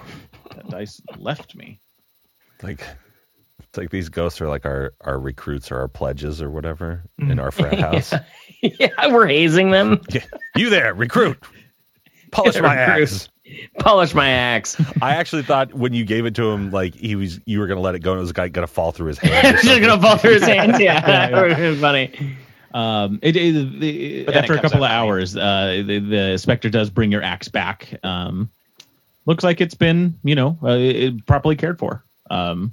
That 0.55 0.69
dice 0.69 1.01
left 1.19 1.57
me. 1.57 1.81
Like 2.63 2.85
it's 3.71 3.79
like 3.79 3.91
these 3.91 4.09
ghosts 4.09 4.41
are 4.41 4.49
like 4.49 4.67
our 4.67 4.93
our 5.03 5.19
recruits 5.19 5.71
or 5.71 5.79
our 5.79 5.87
pledges 5.89 6.43
or 6.43 6.51
whatever 6.51 7.05
in 7.19 7.39
our 7.39 7.51
frat 7.53 7.79
house. 7.81 8.13
yeah, 8.63 8.89
we're 9.09 9.27
hazing 9.29 9.71
them. 9.71 10.01
yeah. 10.11 10.25
You 10.57 10.71
there, 10.71 10.93
recruit. 10.93 11.39
Polish 12.33 12.61
my 12.61 12.75
axe. 12.77 13.29
Polish 13.79 14.13
my 14.15 14.29
axe. 14.29 14.77
I 15.03 15.15
actually 15.15 15.43
thought 15.45 15.73
when 15.73 15.93
you 15.95 16.05
gave 16.05 16.27
it 16.27 16.35
to 16.37 16.51
him, 16.51 16.71
like 16.73 16.95
he 16.95 17.15
was, 17.17 17.41
you 17.47 17.59
were 17.61 17.67
gonna 17.69 17.81
let 17.81 17.95
it 17.95 18.01
go, 18.01 18.11
and 18.13 18.19
it 18.19 18.23
was 18.23 18.37
like 18.37 18.53
gonna 18.53 18.67
fall 18.67 18.91
through 18.93 19.07
his 19.09 19.19
hands. 19.19 19.45
or 19.47 19.55
it's 19.55 19.65
just 19.65 19.81
gonna 19.81 20.01
fall 20.03 20.17
through 20.17 20.35
his 20.35 20.43
hands. 20.45 20.79
Yeah, 20.81 21.09
Yeah, 21.09 21.29
yeah. 21.47 21.59
it 21.59 21.71
was 21.71 21.81
funny. 21.81 22.37
Um, 22.73 23.19
it, 23.23 23.37
it, 23.37 23.81
the- 23.81 24.29
after 24.35 24.55
it 24.55 24.59
a 24.59 24.63
couple 24.63 24.85
of 24.85 24.91
hours, 24.91 25.37
uh, 25.37 25.83
the, 25.87 25.99
the 25.99 26.39
specter 26.39 26.71
does 26.71 26.91
bring 26.91 27.11
your 27.11 27.23
axe 27.23 27.49
back. 27.49 27.99
Um, 28.05 28.51
looks 29.27 29.43
like 29.43 29.61
it's 29.61 29.75
been, 29.75 30.19
you 30.23 30.35
know, 30.37 30.57
uh, 30.63 30.77
it, 30.79 31.27
properly 31.27 31.57
cared 31.57 31.79
for. 31.81 32.05
Um, 32.31 32.73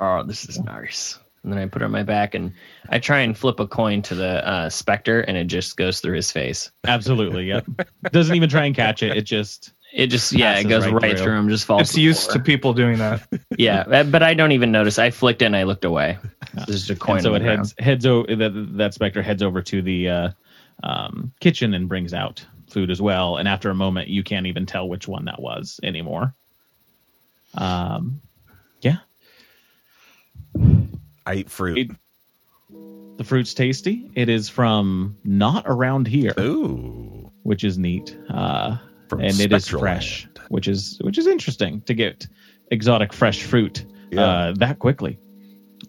Oh, 0.00 0.22
this 0.24 0.48
is 0.48 0.58
nice. 0.58 1.18
And 1.42 1.52
then 1.52 1.58
I 1.58 1.66
put 1.66 1.82
it 1.82 1.84
on 1.86 1.90
my 1.90 2.02
back, 2.02 2.34
and 2.34 2.52
I 2.88 2.98
try 2.98 3.20
and 3.20 3.36
flip 3.36 3.60
a 3.60 3.66
coin 3.66 4.02
to 4.02 4.14
the 4.14 4.46
uh, 4.46 4.68
specter, 4.68 5.20
and 5.20 5.36
it 5.36 5.44
just 5.44 5.76
goes 5.76 6.00
through 6.00 6.16
his 6.16 6.30
face. 6.30 6.70
absolutely, 6.86 7.46
yep. 7.46 7.66
Doesn't 8.10 8.34
even 8.34 8.48
try 8.50 8.64
and 8.66 8.74
catch 8.74 9.02
it. 9.02 9.16
It 9.16 9.22
just 9.22 9.72
It 9.92 10.08
just 10.08 10.32
yeah, 10.32 10.58
it 10.58 10.64
goes 10.64 10.84
right 10.84 10.94
right, 10.94 11.16
through. 11.16 11.24
through. 11.24 11.38
him. 11.38 11.48
Just 11.48 11.64
falls. 11.64 11.82
It's 11.82 11.94
to 11.94 12.00
used 12.00 12.24
floor. 12.24 12.34
to 12.34 12.40
people 12.40 12.74
doing 12.74 12.98
that. 12.98 13.26
yeah, 13.58 14.02
but 14.02 14.22
I 14.22 14.34
don't 14.34 14.52
even 14.52 14.70
notice. 14.70 14.98
I 14.98 15.10
flicked 15.10 15.42
it 15.42 15.46
and 15.46 15.56
I 15.56 15.62
looked 15.64 15.84
away. 15.84 16.18
There's 16.54 16.86
just 16.86 16.90
a 16.90 16.96
coin. 16.96 17.16
and 17.16 17.24
so 17.24 17.34
it 17.34 17.40
the 17.40 17.44
heads 17.44 17.74
heads 17.78 18.06
over 18.06 18.36
that 18.36 18.76
that 18.76 18.94
specter 18.94 19.22
heads 19.22 19.42
over 19.42 19.62
to 19.62 19.82
the 19.82 20.08
uh, 20.08 20.30
um, 20.82 21.32
kitchen 21.40 21.74
and 21.74 21.88
brings 21.88 22.12
out 22.14 22.44
food 22.68 22.90
as 22.90 23.00
well. 23.00 23.36
And 23.36 23.48
after 23.48 23.70
a 23.70 23.74
moment, 23.74 24.08
you 24.08 24.22
can't 24.22 24.46
even 24.46 24.66
tell 24.66 24.88
which 24.88 25.08
one 25.08 25.24
that 25.24 25.40
was 25.40 25.80
anymore. 25.82 26.34
Um, 27.54 28.20
yeah, 28.20 28.20
I 31.26 31.34
eat 31.34 31.50
fruit. 31.50 31.78
It- 31.78 31.90
the 33.16 33.24
fruit's 33.24 33.52
tasty. 33.52 34.10
It 34.14 34.30
is 34.30 34.48
from 34.48 35.16
not 35.24 35.64
around 35.66 36.06
here, 36.08 36.32
Ooh, 36.40 37.30
which 37.42 37.64
is 37.64 37.76
neat. 37.76 38.16
Uh, 38.30 38.78
from 39.08 39.20
and 39.20 39.38
it 39.38 39.52
is 39.52 39.68
fresh, 39.68 40.24
Land. 40.24 40.40
which 40.48 40.66
is 40.68 40.98
which 41.02 41.18
is 41.18 41.26
interesting 41.26 41.82
to 41.82 41.92
get 41.92 42.26
exotic 42.70 43.12
fresh 43.12 43.42
fruit 43.42 43.84
Yeah. 44.10 44.22
uh, 44.22 44.54
that 44.56 44.78
quickly. 44.78 45.18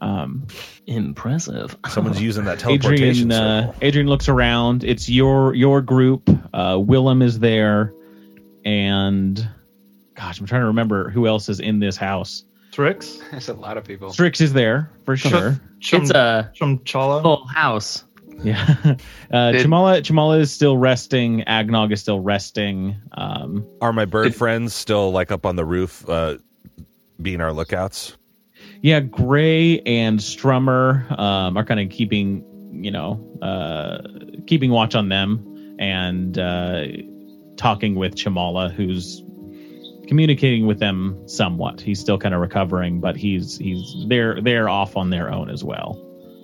Um, 0.01 0.45
Impressive. 0.87 1.77
Someone's 1.87 2.21
using 2.29 2.43
that 2.45 2.59
teleportation 2.59 3.31
Adrian, 3.31 3.31
uh. 3.31 3.73
Adrian 3.81 4.07
looks 4.07 4.27
around. 4.27 4.83
It's 4.83 5.07
your 5.07 5.53
your 5.55 5.81
group. 5.81 6.29
Uh, 6.53 6.77
Willem 6.81 7.21
is 7.21 7.39
there, 7.39 7.93
and 8.65 9.47
gosh, 10.15 10.39
I'm 10.41 10.47
trying 10.47 10.63
to 10.63 10.67
remember 10.67 11.09
who 11.09 11.27
else 11.27 11.47
is 11.47 11.61
in 11.61 11.79
this 11.79 11.95
house. 11.95 12.43
Tricks. 12.71 13.19
There's 13.31 13.49
a 13.49 13.53
lot 13.53 13.77
of 13.77 13.83
people. 13.83 14.11
Strix 14.13 14.41
is 14.41 14.53
there 14.53 14.89
for 15.05 15.17
sure. 15.17 15.59
Chum, 15.79 16.01
It's 16.03 16.11
a 16.11 16.51
Chumchala. 16.59 17.21
full 17.21 17.45
house. 17.47 18.03
Yeah, 18.43 18.75
uh, 19.31 19.51
Did- 19.51 19.65
Chamala 19.67 20.01
Chamala 20.01 20.39
is 20.39 20.51
still 20.51 20.77
resting. 20.77 21.43
Agnog 21.47 21.91
is 21.91 22.01
still 22.01 22.19
resting. 22.21 22.95
Um, 23.11 23.67
Are 23.81 23.93
my 23.93 24.05
bird 24.05 24.33
friends 24.33 24.73
still 24.73 25.11
like 25.11 25.31
up 25.31 25.45
on 25.45 25.55
the 25.57 25.65
roof, 25.65 26.07
uh, 26.09 26.37
being 27.21 27.41
our 27.41 27.53
lookouts? 27.53 28.17
yeah, 28.81 28.99
Gray 28.99 29.79
and 29.81 30.19
Strummer 30.19 31.11
um, 31.19 31.55
are 31.57 31.63
kind 31.65 31.79
of 31.79 31.89
keeping 31.89 32.43
you 32.83 32.89
know 32.89 33.19
uh, 33.43 33.99
keeping 34.47 34.71
watch 34.71 34.95
on 34.95 35.09
them 35.09 35.75
and 35.77 36.39
uh, 36.39 36.85
talking 37.57 37.93
with 37.95 38.15
Chamala, 38.15 38.71
who's 38.71 39.21
communicating 40.11 40.65
with 40.65 40.77
them 40.77 41.25
somewhat. 41.25 41.79
He's 41.79 41.97
still 41.97 42.17
kind 42.17 42.35
of 42.35 42.41
recovering, 42.41 42.99
but 42.99 43.15
he's 43.15 43.57
he's 43.57 43.95
they're 44.09 44.41
they're 44.41 44.67
off 44.67 44.97
on 44.97 45.09
their 45.09 45.31
own 45.31 45.49
as 45.49 45.63
well. 45.63 45.97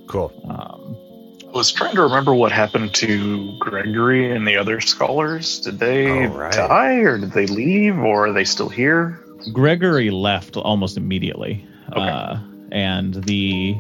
Cool. 0.07 0.32
Um, 0.47 1.49
I 1.49 1.51
was 1.51 1.70
trying 1.74 1.93
to 1.95 2.03
remember 2.03 2.34
what 2.34 2.53
happened 2.53 2.95
to 2.95 3.57
Gregory 3.59 4.32
and 4.32 4.47
the 4.47 4.55
other 4.55 4.80
scholars. 4.80 5.59
Did 5.59 5.80
they 5.80 6.28
right. 6.28 6.53
die, 6.53 6.99
or 6.99 7.18
did 7.18 7.34
they 7.34 7.45
leave, 7.45 7.97
or 7.97 8.28
are 8.28 8.32
they 8.32 8.45
still 8.45 8.70
here? 8.70 9.22
Gregory 9.51 10.11
left 10.11 10.55
almost 10.55 10.95
immediately, 10.95 11.68
Okay. 11.91 11.99
uh, 11.99 12.38
and 12.72 13.15
the 13.26 13.76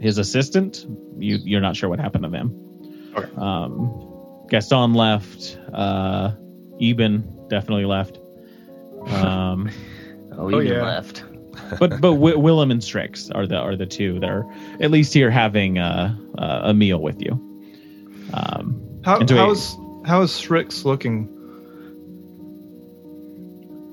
his 0.00 0.16
assistant, 0.16 0.86
you 1.18 1.38
you're 1.44 1.60
not 1.60 1.76
sure 1.76 1.90
what 1.90 2.00
happened 2.00 2.24
to 2.24 2.30
them. 2.30 3.12
Okay. 3.16 3.30
Um, 3.36 4.46
Gaston 4.48 4.94
left. 4.94 5.58
Uh, 5.74 6.32
Eben 6.80 7.48
definitely 7.50 7.84
left. 7.84 8.18
Um, 9.08 9.70
Oh, 10.34 10.50
Oh, 10.54 10.58
yeah. 10.60 10.82
left. 10.82 11.24
but 11.78 11.90
but 12.00 12.14
w- 12.14 12.38
Willem 12.38 12.70
and 12.70 12.82
Strix 12.82 13.28
are 13.30 13.46
the 13.46 13.56
are 13.58 13.76
the 13.76 13.84
two 13.84 14.18
that 14.20 14.30
are 14.30 14.50
at 14.80 14.90
least 14.90 15.12
here 15.12 15.30
having 15.30 15.76
uh, 15.78 16.16
uh, 16.38 16.60
a 16.64 16.72
meal 16.74 17.00
with 17.02 17.20
you. 17.20 17.32
Um, 18.32 18.80
How, 19.04 19.18
And 19.18 19.28
do 19.28 19.34
we- 19.34 19.40
how's 19.40 19.76
how's 20.06 20.32
Strix 20.32 20.86
looking? 20.86 21.28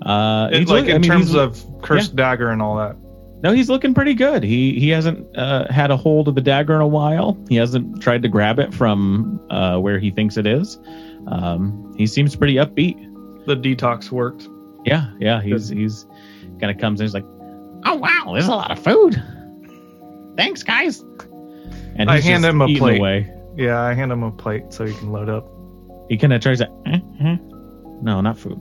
uh, 0.06 0.50
It- 0.54 0.60
like 0.60 0.68
look- 0.86 0.86
I 0.90 0.96
in 0.96 1.02
mean, 1.02 1.12
terms 1.12 1.32
he's- 1.32 1.36
of 1.42 1.82
cursed 1.82 2.16
dagger 2.16 2.50
and 2.50 2.62
all 2.62 2.78
that. 2.78 2.96
No, 3.44 3.52
he's 3.54 3.70
looking 3.70 3.94
pretty 3.94 4.14
good. 4.14 4.44
He 4.44 4.80
he 4.80 4.90
hasn't 4.90 5.26
uh, 5.38 5.66
had 5.72 5.92
a 5.92 5.98
hold 5.98 6.28
of 6.28 6.36
the 6.36 6.42
dagger 6.42 6.76
in 6.76 6.82
a 6.82 6.88
while. 6.88 7.38
He 7.50 7.56
hasn't 7.56 8.02
tried 8.02 8.22
to 8.24 8.28
grab 8.30 8.60
it 8.60 8.74
from 8.74 9.40
uh, 9.50 9.78
where 9.80 9.98
he 10.00 10.12
thinks 10.12 10.36
it 10.38 10.46
is. 10.46 10.78
Um, 11.28 11.94
he 11.98 12.06
seems 12.06 12.36
pretty 12.36 12.56
upbeat. 12.56 12.98
The 13.46 13.56
detox 13.56 14.12
worked. 14.12 14.48
Yeah, 14.86 15.12
yeah. 15.20 15.42
He's 15.42 15.70
he's 15.70 16.06
kind 16.60 16.72
of 16.72 16.78
comes 16.78 17.00
in. 17.00 17.06
He's 17.06 17.14
like, 17.14 17.26
"Oh 17.86 17.96
wow, 17.96 18.32
there's 18.34 18.48
a 18.48 18.52
lot 18.52 18.72
of 18.72 18.80
food. 18.80 19.22
Thanks, 20.38 20.64
guys." 20.64 21.04
And 21.96 22.10
I 22.10 22.16
he's 22.16 22.26
hand 22.26 22.46
him 22.46 22.62
a 22.62 22.68
plate. 22.76 23.00
Away. 23.00 23.34
Yeah, 23.56 23.82
I 23.82 23.94
hand 23.94 24.12
him 24.12 24.24
a 24.24 24.32
plate 24.32 24.72
so 24.72 24.86
he 24.86 24.94
can 24.94 25.12
load 25.12 25.30
up. 25.30 25.48
He 26.08 26.18
kind 26.18 26.34
of 26.34 26.42
tries 26.42 26.60
to, 26.60 26.70
eh, 26.88 27.00
eh. 27.22 27.38
no, 28.02 28.22
not 28.22 28.38
food, 28.38 28.60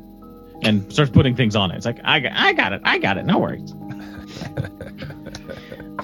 and 0.62 0.92
starts 0.92 1.10
putting 1.10 1.34
things 1.36 1.54
on 1.56 1.70
it. 1.70 1.76
It's 1.76 1.86
like, 1.86 2.00
I 2.04 2.20
got, 2.20 2.32
I 2.34 2.52
got 2.52 2.72
it, 2.72 2.82
I 2.84 2.98
got 2.98 3.16
it. 3.16 3.24
No 3.24 3.38
worries. 3.38 3.74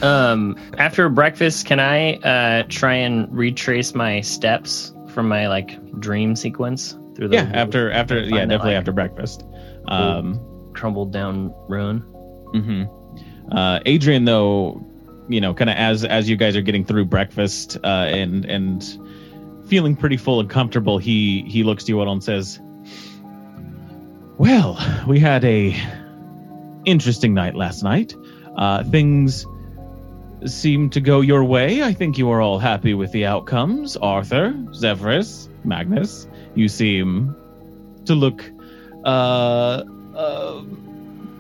Um, 0.02 0.56
after 0.76 1.08
breakfast, 1.08 1.66
can 1.66 1.78
I 1.78 2.14
uh 2.16 2.64
try 2.68 2.94
and 2.94 3.32
retrace 3.32 3.94
my 3.94 4.20
steps 4.20 4.92
from 5.08 5.28
my 5.28 5.48
like 5.48 5.78
dream 6.00 6.34
sequence 6.34 6.96
through 7.14 7.28
the 7.28 7.36
Yeah, 7.36 7.50
after 7.54 7.90
after 7.92 8.20
yeah, 8.20 8.40
definitely 8.40 8.70
like, 8.70 8.78
after 8.78 8.92
breakfast. 8.92 9.44
Um, 9.86 10.70
crumbled 10.72 11.12
down 11.12 11.54
ruin? 11.68 11.98
hmm 12.00 12.84
Uh, 13.50 13.80
Adrian, 13.84 14.24
though, 14.24 14.84
you 15.28 15.40
know, 15.40 15.54
kind 15.54 15.70
of 15.70 15.76
as 15.76 16.04
as 16.04 16.28
you 16.28 16.36
guys 16.36 16.56
are 16.56 16.62
getting 16.62 16.84
through 16.84 17.04
breakfast 17.06 17.76
uh, 17.84 17.86
and 18.08 18.44
and 18.44 18.82
feeling 19.68 19.96
pretty 19.96 20.16
full 20.16 20.40
and 20.40 20.50
comfortable, 20.50 20.98
he 20.98 21.42
he 21.42 21.62
looks 21.62 21.84
to 21.84 21.92
you 21.92 22.00
all 22.00 22.10
and 22.12 22.22
says, 22.24 22.60
"Well, 24.38 24.78
we 25.06 25.20
had 25.20 25.44
a 25.44 25.74
interesting 26.84 27.34
night 27.34 27.54
last 27.54 27.82
night. 27.82 28.14
Uh, 28.56 28.84
things 28.84 29.46
Seem 30.46 30.90
to 30.90 31.00
go 31.00 31.22
your 31.22 31.42
way. 31.42 31.82
I 31.82 31.94
think 31.94 32.18
you 32.18 32.28
are 32.28 32.42
all 32.42 32.58
happy 32.58 32.92
with 32.92 33.12
the 33.12 33.24
outcomes. 33.24 33.96
Arthur, 33.96 34.54
Zephyrus, 34.74 35.48
Magnus, 35.64 36.28
you 36.54 36.68
seem 36.68 37.34
to 38.04 38.14
look 38.14 38.44
uh, 39.04 39.84
uh, 40.14 40.62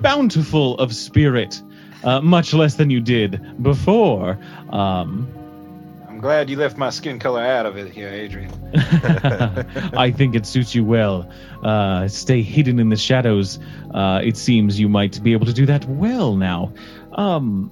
bountiful 0.00 0.76
of 0.78 0.94
spirit, 0.94 1.62
uh, 2.02 2.20
much 2.20 2.52
less 2.52 2.74
than 2.74 2.90
you 2.90 3.00
did 3.00 3.62
before. 3.62 4.38
Um, 4.70 5.28
I'm 6.08 6.20
glad 6.20 6.50
you 6.50 6.56
left 6.56 6.76
my 6.76 6.90
skin 6.90 7.18
color 7.18 7.42
out 7.42 7.66
of 7.66 7.76
it 7.76 7.90
here, 7.90 8.08
Adrian. 8.08 8.50
I 8.74 10.12
think 10.14 10.34
it 10.34 10.46
suits 10.46 10.74
you 10.74 10.84
well. 10.84 11.30
Uh, 11.62 12.08
stay 12.08 12.42
hidden 12.42 12.78
in 12.78 12.88
the 12.90 12.96
shadows. 12.96 13.58
Uh, 13.92 14.20
it 14.22 14.36
seems 14.36 14.78
you 14.78 14.88
might 14.88 15.22
be 15.22 15.32
able 15.32 15.46
to 15.46 15.52
do 15.52 15.66
that 15.66 15.84
well 15.86 16.36
now. 16.36 16.72
Um, 17.12 17.70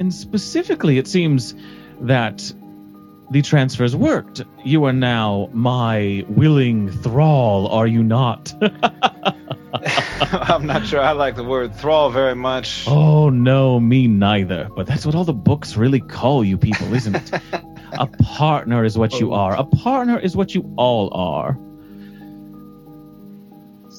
and 0.00 0.12
specifically, 0.12 0.98
it 0.98 1.06
seems 1.06 1.54
that 2.00 2.52
the 3.30 3.42
transfers 3.42 3.94
worked. 3.94 4.42
You 4.64 4.84
are 4.84 4.92
now 4.92 5.48
my 5.52 6.24
willing 6.28 6.90
thrall, 6.90 7.68
are 7.68 7.86
you 7.86 8.02
not? 8.02 8.54
I'm 10.32 10.66
not 10.66 10.86
sure 10.86 11.00
I 11.00 11.12
like 11.12 11.36
the 11.36 11.44
word 11.44 11.74
thrall 11.74 12.10
very 12.10 12.34
much. 12.34 12.84
oh, 12.88 13.28
no, 13.30 13.78
me 13.78 14.06
neither. 14.08 14.68
But 14.74 14.86
that's 14.86 15.04
what 15.06 15.14
all 15.14 15.24
the 15.24 15.32
books 15.34 15.76
really 15.76 16.00
call 16.00 16.42
you 16.44 16.56
people, 16.58 16.92
isn't 16.94 17.14
it? 17.16 17.30
a 17.92 18.06
partner 18.06 18.84
is 18.84 18.96
what 18.98 19.20
you 19.20 19.32
are. 19.34 19.54
A 19.56 19.64
partner 19.64 20.18
is 20.18 20.36
what 20.36 20.54
you 20.54 20.72
all 20.76 21.12
are. 21.14 21.58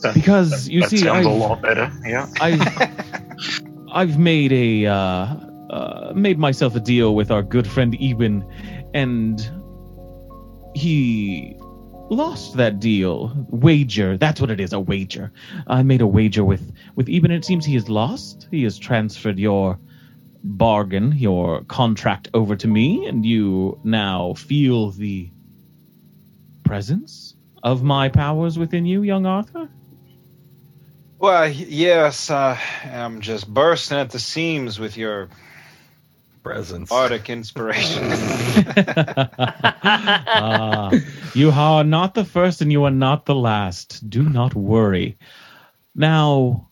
That- 0.02 0.14
Because 0.14 0.68
you 0.70 0.82
that 0.82 0.90
see, 0.90 0.98
sounds 0.98 1.26
a 1.26 1.30
I've- 1.30 1.40
lot 1.40 1.62
better. 1.62 1.92
Yeah. 2.06 2.28
I've 2.42 2.62
I've 3.92 4.18
made 4.20 4.52
a 4.54 4.86
uh, 4.86 4.94
uh, 4.96 6.12
made 6.16 6.38
myself 6.40 6.76
a 6.76 6.80
deal 6.80 7.16
with 7.16 7.32
our 7.32 7.42
good 7.44 7.68
friend 7.68 7.96
Eben, 8.00 8.46
and 8.94 9.40
he 10.76 11.56
lost 12.10 12.58
that 12.58 12.80
deal. 12.80 13.46
Wager. 13.50 14.18
That's 14.18 14.42
what 14.42 14.52
it 14.52 14.60
is. 14.60 14.74
A 14.74 14.80
wager. 14.80 15.32
I 15.68 15.84
made 15.84 16.02
a 16.02 16.08
wager 16.08 16.44
with 16.44 16.72
with 16.96 17.10
Eben. 17.10 17.32
It 17.32 17.46
seems 17.46 17.66
he 17.66 17.76
has 17.76 17.90
lost. 17.90 18.48
He 18.52 18.64
has 18.64 18.78
transferred 18.78 19.40
your 19.40 19.80
bargain, 20.44 21.14
your 21.18 21.64
contract 21.66 22.30
over 22.34 22.56
to 22.56 22.68
me, 22.68 23.06
and 23.08 23.26
you 23.26 23.80
now 23.84 24.34
feel 24.34 24.92
the 24.92 25.30
presence 26.64 27.36
of 27.62 27.84
my 27.84 28.10
powers 28.10 28.58
within 28.58 28.86
you, 28.86 29.04
young 29.04 29.26
Arthur. 29.26 29.70
Well, 31.18 31.50
yes, 31.50 32.30
uh, 32.30 32.58
I'm 32.86 33.20
just 33.20 33.54
bursting 33.54 33.98
at 33.98 34.12
the 34.12 34.20
seams 34.20 34.80
with 34.80 34.96
your 34.96 35.28
Presents. 36.44 36.90
bardic 36.90 37.30
inspiration. 37.30 38.04
Ah, 40.32 40.92
you 41.34 41.52
are 41.52 41.84
not 41.84 42.14
the 42.14 42.24
first 42.24 42.62
and 42.62 42.72
you 42.72 42.84
are 42.84 42.92
not 42.92 43.26
the 43.26 43.36
last. 43.36 44.08
Do 44.10 44.24
not 44.24 44.56
worry. 44.56 45.18
Now, 45.96 46.70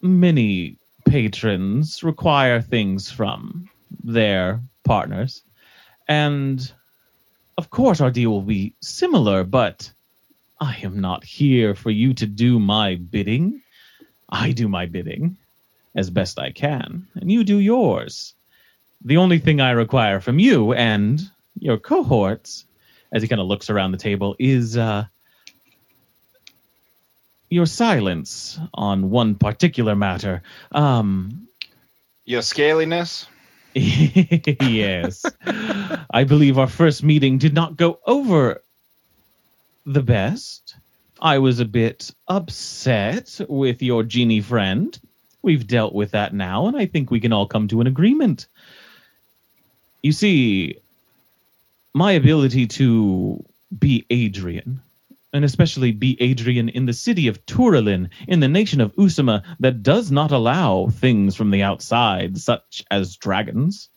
many 0.00 0.78
patrons 1.04 2.02
require 2.02 2.60
things 2.60 3.10
from 3.10 3.68
their 4.02 4.60
partners. 4.84 5.42
And 6.08 6.72
of 7.58 7.70
course, 7.70 8.00
our 8.00 8.10
deal 8.10 8.30
will 8.30 8.42
be 8.42 8.74
similar, 8.80 9.44
but 9.44 9.92
I 10.60 10.78
am 10.82 11.00
not 11.00 11.24
here 11.24 11.74
for 11.74 11.90
you 11.90 12.14
to 12.14 12.26
do 12.26 12.58
my 12.58 12.96
bidding. 12.96 13.62
I 14.28 14.52
do 14.52 14.68
my 14.68 14.86
bidding 14.86 15.36
as 15.94 16.10
best 16.10 16.38
I 16.38 16.50
can, 16.52 17.06
and 17.14 17.30
you 17.30 17.44
do 17.44 17.58
yours. 17.58 18.34
The 19.04 19.16
only 19.16 19.38
thing 19.38 19.60
I 19.60 19.72
require 19.72 20.20
from 20.20 20.38
you 20.38 20.72
and 20.72 21.20
your 21.58 21.78
cohorts, 21.78 22.64
as 23.12 23.22
he 23.22 23.28
kind 23.28 23.40
of 23.40 23.46
looks 23.46 23.68
around 23.70 23.92
the 23.92 23.98
table, 23.98 24.36
is 24.38 24.76
uh, 24.76 25.06
your 27.50 27.66
silence 27.66 28.58
on 28.72 29.10
one 29.10 29.34
particular 29.34 29.94
matter. 29.94 30.42
Um, 30.70 31.48
your 32.24 32.42
scaliness? 32.42 33.26
yes. 33.74 35.24
I 36.10 36.24
believe 36.24 36.58
our 36.58 36.68
first 36.68 37.02
meeting 37.02 37.38
did 37.38 37.54
not 37.54 37.76
go 37.76 37.98
over 38.06 38.62
the 39.86 40.02
best. 40.02 40.76
I 41.20 41.38
was 41.38 41.60
a 41.60 41.64
bit 41.64 42.10
upset 42.28 43.40
with 43.48 43.82
your 43.82 44.02
genie 44.02 44.40
friend. 44.40 44.98
We've 45.42 45.66
dealt 45.66 45.94
with 45.94 46.12
that 46.12 46.34
now, 46.34 46.66
and 46.66 46.76
I 46.76 46.86
think 46.86 47.10
we 47.10 47.20
can 47.20 47.32
all 47.32 47.46
come 47.46 47.68
to 47.68 47.80
an 47.80 47.86
agreement. 47.86 48.46
You 50.02 50.12
see, 50.12 50.78
my 51.94 52.12
ability 52.12 52.66
to 52.66 53.44
be 53.78 54.04
Adrian, 54.10 54.82
and 55.32 55.44
especially 55.44 55.92
be 55.92 56.20
Adrian 56.20 56.68
in 56.68 56.86
the 56.86 56.92
city 56.92 57.28
of 57.28 57.46
Turalin, 57.46 58.10
in 58.26 58.40
the 58.40 58.48
nation 58.48 58.80
of 58.80 58.94
Usama, 58.96 59.42
that 59.60 59.82
does 59.82 60.10
not 60.10 60.32
allow 60.32 60.88
things 60.88 61.36
from 61.36 61.50
the 61.50 61.62
outside, 61.62 62.36
such 62.36 62.84
as 62.90 63.16
dragons, 63.16 63.88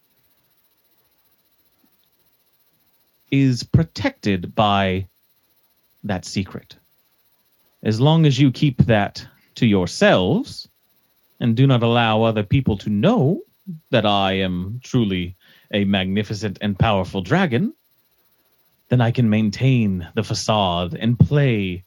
is 3.31 3.63
protected 3.63 4.53
by 4.53 5.07
that 6.03 6.23
secret. 6.23 6.75
As 7.83 7.99
long 7.99 8.25
as 8.25 8.39
you 8.39 8.51
keep 8.51 8.77
that 8.85 9.27
to 9.55 9.65
yourselves 9.65 10.67
and 11.39 11.55
do 11.55 11.65
not 11.65 11.83
allow 11.83 12.23
other 12.23 12.43
people 12.43 12.77
to 12.77 12.89
know 12.89 13.41
that 13.89 14.05
I 14.05 14.33
am 14.33 14.79
truly 14.83 15.35
a 15.75 15.83
magnificent 15.83 16.57
and 16.61 16.79
powerful 16.79 17.21
dragon, 17.21 17.73
then 18.87 19.01
I 19.01 19.11
can 19.11 19.29
maintain 19.29 20.07
the 20.15 20.23
facade 20.23 20.95
and 20.95 21.19
play 21.19 21.83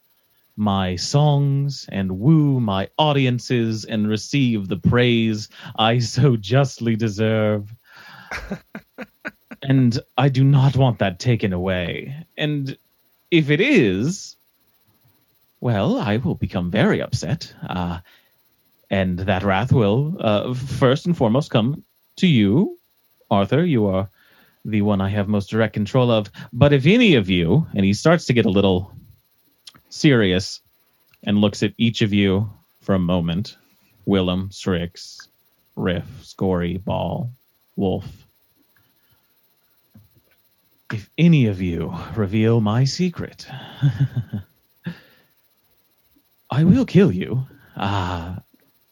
my 0.55 0.95
songs 0.95 1.87
and 1.89 2.19
woo 2.19 2.59
my 2.59 2.89
audiences 2.97 3.85
and 3.85 4.07
receive 4.07 4.67
the 4.67 4.77
praise 4.77 5.49
I 5.75 5.99
so 5.99 6.35
justly 6.35 6.95
deserve. 6.95 7.73
and 9.63 9.97
I 10.17 10.29
do 10.29 10.43
not 10.43 10.75
want 10.75 10.99
that 10.99 11.19
taken 11.19 11.51
away. 11.51 12.25
And 12.37 12.77
if 13.31 13.49
it 13.49 13.61
is, 13.61 14.35
well, 15.61 15.97
I 15.97 16.17
will 16.17 16.35
become 16.35 16.69
very 16.69 17.01
upset. 17.01 17.53
Uh, 17.67 17.99
and 18.89 19.19
that 19.19 19.43
wrath 19.43 19.71
will, 19.71 20.17
uh, 20.19 20.53
first 20.53 21.05
and 21.05 21.17
foremost, 21.17 21.49
come 21.49 21.83
to 22.17 22.27
you, 22.27 22.78
Arthur. 23.29 23.65
You 23.65 23.87
are 23.87 24.09
the 24.65 24.81
one 24.81 25.01
I 25.01 25.09
have 25.09 25.27
most 25.27 25.49
direct 25.49 25.73
control 25.73 26.11
of. 26.11 26.29
But 26.51 26.73
if 26.73 26.85
any 26.85 27.15
of 27.15 27.29
you, 27.29 27.67
and 27.73 27.85
he 27.85 27.93
starts 27.93 28.25
to 28.25 28.33
get 28.33 28.45
a 28.45 28.49
little 28.49 28.91
serious 29.89 30.61
and 31.23 31.39
looks 31.39 31.63
at 31.63 31.73
each 31.77 32.01
of 32.01 32.13
you 32.13 32.49
for 32.81 32.95
a 32.95 32.99
moment 32.99 33.57
Willem, 34.05 34.49
Strix, 34.51 35.27
Riff, 35.75 36.05
Scory, 36.23 36.77
Ball, 36.77 37.31
Wolf. 37.75 38.05
If 40.91 41.09
any 41.17 41.45
of 41.45 41.61
you 41.61 41.93
reveal 42.15 42.61
my 42.61 42.85
secret, 42.85 43.45
I 46.49 46.63
will 46.63 46.85
kill 46.85 47.11
you. 47.11 47.45
Ah, 47.77 48.39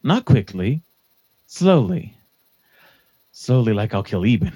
not 0.03 0.25
quickly, 0.25 0.83
slowly. 1.47 2.16
Slowly, 3.39 3.71
like 3.71 3.93
I'll 3.93 4.01
kill 4.01 4.25
Eben. 4.25 4.51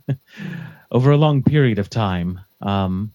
Over 0.90 1.12
a 1.12 1.16
long 1.16 1.44
period 1.44 1.78
of 1.78 1.88
time. 1.88 2.40
Um, 2.60 3.12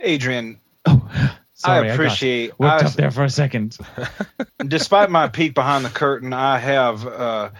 Adrian, 0.00 0.58
oh, 0.86 1.08
sorry, 1.54 1.88
I 1.88 1.92
appreciate. 1.94 2.50
I 2.50 2.54
worked 2.58 2.82
I- 2.82 2.86
up 2.88 2.92
there 2.94 3.12
for 3.12 3.22
a 3.22 3.30
second. 3.30 3.78
despite 4.66 5.08
my 5.08 5.28
peek 5.28 5.54
behind 5.54 5.84
the 5.84 5.88
curtain, 5.88 6.32
I 6.32 6.58
have, 6.58 7.06
uh, 7.06 7.50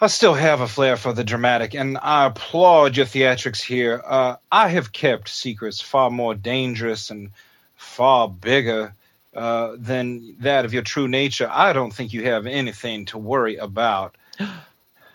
I 0.00 0.06
still 0.06 0.32
have 0.32 0.62
a 0.62 0.66
flair 0.66 0.96
for 0.96 1.12
the 1.12 1.24
dramatic, 1.24 1.74
and 1.74 1.98
I 2.00 2.24
applaud 2.24 2.96
your 2.96 3.04
theatrics 3.04 3.62
here. 3.62 4.02
Uh, 4.04 4.36
I 4.50 4.68
have 4.68 4.92
kept 4.92 5.28
secrets 5.28 5.82
far 5.82 6.10
more 6.10 6.34
dangerous 6.34 7.10
and 7.10 7.32
far 7.76 8.30
bigger 8.30 8.94
uh, 9.34 9.76
than 9.76 10.36
that 10.40 10.64
of 10.64 10.72
your 10.72 10.82
true 10.82 11.06
nature. 11.06 11.50
I 11.52 11.74
don't 11.74 11.92
think 11.92 12.14
you 12.14 12.24
have 12.24 12.46
anything 12.46 13.04
to 13.06 13.18
worry 13.18 13.56
about. 13.56 14.16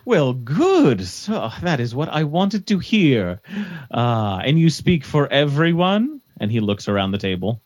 Well, 0.05 0.34
good. 0.34 1.05
So 1.07 1.49
that 1.61 1.80
is 1.80 1.95
what 1.95 2.09
I 2.09 2.26
wanted 2.26 2.67
to 2.67 2.80
hear. 2.80 3.39
Uh, 3.89 4.41
and 4.43 4.59
you 4.59 4.69
speak 4.69 5.05
for 5.05 5.32
everyone? 5.32 6.19
And 6.41 6.51
he 6.51 6.59
looks 6.59 6.89
around 6.89 7.11
the 7.11 7.17
table. 7.17 7.61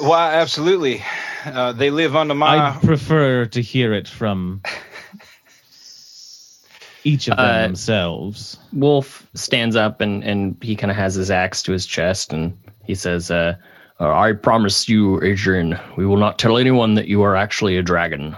Why, 0.00 0.36
absolutely. 0.36 1.02
Uh, 1.44 1.72
they 1.72 1.90
live 1.90 2.16
under 2.16 2.34
my. 2.34 2.56
I 2.70 2.78
prefer 2.78 3.44
to 3.44 3.60
hear 3.60 3.92
it 3.92 4.08
from 4.08 4.62
each 7.04 7.28
of 7.28 7.36
them 7.36 7.46
Uh, 7.46 7.62
themselves. 7.62 8.56
Wolf 8.72 9.26
stands 9.34 9.76
up 9.76 10.00
and, 10.00 10.24
and 10.24 10.56
he 10.62 10.74
kind 10.74 10.90
of 10.90 10.96
has 10.96 11.14
his 11.14 11.30
axe 11.30 11.64
to 11.64 11.72
his 11.72 11.84
chest 11.84 12.32
and 12.32 12.56
he 12.84 12.94
says, 12.94 13.30
uh, 13.30 13.56
uh, 14.00 14.10
I 14.10 14.32
promise 14.32 14.88
you, 14.88 15.22
Adrian, 15.22 15.78
we 15.98 16.06
will 16.06 16.16
not 16.16 16.38
tell 16.38 16.56
anyone 16.56 16.94
that 16.94 17.08
you 17.08 17.22
are 17.24 17.36
actually 17.36 17.76
a 17.76 17.82
dragon. 17.82 18.36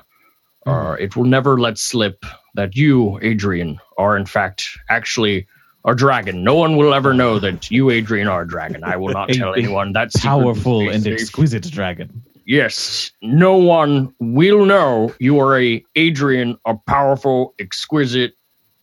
Uh, 0.66 0.96
it 0.98 1.14
will 1.16 1.24
never 1.24 1.58
let 1.58 1.78
slip 1.78 2.24
that 2.54 2.74
you, 2.76 3.18
Adrian, 3.22 3.78
are 3.98 4.16
in 4.16 4.26
fact 4.26 4.66
actually 4.90 5.46
a 5.84 5.94
dragon. 5.94 6.42
No 6.42 6.56
one 6.56 6.76
will 6.76 6.92
ever 6.92 7.14
know 7.14 7.38
that 7.38 7.70
you, 7.70 7.90
Adrian, 7.90 8.26
are 8.26 8.42
a 8.42 8.48
dragon. 8.48 8.82
I 8.82 8.96
will 8.96 9.12
not 9.12 9.30
A- 9.30 9.34
tell 9.34 9.54
anyone 9.54 9.92
that 9.92 10.12
secret 10.12 10.28
Powerful 10.28 10.88
and 10.90 11.04
safe. 11.04 11.12
exquisite 11.20 11.70
dragon. 11.70 12.22
Yes, 12.44 13.10
no 13.22 13.56
one 13.56 14.12
will 14.20 14.64
know 14.66 15.14
you 15.18 15.38
are 15.40 15.60
a 15.60 15.84
Adrian, 15.96 16.56
a 16.64 16.74
powerful, 16.74 17.54
exquisite 17.58 18.34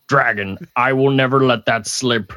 dragon. 0.07 0.57
I 0.75 0.93
will 0.93 1.11
never 1.11 1.43
let 1.45 1.65
that 1.65 1.87
slip, 1.87 2.31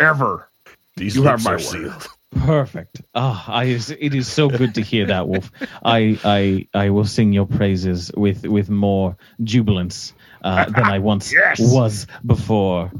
ever. 0.00 0.48
These 0.96 1.14
You 1.16 1.22
have 1.24 1.44
my 1.44 1.52
are 1.52 1.54
word. 1.54 1.62
sealed. 1.62 2.08
Perfect. 2.30 3.00
Ah, 3.14 3.44
I, 3.50 3.64
it 3.64 4.14
is 4.14 4.28
so 4.30 4.48
good 4.48 4.74
to 4.74 4.82
hear 4.82 5.06
that, 5.06 5.26
Wolf. 5.28 5.50
I, 5.84 6.18
I, 6.24 6.68
I 6.74 6.90
will 6.90 7.06
sing 7.06 7.32
your 7.32 7.46
praises 7.46 8.12
with, 8.16 8.46
with 8.46 8.68
more 8.68 9.16
jubilance 9.42 10.12
uh, 10.42 10.66
than 10.66 10.84
I 10.84 10.98
once 10.98 11.32
Yes. 11.32 11.58
was 11.60 12.06
before. 12.24 12.92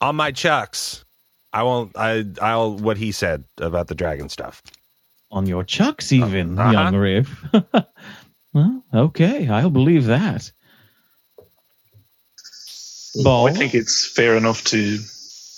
On 0.00 0.14
my 0.14 0.30
chucks. 0.32 1.04
I 1.52 1.62
won't. 1.62 1.92
I. 1.96 2.24
I'll. 2.42 2.76
What 2.76 2.98
he 2.98 3.10
said 3.10 3.44
about 3.56 3.88
the 3.88 3.94
dragon 3.94 4.28
stuff. 4.28 4.62
On 5.30 5.46
your 5.46 5.64
chucks, 5.64 6.12
even, 6.12 6.58
Uh-huh. 6.58 6.70
young 6.70 6.94
Riff. 6.94 7.44
well, 8.52 8.84
okay, 8.94 9.48
I'll 9.48 9.70
believe 9.70 10.06
that. 10.06 10.52
Ball. 13.24 13.48
I 13.48 13.52
think 13.52 13.74
it's 13.74 14.06
fair 14.06 14.36
enough 14.36 14.62
to 14.64 14.98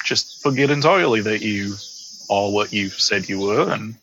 just 0.04 0.42
forget 0.42 0.70
entirely 0.70 1.20
that 1.22 1.42
you 1.42 1.74
are 2.30 2.50
what 2.50 2.72
you 2.72 2.88
said 2.88 3.28
you 3.28 3.40
were, 3.40 3.72
and 3.72 3.94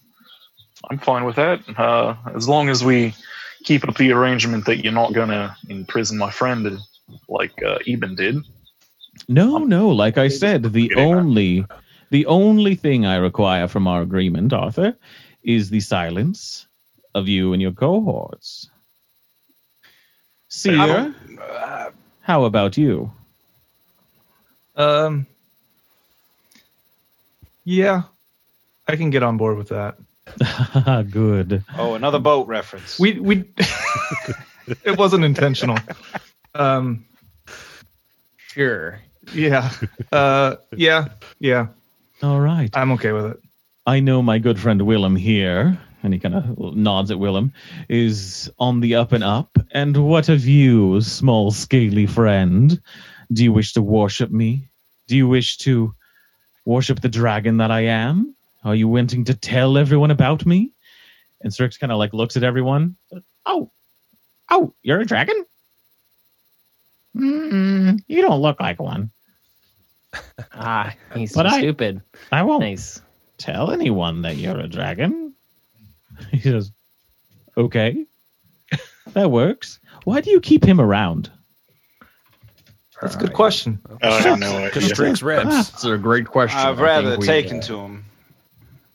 I'm 0.89 0.99
fine 0.99 1.23
with 1.25 1.35
that. 1.37 1.61
Uh, 1.77 2.15
as 2.35 2.47
long 2.47 2.69
as 2.69 2.83
we 2.83 3.15
keep 3.63 3.87
up 3.87 3.97
the 3.97 4.11
arrangement 4.11 4.65
that 4.65 4.83
you're 4.83 4.93
not 4.93 5.13
going 5.13 5.29
to 5.29 5.55
imprison 5.69 6.17
my 6.17 6.31
friend 6.31 6.79
like 7.27 7.61
uh, 7.63 7.79
Eben 7.87 8.15
did. 8.15 8.37
No, 9.27 9.57
no. 9.59 9.89
Like 9.89 10.17
I 10.17 10.27
said, 10.27 10.63
the 10.63 10.89
Getting 10.89 10.97
that. 10.97 11.17
only 11.17 11.65
the 12.09 12.25
only 12.27 12.75
thing 12.75 13.05
I 13.05 13.17
require 13.17 13.67
from 13.67 13.87
our 13.87 14.01
agreement, 14.01 14.53
Arthur, 14.53 14.95
is 15.43 15.69
the 15.69 15.79
silence 15.79 16.67
of 17.13 17.27
you 17.27 17.53
and 17.53 17.61
your 17.61 17.71
cohorts. 17.71 18.69
I 19.83 19.89
Seer, 20.49 21.15
uh, 21.41 21.89
how 22.21 22.45
about 22.45 22.77
you? 22.77 23.11
Um. 24.75 25.25
Yeah, 27.69 28.03
I 28.87 28.95
can 28.95 29.09
get 29.09 29.23
on 29.23 29.35
board 29.35 29.57
with 29.57 29.67
that. 29.67 29.97
Good. 31.11 31.65
oh, 31.77 31.95
another 31.95 32.17
boat 32.17 32.47
reference. 32.47 32.97
We 32.97 33.19
we. 33.19 33.43
it 34.85 34.97
wasn't 34.97 35.25
intentional. 35.25 35.77
Um. 36.55 37.05
Sure. 38.37 39.01
Yeah. 39.33 39.69
Uh. 40.13 40.55
Yeah. 40.77 41.09
Yeah. 41.39 41.67
All 42.23 42.39
right. 42.39 42.69
I'm 42.73 42.93
okay 42.93 43.11
with 43.11 43.25
it. 43.25 43.41
I 43.85 43.99
know 43.99 44.21
my 44.21 44.39
good 44.39 44.57
friend 44.57 44.83
Willem 44.83 45.17
here, 45.17 45.77
and 46.03 46.13
he 46.13 46.21
kind 46.21 46.35
of 46.35 46.73
nods 46.73 47.11
at 47.11 47.19
Willem, 47.19 47.51
is 47.89 48.49
on 48.59 48.79
the 48.79 48.95
up 48.95 49.11
and 49.11 49.25
up. 49.25 49.57
And 49.71 50.07
what 50.07 50.29
of 50.29 50.45
you, 50.45 51.01
small 51.01 51.51
scaly 51.51 52.05
friend? 52.05 52.81
Do 53.33 53.43
you 53.43 53.51
wish 53.51 53.73
to 53.73 53.81
worship 53.81 54.31
me? 54.31 54.69
Do 55.07 55.17
you 55.17 55.27
wish 55.27 55.57
to 55.57 55.93
worship 56.67 56.99
the 56.99 57.07
dragon 57.09 57.57
that 57.57 57.71
I 57.71 57.81
am? 57.81 58.35
Are 58.65 58.75
you 58.75 58.87
wanting 58.89 59.23
to 59.25 59.33
tell 59.33 59.77
everyone 59.77 60.11
about 60.11 60.45
me? 60.45 60.73
And 61.41 61.53
Strix 61.53 61.77
kind 61.77 61.91
of 61.93 61.97
like 61.97 62.13
looks 62.13 62.35
at 62.35 62.43
everyone. 62.43 62.97
Oh, 63.45 63.71
oh, 64.49 64.73
you're 64.83 64.99
a 64.99 65.05
dragon? 65.05 65.45
Mm-mm, 67.15 67.99
you 68.07 68.21
don't 68.21 68.41
look 68.41 68.59
like 68.59 68.79
one. 68.79 69.09
Ah, 70.53 70.93
he's 71.13 71.33
But 71.33 71.45
I- 71.47 71.59
stupid. 71.59 72.01
I 72.31 72.41
won't 72.43 72.61
Nice. 72.61 73.01
tell 73.37 73.71
anyone 73.71 74.21
that 74.23 74.37
you're 74.37 74.59
a 74.59 74.67
dragon. 74.67 75.33
He 76.31 76.39
says, 76.39 76.71
okay, 77.55 78.05
that 79.13 79.29
works. 79.29 79.79
Why 80.03 80.19
do 80.21 80.31
you 80.31 80.41
keep 80.41 80.63
him 80.65 80.81
around? 80.81 81.29
That's 83.01 83.15
a 83.15 83.19
good 83.19 83.33
question. 83.33 83.79
I 84.01 84.21
have 84.21 84.39
no 84.39 84.65
Because 84.65 84.85
idea. 84.85 84.95
Strix 84.95 85.21
rips. 85.21 85.45
That's 85.45 85.83
a 85.83 85.97
great 85.97 86.27
question. 86.27 86.59
I've 86.59 86.79
rather 86.79 87.17
taken 87.17 87.59
uh, 87.59 87.61
to 87.63 87.79
him. 87.79 88.05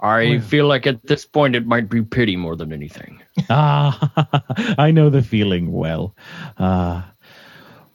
I 0.01 0.41
feel 0.41 0.67
like 0.67 0.87
at 0.89 1.07
this 1.07 1.25
point 1.25 1.55
it 1.55 1.65
might 1.65 1.89
be 1.89 2.03
pity 2.03 2.37
more 2.37 2.57
than 2.57 2.73
anything. 2.73 3.23
Ah, 3.49 4.75
I 4.79 4.91
know 4.91 5.09
the 5.09 5.23
feeling 5.23 5.73
well. 5.73 6.15
Uh, 6.59 7.03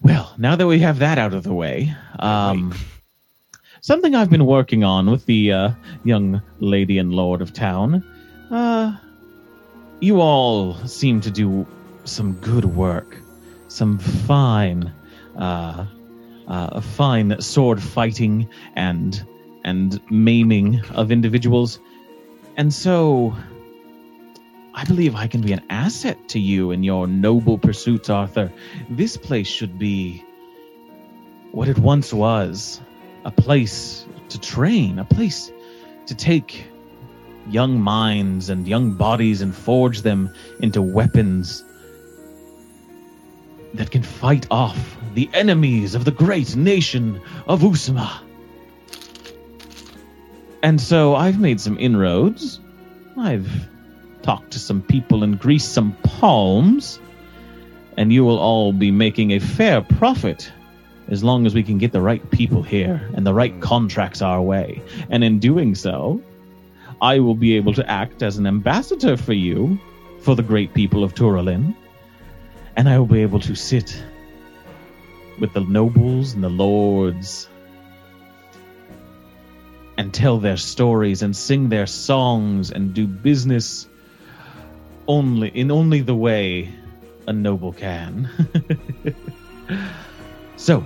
well, 0.02 0.34
now 0.38 0.56
that 0.56 0.66
we 0.66 0.80
have 0.80 1.00
that 1.00 1.20
out 1.20 1.34
of 1.34 1.44
the 1.44 1.54
way, 1.54 1.94
um, 2.20 2.74
something 3.82 4.16
I've 4.16 4.32
been 4.32 4.46
working 4.48 4.84
on 4.84 5.12
with 5.12 5.26
the 5.28 5.52
uh, 5.52 5.72
young 6.04 6.42
lady 6.60 6.98
and 6.98 7.14
lord 7.14 7.42
of 7.44 7.54
town. 7.54 8.04
Uh, 8.50 8.98
you 10.00 10.22
all 10.22 10.74
seem 10.88 11.22
to 11.22 11.30
do 11.30 11.68
some 12.04 12.34
good 12.34 12.66
work, 12.66 13.18
some 13.68 14.00
fine, 14.00 14.92
uh, 15.38 15.86
uh, 16.48 16.82
fine 16.82 17.40
sword 17.42 17.82
fighting 17.82 18.48
and 18.76 19.26
and 19.64 20.00
maiming 20.10 20.82
of 20.92 21.12
individuals, 21.12 21.80
and 22.56 22.74
so. 22.74 23.36
I 24.74 24.84
believe 24.84 25.16
I 25.16 25.26
can 25.26 25.42
be 25.42 25.54
an 25.54 25.64
asset 25.72 26.30
to 26.30 26.40
you 26.40 26.70
in 26.70 26.84
your 26.84 27.08
noble 27.08 27.58
pursuits, 27.58 28.12
Arthur. 28.12 28.54
This 28.92 29.18
place 29.18 29.48
should 29.48 29.80
be 29.80 30.24
what 31.52 31.68
it 31.68 31.80
once 31.80 32.14
was 32.14 32.80
a 33.26 33.32
place 33.32 34.06
to 34.30 34.40
train, 34.40 35.00
a 35.00 35.06
place 35.06 35.52
to 36.06 36.16
take 36.16 36.66
young 37.50 37.80
minds 37.80 38.50
and 38.50 38.68
young 38.68 38.94
bodies 38.94 39.42
and 39.42 39.56
forge 39.56 40.02
them 40.02 40.34
into 40.62 40.82
weapons 40.82 41.64
that 43.74 43.92
can 43.92 44.04
fight 44.04 44.48
off 44.50 44.98
the 45.14 45.30
enemies 45.34 45.96
of 45.96 46.06
the 46.06 46.12
great 46.12 46.56
nation 46.56 47.22
of 47.48 47.62
Usma. 47.62 48.22
And 50.64 50.80
so 50.82 51.16
I've 51.16 51.40
made 51.40 51.62
some 51.62 51.78
inroads. 51.80 52.60
I've 53.18 53.50
talked 54.22 54.52
to 54.52 54.60
some 54.60 54.82
people 54.82 55.24
and 55.24 55.40
greased 55.40 55.74
some 55.74 55.94
palms, 56.04 57.00
and 57.96 58.12
you 58.12 58.26
will 58.26 58.40
all 58.40 58.74
be 58.74 58.92
making 58.92 59.32
a 59.32 59.40
fair 59.40 59.82
profit 59.82 60.52
as 61.08 61.24
long 61.24 61.46
as 61.46 61.56
we 61.56 61.64
can 61.64 61.78
get 61.78 61.92
the 61.94 62.02
right 62.02 62.30
people 62.32 62.62
here 62.62 63.10
and 63.14 63.26
the 63.26 63.34
right 63.34 63.60
contracts 63.62 64.22
our 64.22 64.42
way. 64.42 64.82
And 65.10 65.24
in 65.24 65.40
doing 65.40 65.74
so, 65.74 66.22
I 67.02 67.20
will 67.20 67.36
be 67.36 67.56
able 67.56 67.74
to 67.74 67.90
act 67.90 68.24
as 68.24 68.38
an 68.38 68.46
ambassador 68.46 69.16
for 69.18 69.34
you 69.34 69.80
for 70.22 70.36
the 70.36 70.44
great 70.44 70.74
people 70.74 71.04
of 71.04 71.14
Turalin, 71.14 71.76
and 72.78 72.88
I 72.88 73.00
will 73.00 73.08
be 73.08 73.24
able 73.24 73.40
to 73.40 73.56
sit 73.56 74.02
with 75.40 75.52
the 75.54 75.62
nobles 75.62 76.34
and 76.34 76.44
the 76.44 76.50
lords 76.50 77.50
and 79.98 80.14
tell 80.14 80.38
their 80.38 80.58
stories 80.58 81.24
and 81.24 81.36
sing 81.36 81.70
their 81.70 81.88
songs 81.88 82.72
and 82.72 82.94
do 82.94 83.08
business 83.08 83.88
only 85.08 85.50
in 85.50 85.72
only 85.72 86.02
the 86.02 86.14
way 86.14 86.72
a 87.26 87.34
noble 87.34 87.74
can. 87.74 88.30
so, 90.56 90.86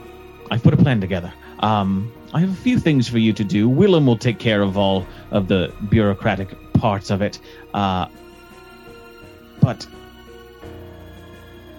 I've 0.50 0.64
put 0.64 0.74
a 0.74 0.78
plan 0.78 1.02
together. 1.02 1.34
Um, 1.60 2.12
I 2.34 2.40
have 2.40 2.52
a 2.52 2.62
few 2.62 2.80
things 2.80 3.10
for 3.10 3.18
you 3.18 3.34
to 3.34 3.44
do. 3.44 3.68
Willem 3.68 4.06
will 4.06 4.18
take 4.18 4.40
care 4.40 4.62
of 4.62 4.78
all 4.78 5.06
of 5.32 5.50
the 5.50 5.74
bureaucratic 5.90 6.74
parts 6.74 7.10
of 7.10 7.22
it. 7.22 7.40
Uh, 7.74 8.08
but 9.60 9.86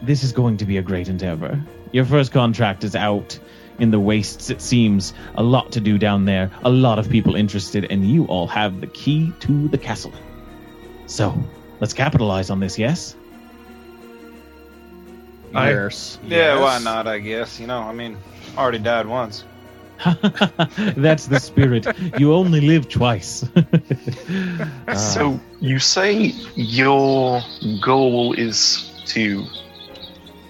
this 0.03 0.25
is 0.25 0.33
going 0.33 0.57
to 0.59 0.65
be 0.65 0.77
a 0.79 0.83
great 0.83 1.09
endeavor. 1.09 1.61
Your 1.93 2.05
first 2.05 2.33
contract 2.33 2.85
is 2.85 2.95
out 2.97 3.39
in 3.79 3.91
the 3.91 4.01
wastes. 4.01 4.51
It 4.51 4.61
seems 4.61 5.15
a 5.35 5.43
lot 5.43 5.73
to 5.73 5.81
do 5.81 5.99
down 5.99 6.25
there, 6.25 6.51
a 6.65 6.71
lot 6.71 6.99
of 6.99 7.09
people 7.09 7.35
interested, 7.37 7.87
and 7.91 8.05
you 8.07 8.25
all 8.27 8.47
have 8.47 8.81
the 8.81 8.87
key 8.89 9.33
to 9.41 9.69
the 9.69 9.79
castle. 9.79 10.13
So, 11.07 11.35
let's 11.81 11.93
capitalize 11.93 12.51
on 12.51 12.61
this, 12.61 12.79
yes? 12.79 13.17
I- 15.55 15.71
Yes. 15.71 16.19
Yeah, 16.27 16.61
why 16.61 16.79
not? 16.79 17.07
I 17.07 17.19
guess 17.19 17.61
you 17.61 17.67
know. 17.67 17.81
I 17.81 17.93
mean, 17.93 18.17
already 18.57 18.79
died 18.79 19.07
once. 19.07 19.45
That's 20.97 21.27
the 21.27 21.39
spirit. 21.39 21.87
You 22.19 22.35
only 22.35 22.61
live 22.61 22.89
twice. 22.89 23.45
So 24.97 25.39
you 25.61 25.79
say 25.79 26.33
your 26.55 27.41
goal 27.81 28.33
is 28.35 28.91
to 29.07 29.45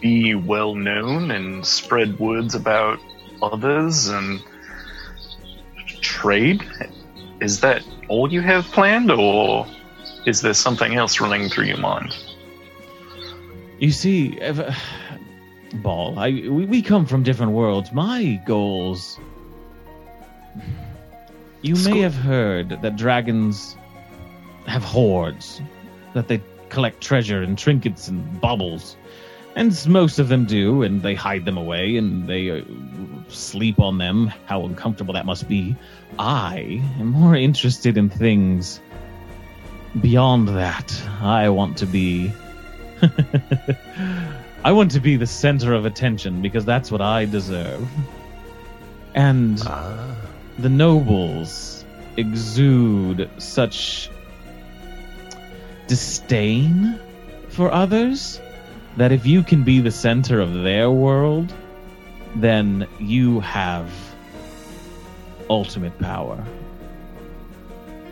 be 0.02 0.34
well 0.34 0.74
known 0.74 1.30
and 1.30 1.64
spread 1.64 2.18
words 2.18 2.54
about 2.54 2.98
others 3.40 4.08
and 4.08 4.42
trade. 6.00 6.62
Is 7.40 7.60
that 7.60 7.82
all 8.08 8.30
you 8.30 8.42
have 8.42 8.64
planned, 8.66 9.10
or 9.10 9.66
is 10.26 10.42
there 10.42 10.54
something 10.54 10.94
else 10.94 11.20
running 11.20 11.48
through 11.48 11.64
your 11.64 11.78
mind? 11.78 12.14
You 13.78 13.90
see, 13.90 14.40
uh, 14.40 14.74
Ball, 15.74 16.18
I 16.18 16.30
we, 16.30 16.66
we 16.66 16.82
come 16.82 17.06
from 17.06 17.22
different 17.22 17.52
worlds. 17.52 17.92
My 17.92 18.40
goals. 18.46 19.18
You 21.62 21.76
may 21.76 22.00
have 22.00 22.14
heard 22.14 22.82
that 22.82 22.96
dragons 22.96 23.76
have 24.66 24.82
hoards, 24.82 25.62
that 26.12 26.28
they 26.28 26.42
collect 26.68 27.00
treasure 27.00 27.42
and 27.42 27.56
trinkets 27.56 28.08
and 28.08 28.40
baubles. 28.40 28.96
And 29.54 29.86
most 29.86 30.18
of 30.18 30.28
them 30.28 30.46
do, 30.46 30.82
and 30.82 31.02
they 31.02 31.14
hide 31.14 31.44
them 31.44 31.58
away 31.58 31.96
and 31.96 32.26
they 32.26 32.50
uh, 32.50 32.62
sleep 33.28 33.80
on 33.80 33.98
them. 33.98 34.32
How 34.46 34.64
uncomfortable 34.64 35.14
that 35.14 35.26
must 35.26 35.48
be. 35.48 35.76
I 36.18 36.82
am 36.98 37.08
more 37.08 37.36
interested 37.36 37.96
in 37.96 38.08
things 38.08 38.80
beyond 40.00 40.48
that. 40.48 41.02
I 41.20 41.50
want 41.50 41.76
to 41.78 41.86
be 41.86 42.32
I 44.64 44.72
want 44.72 44.92
to 44.92 45.00
be 45.00 45.16
the 45.16 45.26
center 45.26 45.74
of 45.74 45.84
attention 45.86 46.40
because 46.40 46.64
that's 46.64 46.90
what 46.90 47.00
I 47.00 47.24
deserve. 47.24 47.88
And 49.14 49.60
Ah. 49.66 50.16
the 50.58 50.68
nobles 50.68 51.84
exude 52.16 53.28
such 53.38 54.08
disdain 55.88 56.98
for 57.48 57.70
others 57.72 58.40
that 58.96 59.12
if 59.12 59.26
you 59.26 59.42
can 59.42 59.62
be 59.64 59.80
the 59.80 59.90
center 59.90 60.40
of 60.40 60.62
their 60.62 60.90
world, 60.90 61.52
then 62.36 62.86
you 62.98 63.40
have 63.40 63.90
ultimate 65.48 65.98
power. 65.98 66.42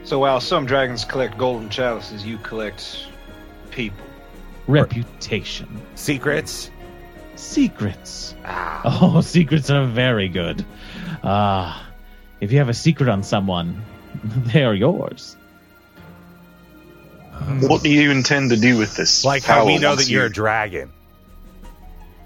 So 0.04 0.18
while 0.18 0.40
some 0.40 0.66
dragons 0.66 1.04
collect 1.04 1.38
golden 1.38 1.68
chalices, 1.68 2.24
you 2.24 2.38
collect 2.38 3.06
people. 3.70 4.04
Reputation. 4.66 5.68
Secrets? 5.94 6.70
Secrets. 7.36 8.34
Ah. 8.44 8.82
Oh, 8.84 9.20
secrets 9.36 9.70
are 9.70 9.86
very 9.86 10.28
good. 10.28 10.64
Ah, 11.22 11.86
if 12.40 12.52
you 12.52 12.58
have 12.58 12.68
a 12.68 12.74
secret 12.74 13.08
on 13.08 13.22
someone, 13.22 13.82
they 14.24 14.64
are 14.64 14.74
yours. 14.74 15.36
What 17.60 17.82
do 17.82 17.90
you 17.90 18.10
intend 18.10 18.50
to 18.50 18.56
do 18.56 18.76
with 18.78 18.94
this? 18.96 19.24
Like 19.24 19.42
how 19.44 19.66
we 19.66 19.78
know 19.78 19.94
that 19.96 20.08
you're 20.08 20.22
you- 20.22 20.26
a 20.26 20.30
dragon. 20.32 20.90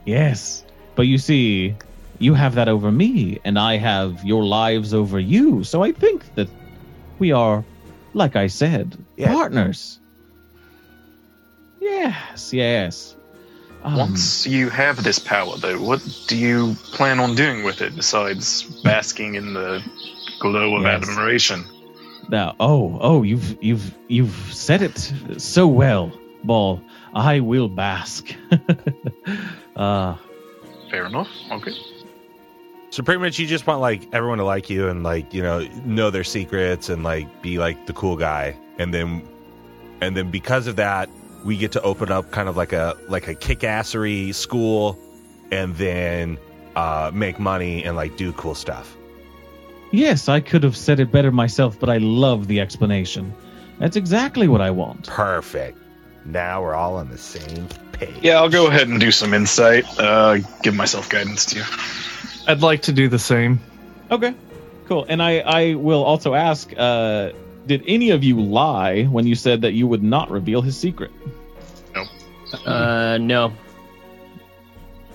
Yes, 0.04 0.64
but 0.96 1.02
you 1.06 1.16
see, 1.18 1.74
you 2.18 2.34
have 2.34 2.56
that 2.56 2.68
over 2.68 2.92
me, 2.92 3.38
and 3.44 3.58
I 3.58 3.76
have 3.78 4.22
your 4.24 4.44
lives 4.44 4.92
over 4.92 5.18
you. 5.18 5.64
So 5.64 5.82
I 5.82 5.92
think 5.92 6.34
that 6.34 6.48
we 7.18 7.32
are, 7.32 7.64
like 8.12 8.36
I 8.36 8.48
said, 8.48 8.96
Yeah. 9.16 9.32
partners. 9.32 9.98
Yes, 11.80 12.52
yes. 12.52 13.16
Um, 13.82 13.96
Once 13.96 14.46
you 14.46 14.70
have 14.70 15.02
this 15.04 15.18
power, 15.18 15.56
though, 15.58 15.78
what 15.80 16.00
do 16.26 16.36
you 16.36 16.74
plan 16.92 17.20
on 17.20 17.34
doing 17.34 17.64
with 17.64 17.82
it 17.82 17.94
besides 17.94 18.62
basking 18.82 19.34
in 19.34 19.52
the 19.52 19.82
glow 20.40 20.76
of 20.76 20.82
Yes. 20.84 21.02
admiration? 21.08 21.64
Now, 22.28 22.56
oh, 22.60 22.98
oh, 23.00 23.22
you've 23.22 23.62
you've 23.62 23.94
you've 24.08 24.34
said 24.52 24.82
it 24.82 25.12
so 25.38 25.66
well, 25.66 26.12
Ball. 26.44 26.80
I 27.14 27.40
will 27.40 27.68
bask. 27.68 28.34
uh, 29.76 30.16
Fair 30.90 31.06
enough. 31.06 31.28
Okay. 31.50 31.72
So 32.90 33.02
pretty 33.02 33.20
much, 33.20 33.38
you 33.38 33.46
just 33.46 33.66
want 33.66 33.80
like 33.80 34.08
everyone 34.12 34.38
to 34.38 34.44
like 34.44 34.70
you 34.70 34.88
and 34.88 35.02
like 35.02 35.34
you 35.34 35.42
know 35.42 35.66
know 35.84 36.10
their 36.10 36.24
secrets 36.24 36.88
and 36.88 37.02
like 37.02 37.42
be 37.42 37.58
like 37.58 37.86
the 37.86 37.92
cool 37.92 38.16
guy, 38.16 38.56
and 38.78 38.94
then 38.94 39.26
and 40.00 40.16
then 40.16 40.30
because 40.30 40.66
of 40.66 40.76
that, 40.76 41.08
we 41.44 41.56
get 41.56 41.72
to 41.72 41.82
open 41.82 42.12
up 42.12 42.30
kind 42.30 42.48
of 42.48 42.56
like 42.56 42.72
a 42.72 42.96
like 43.08 43.26
a 43.28 43.34
kick-assery 43.34 44.34
school, 44.34 44.98
and 45.50 45.74
then 45.76 46.38
uh, 46.76 47.10
make 47.12 47.38
money 47.38 47.84
and 47.84 47.96
like 47.96 48.16
do 48.16 48.32
cool 48.32 48.54
stuff. 48.54 48.96
Yes, 49.94 50.28
I 50.28 50.40
could 50.40 50.62
have 50.62 50.76
said 50.76 51.00
it 51.00 51.10
better 51.10 51.30
myself, 51.30 51.78
but 51.78 51.88
I 51.88 51.98
love 51.98 52.46
the 52.46 52.60
explanation. 52.60 53.32
That's 53.78 53.96
exactly 53.96 54.48
what 54.48 54.60
I 54.60 54.70
want. 54.70 55.08
Perfect. 55.08 55.78
Now 56.24 56.62
we're 56.62 56.74
all 56.74 56.96
on 56.96 57.08
the 57.10 57.18
same 57.18 57.68
page. 57.92 58.14
Yeah, 58.22 58.36
I'll 58.36 58.48
go 58.48 58.66
ahead 58.68 58.88
and 58.88 59.00
do 59.00 59.10
some 59.10 59.34
insight. 59.34 59.84
Uh, 59.98 60.38
give 60.62 60.74
myself 60.74 61.08
guidance 61.08 61.44
too. 61.44 61.62
I'd 62.46 62.60
like 62.60 62.82
to 62.82 62.92
do 62.92 63.08
the 63.08 63.18
same. 63.18 63.60
Okay, 64.10 64.34
cool. 64.86 65.06
And 65.08 65.22
I, 65.22 65.38
I 65.40 65.74
will 65.74 66.04
also 66.04 66.34
ask, 66.34 66.72
uh, 66.76 67.32
did 67.66 67.82
any 67.86 68.10
of 68.10 68.22
you 68.22 68.40
lie 68.40 69.04
when 69.04 69.26
you 69.26 69.34
said 69.34 69.62
that 69.62 69.72
you 69.72 69.86
would 69.86 70.02
not 70.02 70.30
reveal 70.30 70.62
his 70.62 70.76
secret? 70.76 71.10
No. 71.94 72.04
Uh, 72.66 73.18
no. 73.18 73.52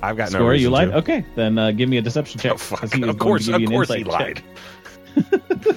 I've 0.01 0.15
got 0.17 0.31
no 0.31 0.39
Score, 0.39 0.51
reason 0.51 0.63
you 0.63 0.69
lied? 0.69 0.89
to. 0.89 0.97
Okay, 0.97 1.25
then 1.35 1.57
uh, 1.57 1.71
give 1.71 1.89
me 1.89 1.97
a 1.97 2.01
deception 2.01 2.39
check. 2.39 2.53
Oh, 2.53 2.57
fuck. 2.57 2.79
'cause 2.81 2.93
he 2.93 3.01
Of 3.03 3.07
going 3.07 3.17
course, 3.17 3.45
to 3.45 3.51
give 3.51 3.55
of 3.55 3.61
you 3.61 3.67
an 3.67 3.73
course 3.73 3.93
he 3.93 4.03
lied. 4.03 4.41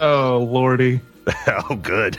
Oh 0.00 0.38
lordy, 0.50 1.00
oh, 1.46 1.76
good. 1.76 2.18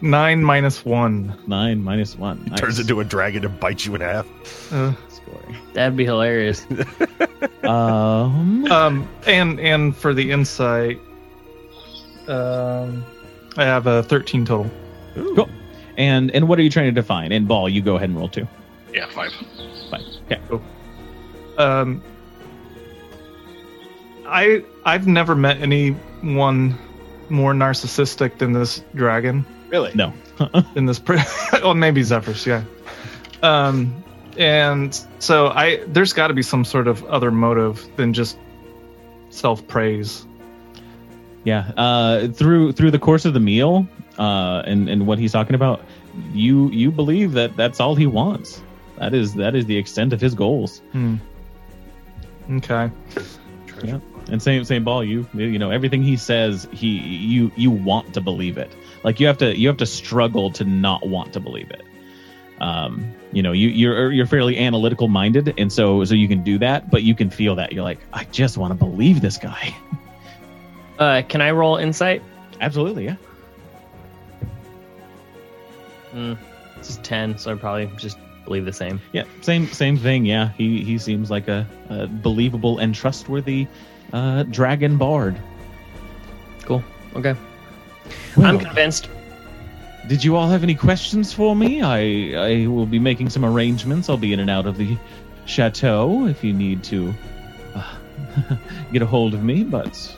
nine 0.00 0.42
minus 0.44 0.84
one. 0.84 1.36
Nine 1.46 1.82
minus 1.82 2.16
one. 2.16 2.44
Nice. 2.46 2.60
Turns 2.60 2.78
into 2.80 3.00
a 3.00 3.04
dragon 3.04 3.44
and 3.44 3.58
bites 3.60 3.84
you 3.84 3.94
in 3.94 4.00
half. 4.00 4.26
Uh, 4.72 4.92
Scoring. 5.08 5.56
That'd 5.72 5.96
be 5.96 6.04
hilarious. 6.04 6.66
Um, 7.64 8.66
um, 8.70 9.08
and 9.26 9.58
and 9.60 9.96
for 9.96 10.14
the 10.14 10.30
insight, 10.30 10.98
um, 12.28 13.04
I 13.56 13.64
have 13.64 13.86
a 13.86 14.02
thirteen 14.04 14.44
total. 14.44 14.70
cool. 15.14 15.48
And 15.96 16.30
and 16.32 16.48
what 16.48 16.58
are 16.58 16.62
you 16.62 16.70
trying 16.70 16.86
to 16.86 16.92
define? 16.92 17.32
And 17.32 17.46
ball, 17.46 17.68
you 17.68 17.82
go 17.82 17.96
ahead 17.96 18.08
and 18.08 18.18
roll 18.18 18.28
two. 18.28 18.46
Yeah, 18.92 19.08
five. 19.08 19.32
Fine. 19.90 20.04
Okay. 20.30 20.40
Um, 21.58 22.02
I 24.26 24.64
I've 24.84 25.06
never 25.06 25.34
met 25.34 25.60
anyone 25.60 26.78
more 27.28 27.52
narcissistic 27.52 28.38
than 28.38 28.52
this 28.52 28.82
dragon. 28.94 29.44
Really? 29.68 29.92
No. 29.94 30.12
in 30.74 30.86
this 30.86 30.98
pre- 30.98 31.20
well 31.52 31.74
maybe 31.74 32.02
Zephyrus, 32.02 32.46
yeah. 32.46 32.64
Um 33.42 34.02
and 34.36 34.98
so 35.18 35.48
I 35.48 35.84
there's 35.86 36.12
got 36.12 36.28
to 36.28 36.34
be 36.34 36.42
some 36.42 36.64
sort 36.64 36.88
of 36.88 37.04
other 37.04 37.30
motive 37.30 37.86
than 37.96 38.12
just 38.12 38.36
self-praise. 39.30 40.26
Yeah. 41.44 41.70
Uh, 41.76 42.28
through 42.28 42.72
through 42.72 42.90
the 42.90 42.98
course 42.98 43.24
of 43.24 43.34
the 43.34 43.40
meal, 43.40 43.86
uh, 44.18 44.62
and 44.64 44.88
and 44.88 45.06
what 45.06 45.18
he's 45.18 45.32
talking 45.32 45.54
about, 45.54 45.82
you 46.32 46.70
you 46.70 46.90
believe 46.90 47.32
that 47.32 47.56
that's 47.56 47.80
all 47.80 47.94
he 47.94 48.06
wants. 48.06 48.62
That 48.98 49.14
is 49.14 49.34
that 49.34 49.54
is 49.54 49.66
the 49.66 49.76
extent 49.76 50.12
of 50.12 50.20
his 50.20 50.34
goals. 50.34 50.80
Hmm. 50.92 51.16
Okay. 52.50 52.90
Yeah. 53.82 53.98
And 54.30 54.42
same 54.42 54.64
same 54.64 54.84
ball. 54.84 55.04
You 55.04 55.26
you 55.34 55.58
know 55.58 55.70
everything 55.70 56.02
he 56.02 56.16
says. 56.16 56.68
He 56.72 56.98
you 56.98 57.50
you 57.56 57.70
want 57.70 58.14
to 58.14 58.20
believe 58.20 58.58
it. 58.58 58.74
Like 59.02 59.20
you 59.20 59.26
have 59.26 59.38
to 59.38 59.56
you 59.56 59.68
have 59.68 59.78
to 59.78 59.86
struggle 59.86 60.50
to 60.52 60.64
not 60.64 61.06
want 61.06 61.32
to 61.34 61.40
believe 61.40 61.70
it. 61.70 61.82
Um, 62.60 63.14
you 63.32 63.42
know 63.42 63.52
you 63.52 63.68
you're 63.68 64.12
you're 64.12 64.26
fairly 64.26 64.58
analytical 64.58 65.08
minded, 65.08 65.54
and 65.58 65.72
so 65.72 66.04
so 66.04 66.14
you 66.14 66.28
can 66.28 66.42
do 66.44 66.58
that, 66.58 66.90
but 66.90 67.02
you 67.02 67.14
can 67.14 67.30
feel 67.30 67.56
that 67.56 67.72
you're 67.72 67.82
like 67.82 67.98
I 68.12 68.24
just 68.24 68.56
want 68.56 68.70
to 68.70 68.76
believe 68.76 69.20
this 69.20 69.38
guy. 69.38 69.74
Uh, 70.96 71.22
can 71.28 71.40
I 71.40 71.50
roll 71.50 71.76
insight? 71.76 72.22
Absolutely, 72.60 73.06
yeah. 73.06 73.16
Mm, 76.14 76.38
this 76.78 76.90
is 76.90 76.96
ten, 76.98 77.36
so 77.36 77.52
I 77.52 77.54
probably 77.56 77.90
just 77.96 78.18
believe 78.44 78.64
the 78.64 78.72
same. 78.72 79.00
Yeah, 79.12 79.24
same 79.40 79.66
same 79.68 79.96
thing. 79.96 80.24
Yeah, 80.24 80.50
he 80.56 80.82
he 80.84 80.98
seems 80.98 81.30
like 81.30 81.48
a, 81.48 81.66
a 81.88 82.06
believable 82.06 82.78
and 82.78 82.94
trustworthy 82.94 83.66
uh, 84.12 84.44
dragon 84.44 84.96
bard. 84.96 85.36
Cool. 86.62 86.82
Okay. 87.16 87.34
Well, 88.36 88.46
I'm 88.46 88.58
convinced. 88.58 89.08
did 90.08 90.22
you 90.22 90.36
all 90.36 90.48
have 90.48 90.62
any 90.62 90.74
questions 90.74 91.32
for 91.32 91.56
me? 91.56 91.82
I 91.82 92.34
I 92.34 92.66
will 92.66 92.86
be 92.86 92.98
making 92.98 93.30
some 93.30 93.44
arrangements. 93.44 94.08
I'll 94.08 94.16
be 94.16 94.32
in 94.32 94.40
and 94.40 94.50
out 94.50 94.66
of 94.66 94.76
the 94.76 94.96
chateau 95.46 96.26
if 96.26 96.42
you 96.44 96.52
need 96.52 96.82
to 96.84 97.12
uh, 97.74 97.94
get 98.92 99.02
a 99.02 99.06
hold 99.06 99.34
of 99.34 99.42
me. 99.42 99.64
But 99.64 100.16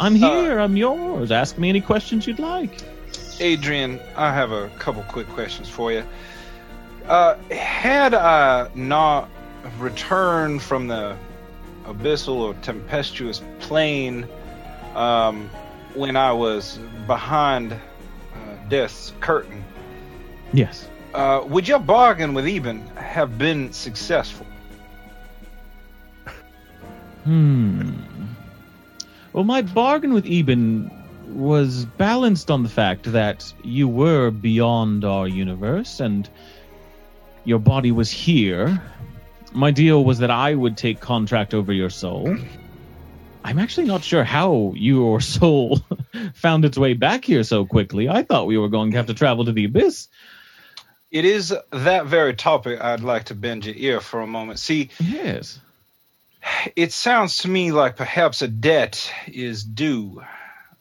I'm 0.00 0.14
here. 0.14 0.58
I'm 0.58 0.76
yours. 0.76 1.30
Ask 1.30 1.58
me 1.58 1.68
any 1.68 1.80
questions 1.80 2.26
you'd 2.26 2.38
like. 2.38 2.82
Adrian, 3.40 4.00
I 4.16 4.32
have 4.32 4.50
a 4.52 4.68
couple 4.78 5.02
quick 5.04 5.28
questions 5.28 5.68
for 5.68 5.92
you. 5.92 6.04
Uh, 7.06 7.36
had 7.50 8.14
I 8.14 8.68
not 8.74 9.28
returned 9.78 10.62
from 10.62 10.88
the 10.88 11.16
abyssal 11.84 12.36
or 12.36 12.54
tempestuous 12.54 13.42
plane 13.60 14.26
um, 14.94 15.48
when 15.94 16.16
I 16.16 16.32
was 16.32 16.78
behind 17.06 17.72
uh, 17.72 17.78
death's 18.68 19.12
curtain, 19.20 19.64
Yes. 20.52 20.88
uh, 21.14 21.42
would 21.46 21.66
your 21.68 21.78
bargain 21.78 22.34
with 22.34 22.46
Eben 22.46 22.86
have 22.96 23.38
been 23.38 23.72
successful? 23.72 24.46
Hmm. 27.24 27.92
Well, 29.32 29.44
my 29.44 29.62
bargain 29.62 30.12
with 30.12 30.26
Eben 30.26 30.90
was 31.28 31.84
balanced 31.84 32.50
on 32.50 32.62
the 32.62 32.68
fact 32.68 33.12
that 33.12 33.52
you 33.62 33.88
were 33.88 34.30
beyond 34.30 35.04
our 35.04 35.28
universe 35.28 36.00
and 36.00 36.28
your 37.44 37.58
body 37.58 37.92
was 37.92 38.10
here. 38.10 38.82
My 39.52 39.70
deal 39.70 40.04
was 40.04 40.18
that 40.18 40.30
I 40.30 40.54
would 40.54 40.76
take 40.76 41.00
contract 41.00 41.54
over 41.54 41.72
your 41.72 41.90
soul. 41.90 42.36
I'm 43.44 43.58
actually 43.58 43.86
not 43.86 44.04
sure 44.04 44.24
how 44.24 44.72
your 44.76 45.20
soul 45.36 45.80
found 46.34 46.64
its 46.64 46.76
way 46.76 46.94
back 46.94 47.24
here 47.24 47.42
so 47.44 47.64
quickly. 47.64 48.08
I 48.08 48.22
thought 48.22 48.46
we 48.46 48.58
were 48.58 48.68
going 48.68 48.90
to 48.90 48.96
have 48.96 49.06
to 49.06 49.14
travel 49.14 49.44
to 49.46 49.52
the 49.52 49.64
abyss. 49.64 50.08
It 51.10 51.24
is 51.24 51.54
that 51.72 52.06
very 52.06 52.34
topic 52.34 52.80
I'd 52.82 53.00
like 53.00 53.24
to 53.26 53.34
bend 53.34 53.64
your 53.64 53.74
ear 53.76 54.00
for 54.00 54.20
a 54.20 54.26
moment. 54.26 54.58
See, 54.58 54.90
Yes. 55.00 55.58
it 56.76 56.92
sounds 56.92 57.38
to 57.38 57.48
me 57.48 57.72
like 57.72 57.96
perhaps 57.96 58.42
a 58.42 58.48
debt 58.48 59.10
is 59.26 59.64
due. 59.64 60.22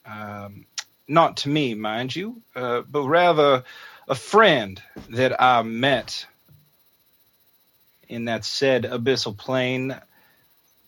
Um, 0.07 0.65
not 1.07 1.37
to 1.37 1.49
me, 1.49 1.75
mind 1.75 2.15
you, 2.15 2.41
uh, 2.55 2.81
but 2.89 3.03
rather 3.03 3.63
a 4.07 4.15
friend 4.15 4.81
that 5.09 5.41
I 5.41 5.61
met 5.63 6.25
in 8.07 8.25
that 8.25 8.45
said 8.45 8.83
abyssal 8.83 9.37
plane 9.37 9.95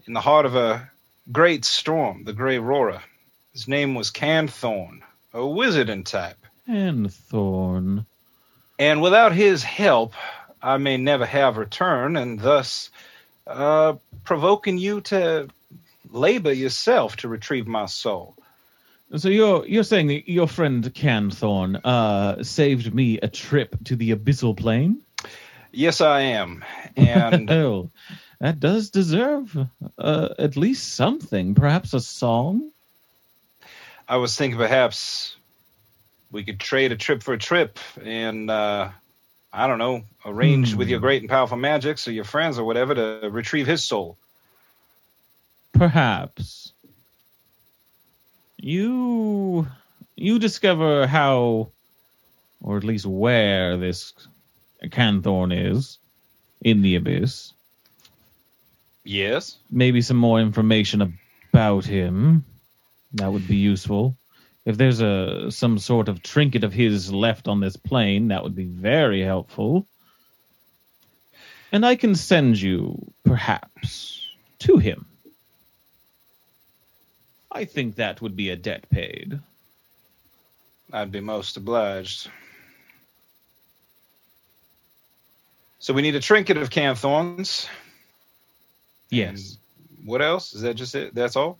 in 0.08 0.14
the 0.14 0.22
heart 0.22 0.46
of 0.46 0.56
a 0.56 0.90
great 1.32 1.66
storm, 1.66 2.24
the 2.24 2.34
Grey 2.34 2.58
Aurora. 2.58 3.04
His 3.54 3.68
name 3.68 3.96
was 3.96 4.12
Canthorn, 4.12 5.02
a 5.34 5.46
wizard 5.46 5.90
in 5.90 6.04
type. 6.04 6.38
And 6.68 7.12
Thorn. 7.12 8.06
And 8.78 9.02
without 9.02 9.34
his 9.34 9.64
help, 9.64 10.14
I 10.62 10.78
may 10.78 10.98
never 10.98 11.26
have 11.26 11.58
returned, 11.58 12.18
and 12.18 12.40
thus 12.40 12.90
uh, 13.46 13.96
provoking 14.24 14.78
you 14.78 15.02
to 15.02 15.50
labor 16.10 16.54
yourself 16.54 17.18
to 17.18 17.28
retrieve 17.28 17.68
my 17.68 17.86
soul. 17.86 18.36
So 19.16 19.30
you're 19.30 19.66
you're 19.66 19.84
saying 19.84 20.08
that 20.08 20.30
your 20.30 20.48
friend 20.48 20.84
Canthorn 20.84 21.82
uh 21.84 22.44
saved 22.44 22.94
me 22.94 23.18
a 23.18 23.28
trip 23.28 23.76
to 23.86 23.96
the 23.96 24.16
abyssal 24.16 24.56
plane? 24.56 25.02
Yes, 25.72 26.02
I 26.02 26.22
am. 26.22 26.64
And 26.96 27.50
Well, 27.50 27.92
that 28.40 28.60
does 28.60 28.90
deserve 28.90 29.56
uh, 29.98 30.30
at 30.38 30.56
least 30.56 30.96
something, 30.96 31.56
perhaps 31.56 31.94
a 31.94 32.00
song. 32.00 32.72
I 34.08 34.18
was 34.18 34.36
thinking 34.36 34.58
perhaps 34.58 35.36
we 36.32 36.44
could 36.44 36.60
trade 36.60 36.92
a 36.92 36.96
trip 36.96 37.22
for 37.22 37.34
a 37.34 37.38
trip 37.38 37.78
and, 38.04 38.50
uh, 38.50 38.90
I 39.52 39.68
don't 39.68 39.78
know, 39.78 40.04
arrange 40.26 40.74
with 40.74 40.90
your 40.90 41.00
great 41.00 41.22
and 41.22 41.30
powerful 41.30 41.58
magics 41.58 42.08
or 42.08 42.12
your 42.12 42.24
friends 42.24 42.58
or 42.58 42.64
whatever 42.64 42.96
to 42.96 43.30
retrieve 43.30 43.68
his 43.68 43.84
soul. 43.84 44.18
Perhaps 45.74 46.74
you 48.62 49.68
you 50.16 50.40
discover 50.40 51.08
how, 51.08 51.72
or 52.62 52.78
at 52.78 52.84
least 52.84 53.06
where 53.06 53.78
this 53.78 54.14
Canthorn 54.84 55.52
is 55.72 55.98
in 56.62 56.82
the 56.82 56.96
abyss. 56.96 57.54
Yes. 59.06 59.58
maybe 59.72 60.02
some 60.02 60.18
more 60.18 60.40
information 60.40 61.18
about 61.52 61.86
him. 61.86 62.46
That 63.14 63.32
would 63.32 63.48
be 63.48 63.56
useful. 63.56 64.16
If 64.66 64.78
there's 64.78 65.02
a 65.02 65.50
some 65.50 65.80
sort 65.80 66.10
of 66.10 66.22
trinket 66.22 66.64
of 66.64 66.74
his 66.74 67.12
left 67.12 67.48
on 67.48 67.60
this 67.60 67.76
plane, 67.76 68.28
that 68.28 68.44
would 68.44 68.56
be 68.56 68.66
very 68.66 69.24
helpful. 69.24 69.88
And 71.72 71.86
I 71.86 71.96
can 71.96 72.14
send 72.16 72.62
you, 72.62 73.12
perhaps, 73.24 74.28
to 74.60 74.78
him. 74.78 75.09
I 77.52 77.66
think 77.66 77.96
that 77.96 78.22
would 78.22 78.36
be 78.36 78.50
a 78.50 78.56
debt 78.56 78.90
paid. 78.90 79.40
I'd 80.92 81.12
be 81.12 81.20
most 81.20 81.58
obliged. 81.58 82.30
So 85.80 85.94
we 85.94 86.02
need 86.02 86.16
a 86.16 86.20
trinket 86.20 86.58
of 86.58 86.70
Canthorns. 86.70 87.68
Yes. 89.10 89.58
What 90.04 90.22
else? 90.22 90.54
Is 90.54 90.62
that 90.62 90.76
just 90.76 90.96
it? 90.96 91.16
That's 91.16 91.36
all? 91.36 91.58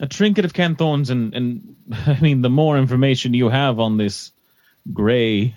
a 0.00 0.06
trinket 0.06 0.44
of 0.44 0.52
Canthorns, 0.52 1.10
and, 1.10 1.34
and 1.34 1.76
I 1.92 2.18
mean, 2.20 2.42
the 2.42 2.50
more 2.50 2.78
information 2.78 3.34
you 3.34 3.48
have 3.48 3.78
on 3.78 3.96
this 3.96 4.32
gray 4.92 5.54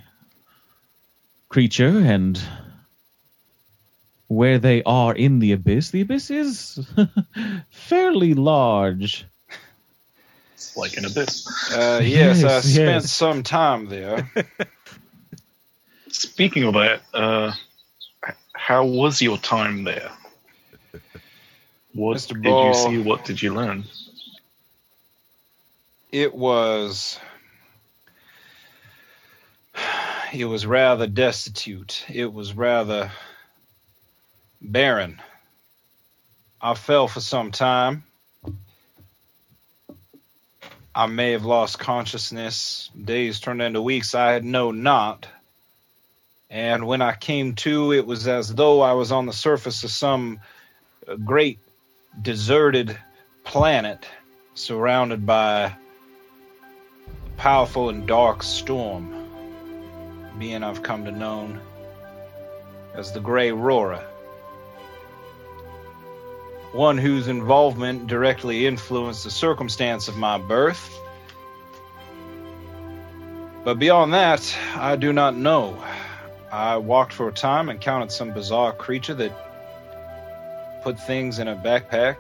creature 1.50 2.00
and 2.00 2.40
where 4.28 4.60
they 4.60 4.84
are 4.84 5.14
in 5.14 5.40
the 5.40 5.52
abyss, 5.54 5.92
the 5.92 6.02
abyss 6.02 6.30
is 6.30 6.80
fairly 7.70 8.34
large. 8.34 9.26
It's 10.66 10.78
like 10.78 10.98
an 10.98 11.06
abyss. 11.06 11.72
Uh, 11.72 12.02
yes, 12.04 12.44
I 12.44 12.62
Yes, 12.62 12.62
spent 12.62 13.06
some 13.06 13.44
time 13.44 13.88
there. 13.88 14.32
Speaking 16.10 16.64
of 16.64 16.74
that, 16.76 17.02
uh, 17.14 17.54
how 18.54 18.86
was 18.86 19.22
your 19.22 19.38
time 19.38 19.84
there? 19.84 20.12
What 21.94 22.18
Mr. 22.18 22.42
did 22.42 22.44
Ball. 22.44 22.62
you 22.62 22.74
see? 22.74 22.98
What 22.98 23.26
did 23.26 23.42
you 23.42 23.54
learn? 23.54 23.86
it 26.12 26.34
was 26.34 27.20
it 30.34 30.46
was 30.46 30.66
rather 30.66 31.08
destitute 31.08 32.06
it 32.10 32.32
was 32.32 32.54
rather 32.54 33.12
barren 34.62 35.22
i 36.62 36.74
fell 36.74 37.08
for 37.08 37.22
some 37.22 37.52
time 37.52 38.04
i 40.96 41.06
may 41.06 41.32
have 41.32 41.46
lost 41.46 41.78
consciousness 41.78 42.90
days 43.04 43.40
turned 43.40 43.62
into 43.62 43.82
weeks 43.82 44.16
i 44.16 44.32
had 44.32 44.44
know 44.44 44.72
not 44.72 45.28
and 46.50 46.88
when 46.88 47.02
i 47.02 47.14
came 47.14 47.54
to 47.54 47.92
it 47.92 48.06
was 48.06 48.28
as 48.28 48.54
though 48.54 48.82
i 48.82 48.94
was 48.94 49.12
on 49.12 49.26
the 49.26 49.34
surface 49.34 49.84
of 49.84 49.92
some 49.92 50.40
great 51.24 51.60
deserted 52.22 52.98
planet 53.44 54.08
surrounded 54.56 55.26
by 55.26 55.64
a 55.64 55.72
powerful 57.38 57.90
and 57.90 58.08
dark 58.08 58.42
storm, 58.42 59.14
being 60.40 60.64
I've 60.64 60.84
come 60.84 61.06
to 61.06 61.12
know 61.12 61.58
as 62.94 63.12
the 63.12 63.20
Grey 63.20 63.50
Aurora. 63.52 64.04
One 66.76 66.98
whose 66.98 67.28
involvement 67.28 68.08
directly 68.08 68.68
influenced 68.68 69.24
the 69.24 69.32
circumstance 69.32 70.08
of 70.08 70.18
my 70.18 70.38
birth. 70.38 71.00
But 73.64 73.80
beyond 73.80 74.14
that, 74.14 74.56
I 74.76 74.96
do 74.96 75.14
not 75.14 75.36
know. 75.36 75.82
I 76.52 76.78
walked 76.78 77.14
for 77.14 77.30
a 77.30 77.32
time, 77.32 77.70
and 77.70 77.78
encountered 77.78 78.12
some 78.12 78.32
bizarre 78.32 78.74
creature 78.74 79.14
that 79.16 80.84
put 80.84 81.00
things 81.00 81.40
in 81.40 81.48
a 81.48 81.56
backpack, 81.56 82.18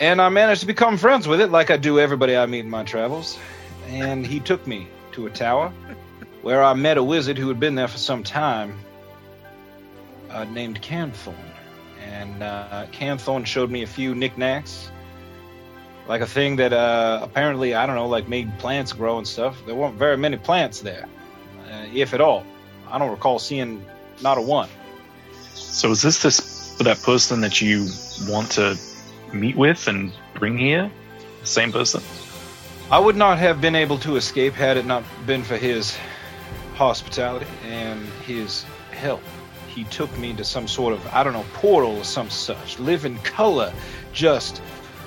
and 0.00 0.20
I 0.20 0.28
managed 0.28 0.60
to 0.60 0.66
become 0.66 0.96
friends 0.96 1.26
with 1.26 1.40
it 1.40 1.50
like 1.50 1.70
I 1.70 1.76
do 1.76 1.98
everybody 1.98 2.36
I 2.36 2.46
meet 2.46 2.60
in 2.60 2.70
my 2.70 2.84
travels 2.84 3.38
and 3.88 4.26
he 4.26 4.40
took 4.40 4.66
me 4.66 4.88
to 5.12 5.26
a 5.26 5.30
tower 5.30 5.72
where 6.42 6.62
I 6.62 6.74
met 6.74 6.98
a 6.98 7.02
wizard 7.02 7.38
who 7.38 7.48
had 7.48 7.58
been 7.58 7.74
there 7.74 7.88
for 7.88 7.98
some 7.98 8.22
time 8.22 8.78
uh, 10.30 10.44
named 10.44 10.82
Canthorn. 10.82 11.34
And 12.18 12.42
uh, 12.42 12.86
Canthorn 12.90 13.46
showed 13.46 13.70
me 13.70 13.84
a 13.84 13.86
few 13.86 14.12
knickknacks, 14.12 14.90
like 16.08 16.20
a 16.20 16.26
thing 16.26 16.56
that 16.56 16.72
uh, 16.72 17.20
apparently, 17.22 17.74
I 17.74 17.86
don't 17.86 17.94
know, 17.94 18.08
like 18.08 18.28
made 18.28 18.58
plants 18.58 18.92
grow 18.92 19.18
and 19.18 19.26
stuff. 19.26 19.56
There 19.66 19.74
weren't 19.76 19.94
very 19.94 20.16
many 20.16 20.36
plants 20.36 20.80
there, 20.80 21.06
uh, 21.70 21.86
if 21.94 22.14
at 22.14 22.20
all. 22.20 22.44
I 22.90 22.98
don't 22.98 23.10
recall 23.10 23.38
seeing 23.38 23.84
not 24.20 24.36
a 24.36 24.40
one. 24.40 24.68
So 25.54 25.92
is 25.92 26.02
this 26.02 26.20
this 26.22 26.76
that 26.78 27.00
person 27.02 27.40
that 27.42 27.60
you 27.60 27.86
want 28.28 28.50
to 28.52 28.76
meet 29.32 29.56
with 29.56 29.86
and 29.86 30.12
bring 30.34 30.58
here? 30.58 30.90
The 31.40 31.46
same 31.46 31.70
person? 31.70 32.02
I 32.90 32.98
would 32.98 33.16
not 33.16 33.38
have 33.38 33.60
been 33.60 33.76
able 33.76 33.98
to 33.98 34.16
escape 34.16 34.54
had 34.54 34.76
it 34.76 34.86
not 34.86 35.04
been 35.24 35.44
for 35.44 35.56
his 35.56 35.96
hospitality 36.74 37.46
and 37.64 38.00
his 38.26 38.64
help. 38.90 39.22
He 39.78 39.84
took 39.84 40.18
me 40.18 40.32
to 40.32 40.42
some 40.42 40.66
sort 40.66 40.92
of, 40.92 41.06
I 41.06 41.22
don't 41.22 41.34
know, 41.34 41.46
portal 41.54 41.98
or 41.98 42.02
some 42.02 42.30
such, 42.30 42.80
living 42.80 43.16
color, 43.18 43.72
just 44.12 44.60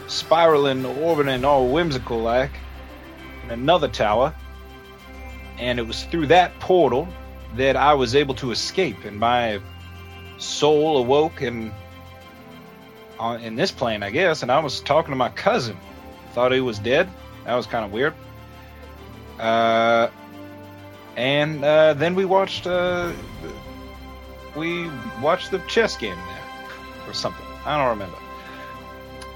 spiraling, 0.07 0.85
orbiting, 0.85 1.43
all 1.43 1.67
whimsical 1.67 2.21
like, 2.21 2.51
in 3.43 3.51
another 3.51 3.89
tower. 3.89 4.33
And 5.57 5.77
it 5.77 5.81
was 5.81 6.05
through 6.05 6.27
that 6.27 6.57
portal 6.61 7.05
that 7.57 7.75
I 7.75 7.93
was 7.93 8.15
able 8.15 8.33
to 8.35 8.51
escape, 8.51 9.03
and 9.03 9.19
my 9.19 9.59
soul 10.37 10.99
awoke 10.99 11.41
and 11.41 11.73
in 13.41 13.57
this 13.57 13.71
plane, 13.71 14.03
I 14.03 14.09
guess. 14.09 14.41
And 14.41 14.49
I 14.49 14.59
was 14.59 14.79
talking 14.79 15.11
to 15.11 15.17
my 15.17 15.29
cousin. 15.31 15.75
Thought 16.31 16.53
he 16.53 16.61
was 16.61 16.79
dead. 16.79 17.09
That 17.43 17.55
was 17.55 17.67
kind 17.67 17.83
of 17.83 17.91
weird. 17.91 18.13
Uh, 19.37 20.07
and 21.17 21.61
uh, 21.61 21.93
then 21.93 22.15
we 22.15 22.23
watched 22.23 22.67
uh, 22.67 23.11
we 24.55 24.89
watched 25.21 25.51
the 25.51 25.59
chess 25.67 25.95
game 25.97 26.15
there 26.15 27.09
or 27.09 27.13
something. 27.13 27.45
I 27.65 27.77
don't 27.77 27.89
remember. 27.89 28.17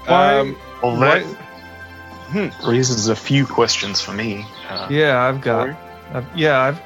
Why- 0.06 0.38
Um, 0.38 0.56
Well, 0.82 0.96
that 0.96 1.22
hmm. 1.22 2.48
raises 2.68 3.08
a 3.08 3.16
few 3.16 3.46
questions 3.46 4.00
for 4.00 4.12
me. 4.12 4.44
Uh, 4.68 4.86
Yeah, 4.90 5.22
I've 5.22 5.40
got. 5.40 5.70
I've, 6.12 6.26
yeah, 6.36 6.60
I've. 6.60 6.78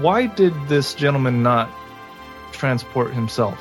Why 0.00 0.26
did 0.26 0.54
this 0.68 0.94
gentleman 0.94 1.42
not 1.42 1.70
transport 2.52 3.12
himself? 3.12 3.58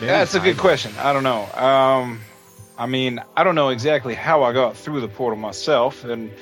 That's 0.00 0.34
a 0.34 0.40
good 0.40 0.58
question. 0.58 0.92
I 0.98 1.12
don't 1.12 1.22
know. 1.22 1.44
Um, 1.54 2.20
I 2.76 2.86
mean, 2.86 3.22
I 3.36 3.44
don't 3.44 3.54
know 3.54 3.68
exactly 3.68 4.14
how 4.14 4.42
I 4.42 4.52
got 4.52 4.76
through 4.76 5.00
the 5.00 5.08
portal 5.08 5.38
myself, 5.38 6.02
and 6.04 6.32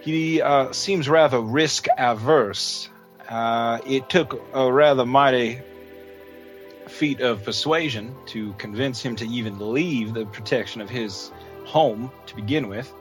he 0.00 0.40
uh, 0.40 0.72
seems 0.72 1.08
rather 1.08 1.40
risk 1.40 1.86
averse. 1.98 2.88
Uh, 3.30 3.78
it 3.86 4.10
took 4.10 4.42
a 4.52 4.72
rather 4.72 5.06
mighty 5.06 5.60
feat 6.88 7.20
of 7.20 7.44
persuasion 7.44 8.14
to 8.26 8.52
convince 8.54 9.00
him 9.00 9.14
to 9.16 9.26
even 9.26 9.72
leave 9.72 10.12
the 10.12 10.26
protection 10.26 10.80
of 10.80 10.90
his 10.90 11.30
home 11.64 12.10
to 12.26 12.34
begin 12.34 12.68
with. 12.68 12.92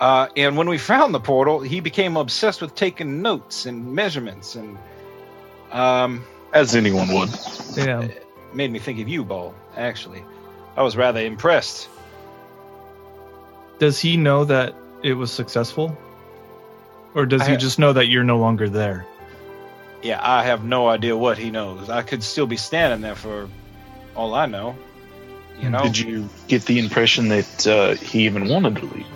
Uh, 0.00 0.28
and 0.36 0.56
when 0.56 0.68
we 0.68 0.78
found 0.78 1.14
the 1.14 1.20
portal, 1.20 1.60
he 1.60 1.80
became 1.80 2.16
obsessed 2.16 2.62
with 2.62 2.74
taking 2.74 3.20
notes 3.20 3.66
and 3.66 3.94
measurements, 3.94 4.56
and 4.56 4.78
um, 5.70 6.24
As 6.52 6.74
anyone 6.74 7.12
would. 7.12 7.28
Yeah. 7.76 8.08
made 8.54 8.72
me 8.72 8.78
think 8.78 9.00
of 9.00 9.08
you, 9.08 9.22
Ball. 9.22 9.54
Actually, 9.76 10.24
I 10.76 10.82
was 10.82 10.96
rather 10.96 11.20
impressed. 11.20 11.88
Does 13.78 14.00
he 14.00 14.16
know 14.16 14.44
that 14.46 14.74
it 15.02 15.12
was 15.12 15.30
successful, 15.30 15.96
or 17.14 17.26
does 17.26 17.46
he 17.46 17.56
just 17.56 17.78
know 17.78 17.92
that 17.92 18.06
you're 18.06 18.24
no 18.24 18.38
longer 18.38 18.68
there? 18.68 19.06
Yeah, 20.02 20.18
I 20.20 20.44
have 20.44 20.64
no 20.64 20.88
idea 20.88 21.16
what 21.16 21.38
he 21.38 21.50
knows. 21.50 21.88
I 21.88 22.02
could 22.02 22.22
still 22.22 22.46
be 22.46 22.56
standing 22.56 23.00
there 23.00 23.14
for 23.14 23.48
all 24.16 24.34
I 24.34 24.46
know. 24.46 24.76
You 25.60 25.70
know, 25.70 25.82
Did 25.82 25.98
you 25.98 26.28
get 26.48 26.64
the 26.64 26.80
impression 26.80 27.28
that 27.28 27.66
uh, 27.66 27.94
he 27.94 28.24
even 28.24 28.48
wanted 28.48 28.76
to 28.76 28.86
leave? 28.86 29.06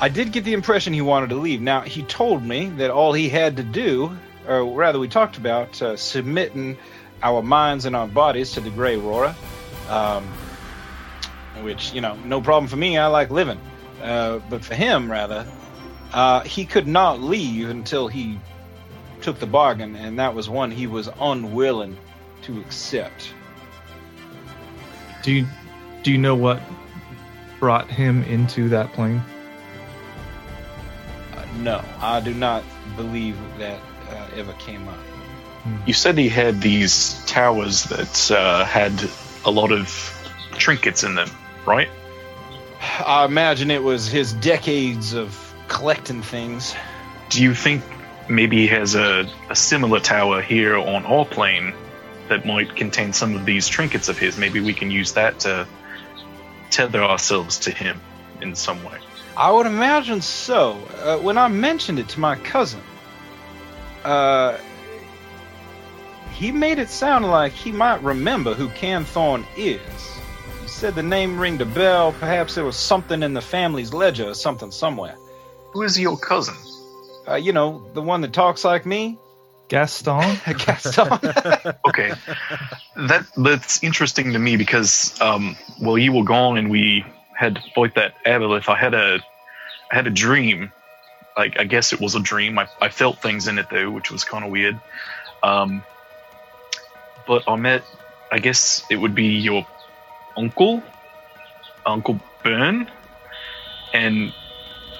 I 0.00 0.08
did 0.08 0.32
get 0.32 0.44
the 0.44 0.52
impression 0.52 0.92
he 0.92 1.02
wanted 1.02 1.30
to 1.30 1.36
leave. 1.36 1.60
Now, 1.60 1.80
he 1.80 2.02
told 2.02 2.44
me 2.44 2.68
that 2.76 2.90
all 2.90 3.12
he 3.12 3.28
had 3.28 3.56
to 3.56 3.64
do, 3.64 4.16
or 4.46 4.64
rather, 4.64 4.98
we 4.98 5.08
talked 5.08 5.36
about 5.36 5.82
uh, 5.82 5.96
submitting 5.96 6.78
our 7.22 7.42
minds 7.42 7.84
and 7.84 7.96
our 7.96 8.06
bodies 8.06 8.52
to 8.52 8.60
the 8.60 8.70
Grey 8.70 8.96
Aurora, 8.96 9.34
um, 9.88 10.24
which, 11.62 11.92
you 11.92 12.00
know, 12.00 12.14
no 12.24 12.40
problem 12.40 12.68
for 12.68 12.76
me. 12.76 12.96
I 12.96 13.08
like 13.08 13.30
living. 13.30 13.60
Uh, 14.00 14.38
but 14.48 14.64
for 14.64 14.74
him, 14.74 15.10
rather, 15.10 15.46
uh, 16.14 16.40
he 16.42 16.64
could 16.64 16.86
not 16.86 17.20
leave 17.20 17.68
until 17.68 18.08
he 18.08 18.38
took 19.22 19.38
the 19.38 19.46
bargain, 19.46 19.96
and 19.96 20.18
that 20.18 20.34
was 20.34 20.48
one 20.48 20.70
he 20.70 20.86
was 20.86 21.08
unwilling 21.20 21.96
to 22.42 22.60
accept. 22.60 23.32
Do 25.22 25.32
you 25.32 25.46
do 26.02 26.12
you 26.12 26.18
know 26.18 26.34
what 26.34 26.60
brought 27.58 27.90
him 27.90 28.22
into 28.24 28.70
that 28.70 28.92
plane? 28.92 29.22
Uh, 31.34 31.44
no, 31.58 31.84
I 32.00 32.20
do 32.20 32.32
not 32.32 32.64
believe 32.96 33.36
that 33.58 33.78
uh, 34.08 34.28
ever 34.36 34.52
came 34.54 34.88
up. 34.88 34.98
You 35.86 35.92
said 35.92 36.16
he 36.16 36.30
had 36.30 36.62
these 36.62 37.22
towers 37.26 37.84
that 37.84 38.30
uh, 38.30 38.64
had 38.64 38.92
a 39.44 39.50
lot 39.50 39.72
of 39.72 39.88
trinkets 40.52 41.04
in 41.04 41.14
them, 41.14 41.28
right? 41.66 41.88
I 43.06 43.26
imagine 43.26 43.70
it 43.70 43.82
was 43.82 44.06
his 44.06 44.32
decades 44.32 45.12
of 45.12 45.54
collecting 45.68 46.22
things. 46.22 46.74
Do 47.28 47.42
you 47.42 47.54
think 47.54 47.82
maybe 48.30 48.56
he 48.58 48.66
has 48.68 48.94
a, 48.94 49.28
a 49.50 49.56
similar 49.56 50.00
tower 50.00 50.40
here 50.40 50.76
on 50.76 51.04
our 51.04 51.24
plane 51.24 51.74
that 52.28 52.46
might 52.46 52.76
contain 52.76 53.12
some 53.12 53.34
of 53.34 53.44
these 53.44 53.68
trinkets 53.68 54.08
of 54.08 54.18
his? 54.18 54.38
Maybe 54.38 54.60
we 54.60 54.72
can 54.72 54.90
use 54.90 55.12
that 55.12 55.40
to 55.40 55.66
tether 56.70 57.02
ourselves 57.02 57.58
to 57.60 57.70
him 57.70 58.00
in 58.40 58.54
some 58.54 58.82
way. 58.84 58.98
I 59.36 59.50
would 59.50 59.66
imagine 59.66 60.20
so. 60.20 60.78
Uh, 61.02 61.18
when 61.18 61.38
I 61.38 61.48
mentioned 61.48 61.98
it 61.98 62.08
to 62.10 62.20
my 62.20 62.36
cousin, 62.36 62.80
uh, 64.04 64.58
he 66.32 66.52
made 66.52 66.78
it 66.78 66.88
sound 66.88 67.26
like 67.26 67.52
he 67.52 67.72
might 67.72 68.02
remember 68.02 68.54
who 68.54 68.68
Canthorn 68.68 69.44
is. 69.56 69.80
He 70.62 70.68
said 70.68 70.94
the 70.94 71.02
name 71.02 71.38
ringed 71.38 71.60
a 71.60 71.66
bell. 71.66 72.12
Perhaps 72.12 72.54
there 72.54 72.64
was 72.64 72.76
something 72.76 73.22
in 73.22 73.34
the 73.34 73.42
family's 73.42 73.92
ledger 73.92 74.28
or 74.28 74.34
something 74.34 74.70
somewhere. 74.70 75.16
Who 75.72 75.82
is 75.82 75.98
your 75.98 76.16
cousin? 76.16 76.56
Uh, 77.28 77.34
you 77.34 77.52
know, 77.52 77.88
the 77.94 78.02
one 78.02 78.22
that 78.22 78.32
talks 78.32 78.64
like 78.64 78.86
me? 78.86 79.18
Gaston? 79.68 80.38
Gaston. 80.66 81.18
Okay, 81.88 82.12
that 82.96 83.26
that's 83.36 83.82
interesting 83.82 84.32
to 84.32 84.38
me 84.38 84.56
because 84.56 85.20
um, 85.20 85.56
while 85.78 85.98
you 85.98 86.12
were 86.12 86.24
gone 86.24 86.56
and 86.56 86.70
we 86.70 87.04
had 87.34 87.56
to 87.56 87.62
fight 87.74 87.94
that 87.94 88.14
aboleth, 88.24 88.68
I 88.68 88.76
had 88.76 88.94
a 88.94 89.20
I 89.90 89.94
had 89.94 90.06
a 90.06 90.10
dream. 90.10 90.72
Like 91.36 91.58
I 91.58 91.64
guess 91.64 91.92
it 91.92 92.00
was 92.00 92.14
a 92.14 92.20
dream. 92.20 92.58
I, 92.58 92.68
I 92.80 92.88
felt 92.90 93.20
things 93.22 93.48
in 93.48 93.58
it 93.58 93.66
though, 93.70 93.90
which 93.90 94.10
was 94.10 94.24
kind 94.24 94.44
of 94.44 94.50
weird. 94.50 94.80
Um, 95.42 95.82
but 97.26 97.44
I 97.48 97.56
met, 97.56 97.84
I 98.30 98.38
guess 98.38 98.84
it 98.90 98.96
would 98.96 99.14
be 99.14 99.38
your 99.38 99.66
uncle, 100.36 100.82
Uncle 101.86 102.20
Bern, 102.42 102.90
and 103.92 104.32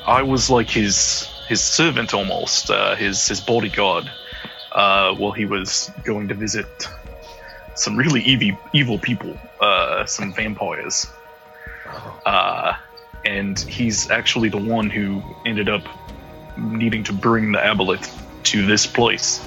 I 0.06 0.22
was 0.22 0.50
like 0.50 0.70
his 0.70 1.28
his 1.50 1.60
servant 1.60 2.14
almost, 2.14 2.70
uh, 2.70 2.94
his 2.94 3.26
his 3.26 3.40
bodyguard 3.40 4.08
uh, 4.70 5.12
while 5.16 5.32
he 5.32 5.44
was 5.44 5.90
going 6.04 6.28
to 6.28 6.34
visit 6.34 6.88
some 7.74 7.96
really 7.96 8.22
evil, 8.22 8.56
evil 8.72 8.98
people, 9.00 9.36
uh, 9.60 10.06
some 10.06 10.32
vampires. 10.32 11.08
Uh, 12.24 12.74
and 13.24 13.58
he's 13.58 14.10
actually 14.10 14.48
the 14.48 14.62
one 14.76 14.88
who 14.88 15.20
ended 15.44 15.68
up 15.68 15.82
needing 16.56 17.02
to 17.02 17.12
bring 17.12 17.50
the 17.50 17.58
aboleth 17.58 18.16
to 18.44 18.64
this 18.64 18.86
place. 18.86 19.40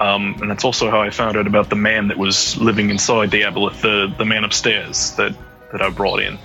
Um, 0.00 0.36
and 0.40 0.50
that's 0.50 0.64
also 0.64 0.90
how 0.90 1.00
I 1.00 1.10
found 1.10 1.36
out 1.36 1.46
about 1.46 1.70
the 1.70 1.76
man 1.76 2.08
that 2.08 2.18
was 2.18 2.56
living 2.56 2.90
inside 2.90 3.30
the 3.30 3.42
aboleth, 3.42 3.80
the, 3.82 4.12
the 4.18 4.24
man 4.24 4.42
upstairs 4.42 5.12
that, 5.12 5.32
that 5.70 5.80
I 5.80 5.90
brought 5.90 6.20
in. 6.20 6.38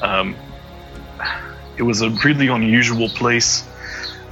Um, 0.00 0.36
it 1.76 1.82
was 1.82 2.02
a 2.02 2.10
really 2.10 2.48
unusual 2.48 3.08
place. 3.08 3.64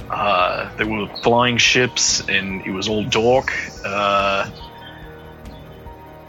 Uh, 0.09 0.69
there 0.77 0.87
were 0.87 1.07
flying 1.23 1.57
ships, 1.57 2.21
and 2.29 2.61
it 2.65 2.71
was 2.71 2.87
all 2.87 3.03
dark. 3.03 3.51
Uh, 3.83 4.49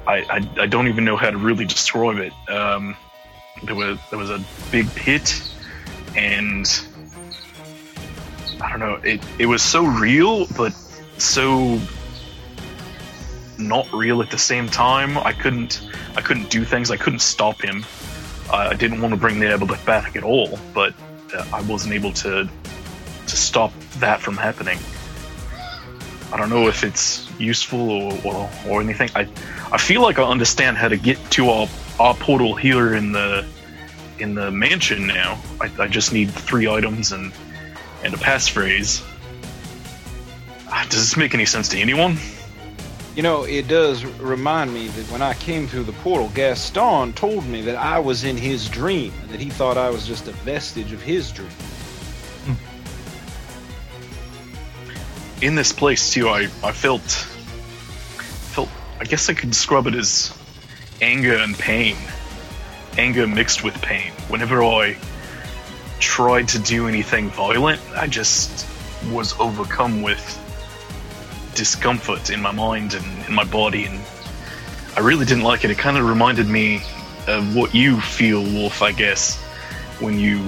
I, 0.07 0.17
I 0.31 0.51
I 0.61 0.67
don't 0.67 0.89
even 0.89 1.05
know 1.05 1.17
how 1.17 1.31
to 1.31 1.37
really 1.37 1.65
describe 1.65 2.19
it. 2.19 2.33
Um, 2.49 2.97
there 3.63 3.75
was 3.75 3.99
there 4.11 4.19
was 4.19 4.31
a 4.31 4.43
big 4.71 4.93
pit, 4.95 5.43
and 6.17 6.67
I 8.61 8.71
don't 8.71 8.81
know. 8.81 8.95
It 9.05 9.21
it 9.39 9.47
was 9.47 9.63
so 9.63 9.85
real, 9.85 10.47
but 10.57 10.73
so 11.19 11.81
not 13.59 13.91
real 13.93 14.23
at 14.23 14.31
the 14.31 14.39
same 14.39 14.69
time. 14.69 15.19
I 15.19 15.33
couldn't 15.33 15.89
I 16.17 16.21
couldn't 16.21 16.51
do 16.51 16.65
things. 16.65 16.91
I 16.91 16.97
couldn't 16.97 17.21
stop 17.21 17.61
him. 17.61 17.85
I 18.51 18.69
I 18.69 18.75
didn't 18.75 19.01
want 19.01 19.13
to 19.13 19.21
bring 19.21 19.41
the 19.41 19.81
back 19.85 20.17
at 20.17 20.23
all, 20.23 20.59
but 20.73 20.95
I 21.53 21.63
wasn't 21.63 21.95
able 21.95 22.13
to 22.13 22.49
to 23.27 23.37
stop 23.37 23.73
that 23.99 24.21
from 24.21 24.37
happening. 24.37 24.79
I 26.33 26.37
don't 26.37 26.51
know 26.51 26.69
if 26.69 26.83
it's 26.85 27.31
useful 27.39 27.91
or, 27.91 28.13
or, 28.25 28.51
or 28.69 28.81
anything. 28.81 29.11
I 29.15 29.29
I 29.73 29.79
feel 29.79 30.03
like 30.03 30.19
I 30.19 30.25
understand 30.25 30.77
how 30.77 30.89
to 30.89 30.97
get 30.97 31.19
to 31.33 31.49
our 31.51 31.69
our 32.01 32.15
portal 32.15 32.55
here 32.55 32.95
in 32.95 33.13
the 33.13 33.45
in 34.19 34.35
the 34.35 34.51
mansion 34.51 35.07
now. 35.07 35.41
I, 35.61 35.71
I 35.79 35.89
just 35.89 36.13
need 36.13 36.31
three 36.31 36.69
items 36.69 37.13
and 37.13 37.33
and 38.03 38.15
a 38.15 38.19
passphrase. 38.19 39.03
Uh, 40.69 40.85
Does 40.85 41.01
this 41.01 41.17
make 41.17 41.35
any 41.35 41.47
sense 41.47 41.69
to 41.69 41.79
anyone? 41.79 42.19
You 43.15 43.23
know, 43.23 43.45
it 43.45 43.69
does 43.69 44.05
remind 44.05 44.75
me 44.75 44.89
that 44.89 45.11
when 45.11 45.23
I 45.23 45.35
came 45.35 45.69
through 45.69 45.85
the 45.85 45.93
portal, 45.93 46.31
Gaston 46.35 47.13
told 47.13 47.47
me 47.47 47.63
that 47.63 47.77
I 47.77 48.01
was 48.01 48.25
in 48.25 48.37
his 48.37 48.69
dream, 48.69 49.13
and 49.23 49.31
that 49.31 49.41
he 49.41 49.51
thought 49.51 49.77
I 49.77 49.91
was 49.91 50.07
just 50.07 50.27
a 50.27 50.33
vestige 50.33 50.93
of 50.93 51.01
his 51.01 51.31
dream. 51.31 51.49
in 55.43 55.55
this 55.55 55.73
place 55.73 56.13
too, 56.13 56.29
I, 56.29 56.49
I 56.63 56.73
felt 56.73 57.03
felt 57.03 58.69
I 58.99 59.05
guess 59.05 59.29
I 59.29 59.35
could 59.35 59.51
describe 59.51 59.87
it 59.87 59.95
as 59.95 60.37
anger 61.01 61.37
and 61.37 61.57
pain. 61.57 61.97
Anger 62.99 63.27
mixed 63.27 63.63
with 63.63 63.75
pain. 63.83 64.13
Whenever 64.29 64.63
I 64.65 64.97
tried 66.05 66.49
to 66.49 66.59
do 66.59 66.89
anything 66.89 67.31
violent. 67.31 67.81
I 67.95 68.07
just 68.07 68.67
was 69.11 69.39
overcome 69.39 70.03
with 70.03 70.41
discomfort 71.55 72.31
in 72.31 72.41
my 72.41 72.53
mind 72.53 72.95
and 72.95 73.29
in 73.29 73.35
my 73.35 73.45
body, 73.45 73.85
and 73.85 74.01
I 74.97 75.01
really 75.01 75.25
didn't 75.25 75.45
like 75.45 75.65
it. 75.65 75.71
It 75.71 75.79
kind 75.79 75.97
of 75.97 76.09
reminded 76.09 76.49
me 76.49 76.83
of 77.27 77.57
what 77.57 77.75
you 77.75 78.01
feel, 78.01 78.43
Wolf. 78.43 78.83
I 78.83 78.93
guess 78.93 79.41
when 80.01 80.19
you 80.19 80.39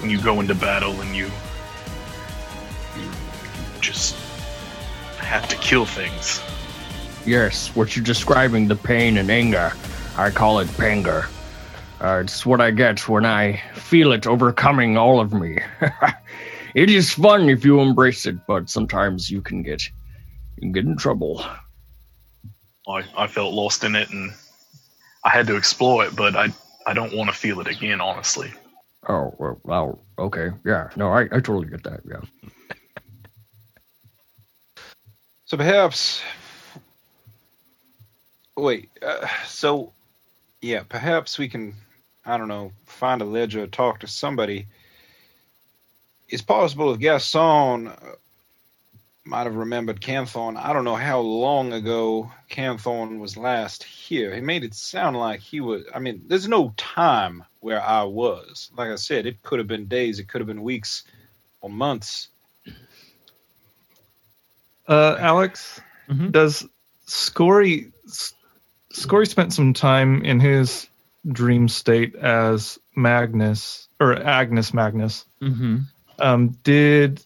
when 0.00 0.10
you 0.10 0.20
go 0.20 0.40
into 0.40 0.54
battle 0.54 1.00
and 1.00 1.14
you 1.14 1.30
you 2.96 3.10
just 3.80 4.16
have 5.18 5.48
to 5.48 5.56
kill 5.56 5.86
things. 5.86 6.42
Yes, 7.26 7.74
what 7.74 7.96
you're 7.96 8.04
describing, 8.04 8.68
the 8.68 8.76
pain 8.76 9.16
and 9.16 9.30
anger, 9.30 9.72
I 10.16 10.30
call 10.30 10.58
it 10.58 10.68
panger. 10.68 11.26
Uh, 12.00 12.20
it's 12.22 12.44
what 12.44 12.60
I 12.60 12.70
get 12.70 13.08
when 13.08 13.24
I 13.24 13.62
feel 13.74 14.12
it 14.12 14.26
overcoming 14.26 14.98
all 14.98 15.20
of 15.20 15.32
me. 15.32 15.58
it 16.74 16.90
is 16.90 17.14
fun 17.14 17.48
if 17.48 17.64
you 17.64 17.80
embrace 17.80 18.26
it, 18.26 18.46
but 18.46 18.68
sometimes 18.68 19.30
you 19.30 19.40
can 19.40 19.62
get 19.62 19.88
you 20.56 20.60
can 20.62 20.72
get 20.72 20.84
in 20.84 20.96
trouble. 20.96 21.44
I, 22.88 23.02
I 23.16 23.26
felt 23.26 23.54
lost 23.54 23.84
in 23.84 23.96
it 23.96 24.10
and 24.10 24.32
I 25.24 25.30
had 25.30 25.46
to 25.46 25.56
explore 25.56 26.04
it, 26.04 26.14
but 26.14 26.36
I 26.36 26.52
I 26.86 26.92
don't 26.92 27.14
want 27.14 27.30
to 27.30 27.36
feel 27.36 27.60
it 27.60 27.66
again, 27.66 28.00
honestly. 28.00 28.52
Oh, 29.08 29.34
well, 29.38 29.60
well 29.64 30.04
okay, 30.18 30.50
yeah, 30.64 30.88
no, 30.96 31.08
I, 31.08 31.22
I 31.22 31.40
totally 31.40 31.68
get 31.68 31.82
that. 31.84 32.00
Yeah. 32.08 32.50
So 35.46 35.58
perhaps. 35.58 36.22
Wait. 38.56 38.88
Uh, 39.02 39.26
so, 39.46 39.92
yeah, 40.62 40.82
perhaps 40.88 41.38
we 41.38 41.48
can. 41.48 41.74
I 42.24 42.38
don't 42.38 42.48
know. 42.48 42.72
Find 42.86 43.20
a 43.20 43.26
ledger, 43.26 43.66
talk 43.66 44.00
to 44.00 44.06
somebody. 44.06 44.66
It's 46.30 46.42
possible 46.42 46.94
if 46.94 46.98
Gaston 46.98 47.88
uh, 47.88 47.94
might 49.24 49.44
have 49.44 49.56
remembered 49.56 50.00
Canthorn. 50.00 50.56
I 50.56 50.72
don't 50.72 50.84
know 50.84 50.96
how 50.96 51.20
long 51.20 51.72
ago 51.72 52.30
Canthorn 52.50 53.18
was 53.18 53.36
last 53.36 53.82
here. 53.82 54.34
He 54.34 54.40
made 54.40 54.64
it 54.64 54.74
sound 54.74 55.16
like 55.16 55.40
he 55.40 55.60
was. 55.60 55.84
I 55.94 55.98
mean, 55.98 56.24
there's 56.28 56.48
no 56.48 56.74
time 56.76 57.44
where 57.60 57.82
I 57.82 58.02
was. 58.04 58.70
Like 58.76 58.90
I 58.90 58.96
said, 58.96 59.24
it 59.26 59.42
could 59.42 59.58
have 59.58 59.68
been 59.68 59.86
days, 59.86 60.18
it 60.18 60.28
could 60.28 60.40
have 60.40 60.48
been 60.48 60.62
weeks, 60.62 61.04
or 61.62 61.70
months. 61.70 62.28
Uh, 64.86 65.16
Alex, 65.18 65.80
Mhm. 66.10 66.30
does 66.30 66.66
Scory 67.06 67.90
Scory 68.92 69.26
spent 69.26 69.52
some 69.52 69.72
time 69.72 70.22
in 70.24 70.38
his 70.38 70.86
dream 71.26 71.68
state 71.68 72.14
as 72.14 72.78
Magnus 72.94 73.88
or 73.98 74.14
Agnes 74.14 74.74
Magnus? 74.74 75.24
Mm-hmm. 75.40 75.78
Um, 76.18 76.50
did 76.62 77.24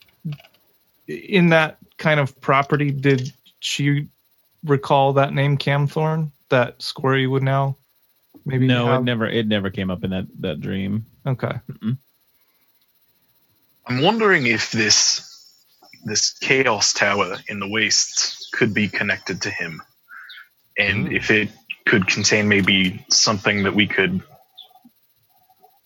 in 1.09 1.49
that 1.51 1.78
kind 1.99 2.21
of 2.21 2.41
property 2.41 2.91
did 2.91 3.33
she 3.61 4.09
recall 4.65 5.15
that 5.15 5.33
name 5.33 5.59
Camthorn 5.59 6.31
that 6.49 6.81
Scory 6.81 7.27
would 7.27 7.43
now 7.43 7.77
maybe 8.45 8.67
no, 8.67 8.87
have? 8.87 9.01
it 9.01 9.05
never 9.05 9.27
it 9.27 9.47
never 9.47 9.71
came 9.71 9.91
up 9.91 10.05
in 10.05 10.11
that 10.11 10.27
that 10.41 10.61
dream. 10.61 11.05
Okay. 11.27 11.53
I'm 13.87 14.03
wondering 14.03 14.47
if 14.47 14.71
this 14.71 15.25
this 16.05 16.33
chaos 16.39 16.93
tower 16.93 17.37
in 17.49 17.61
the 17.61 17.69
wastes 17.69 18.49
could 18.53 18.73
be 18.73 18.89
connected 18.89 19.43
to 19.43 19.51
him, 19.51 19.83
and 20.79 21.09
hmm. 21.09 21.15
if 21.15 21.31
it 21.31 21.51
could 21.87 22.07
contain 22.07 22.49
maybe 22.49 23.05
something 23.09 23.63
that 23.65 23.75
we 23.75 23.87
could 23.87 24.21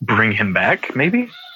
bring 0.00 0.32
him 0.32 0.52
back. 0.52 0.94
Maybe 0.96 1.22
It's 1.22 1.26
a 1.26 1.51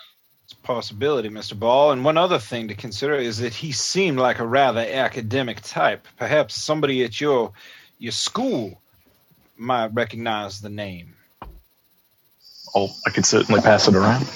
possibility, 0.67 1.29
Mr. 1.29 1.59
Ball. 1.59 1.93
And 1.93 2.05
one 2.05 2.19
other 2.19 2.39
thing 2.39 2.69
to 2.69 2.75
consider 2.75 3.14
is 3.14 3.39
that 3.39 3.55
he 3.55 3.73
seemed 3.73 4.19
like 4.19 4.41
a 4.41 4.47
rather 4.47 4.81
academic 4.81 5.61
type. 5.62 6.07
Perhaps 6.19 6.55
somebody 6.55 7.05
at 7.05 7.21
your 7.21 7.53
your 7.99 8.12
school 8.12 8.81
might 9.57 9.95
recognize 9.95 10.61
the 10.61 10.69
name. 10.69 11.14
oh, 12.75 12.91
I 13.07 13.11
could 13.11 13.25
certainly 13.25 13.62
pass 13.62 13.89
it 13.89 13.95
around. 13.95 14.27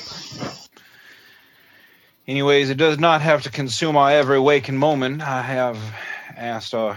Anyways, 2.27 2.71
it 2.71 2.77
does 2.77 2.99
not 2.99 3.21
have 3.23 3.43
to 3.43 3.51
consume 3.51 3.97
our 3.97 4.11
every 4.13 4.39
waking 4.39 4.77
moment. 4.77 5.21
I 5.21 5.43
have 5.43 5.79
asked 6.37 6.75
our 6.75 6.97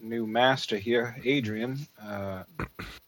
new 0.00 0.26
master 0.26 0.78
here, 0.78 1.16
Adrian, 1.24 1.78
uh, 2.02 2.44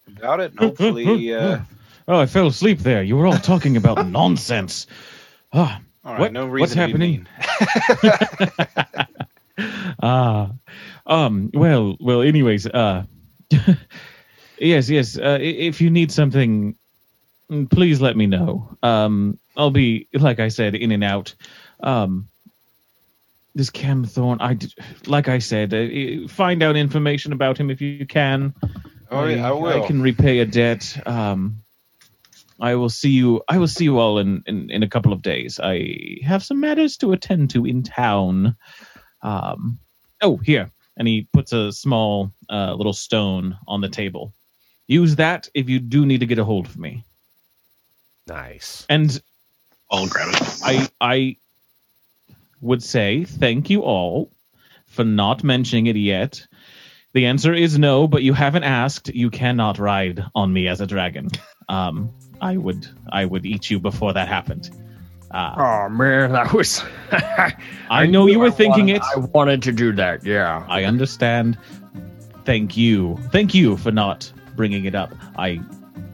about 0.06 0.40
it. 0.40 0.50
And 0.52 0.60
hopefully, 0.78 1.34
uh, 1.34 1.60
Oh, 2.08 2.18
I 2.18 2.26
fell 2.26 2.48
asleep 2.48 2.80
there. 2.80 3.02
You 3.02 3.16
were 3.16 3.26
all 3.26 3.38
talking 3.38 3.76
about 3.76 4.06
nonsense. 4.20 4.86
Ah, 5.52 5.80
all 6.04 6.12
right, 6.12 6.20
What- 6.20 6.32
no 6.32 6.46
what's 6.46 6.76
reason 6.76 6.98
be 6.98 7.24
happening? 7.58 9.06
ah, 10.02 10.52
um. 11.06 11.50
Well, 11.52 11.96
well. 12.00 12.22
Anyways, 12.22 12.66
uh, 12.66 13.04
yes, 14.58 14.88
yes. 14.88 15.18
Uh, 15.18 15.38
if 15.40 15.80
you 15.80 15.90
need 15.90 16.12
something, 16.12 16.76
mm, 17.50 17.70
please 17.70 18.00
let 18.00 18.16
me 18.16 18.26
know. 18.26 18.76
Um, 18.82 19.38
I'll 19.56 19.70
be 19.70 20.08
like 20.12 20.40
I 20.40 20.48
said, 20.48 20.74
in 20.74 20.92
and 20.92 21.04
out. 21.04 21.34
Um, 21.82 22.28
this 23.54 23.70
Cam 23.70 24.04
Thorne, 24.04 24.40
I 24.40 24.56
like 25.06 25.28
I 25.28 25.38
said, 25.40 25.74
uh, 25.74 26.28
find 26.28 26.62
out 26.62 26.76
information 26.76 27.32
about 27.32 27.58
him 27.58 27.70
if 27.70 27.80
you 27.80 28.06
can. 28.06 28.54
Oh, 29.10 29.26
yeah, 29.26 29.48
I 29.48 29.50
will. 29.50 29.82
I 29.82 29.86
can 29.86 30.00
repay 30.00 30.38
a 30.38 30.46
debt. 30.46 30.96
Um, 31.04 31.62
I 32.60 32.74
will 32.74 32.90
see 32.90 33.10
you. 33.10 33.42
I 33.48 33.58
will 33.58 33.68
see 33.68 33.84
you 33.84 33.98
all 33.98 34.18
in, 34.18 34.42
in, 34.46 34.70
in 34.70 34.82
a 34.82 34.88
couple 34.88 35.12
of 35.12 35.22
days. 35.22 35.58
I 35.62 36.18
have 36.24 36.42
some 36.42 36.60
matters 36.60 36.98
to 36.98 37.12
attend 37.12 37.50
to 37.50 37.64
in 37.64 37.82
town. 37.82 38.56
Um, 39.22 39.78
oh, 40.20 40.36
here, 40.36 40.70
and 40.96 41.08
he 41.08 41.26
puts 41.32 41.52
a 41.52 41.72
small 41.72 42.32
uh, 42.50 42.74
little 42.74 42.92
stone 42.92 43.56
on 43.66 43.80
the 43.80 43.88
table. 43.88 44.34
Use 44.86 45.16
that 45.16 45.48
if 45.54 45.68
you 45.68 45.78
do 45.78 46.04
need 46.04 46.20
to 46.20 46.26
get 46.26 46.38
a 46.38 46.44
hold 46.44 46.66
of 46.66 46.78
me. 46.78 47.04
Nice. 48.26 48.86
And 48.88 49.20
I'll 49.90 50.06
grab 50.06 50.28
it. 50.28 50.58
I 50.62 50.88
I 51.00 51.36
would 52.60 52.82
say 52.82 53.24
thank 53.24 53.70
you 53.70 53.82
all 53.82 54.30
for 54.86 55.04
not 55.04 55.42
mentioning 55.42 55.86
it 55.86 55.96
yet. 55.96 56.46
The 57.12 57.26
answer 57.26 57.52
is 57.54 57.78
no, 57.78 58.06
but 58.06 58.22
you 58.22 58.34
haven't 58.34 58.64
asked. 58.64 59.08
You 59.08 59.30
cannot 59.30 59.78
ride 59.78 60.22
on 60.34 60.52
me 60.52 60.68
as 60.68 60.80
a 60.80 60.86
dragon. 60.86 61.28
Um, 61.68 62.12
I 62.40 62.56
would 62.56 62.88
I 63.12 63.24
would 63.24 63.44
eat 63.46 63.70
you 63.70 63.78
before 63.78 64.12
that 64.12 64.28
happened. 64.28 64.70
Uh, 65.30 65.54
Oh 65.56 65.88
man, 65.88 66.32
that 66.32 66.52
was. 66.52 66.82
I 67.90 68.06
know 68.06 68.26
you 68.26 68.38
were 68.38 68.50
thinking 68.50 68.86
wanted, 68.86 68.96
it. 68.96 69.02
I 69.16 69.18
wanted 69.18 69.62
to 69.62 69.72
do 69.72 69.92
that. 69.92 70.24
Yeah. 70.24 70.64
I 70.68 70.84
understand. 70.84 71.56
Thank 72.44 72.76
you. 72.76 73.16
Thank 73.30 73.54
you 73.54 73.76
for 73.76 73.92
not 73.92 74.32
bringing 74.56 74.86
it 74.86 74.94
up. 74.94 75.14
I 75.38 75.60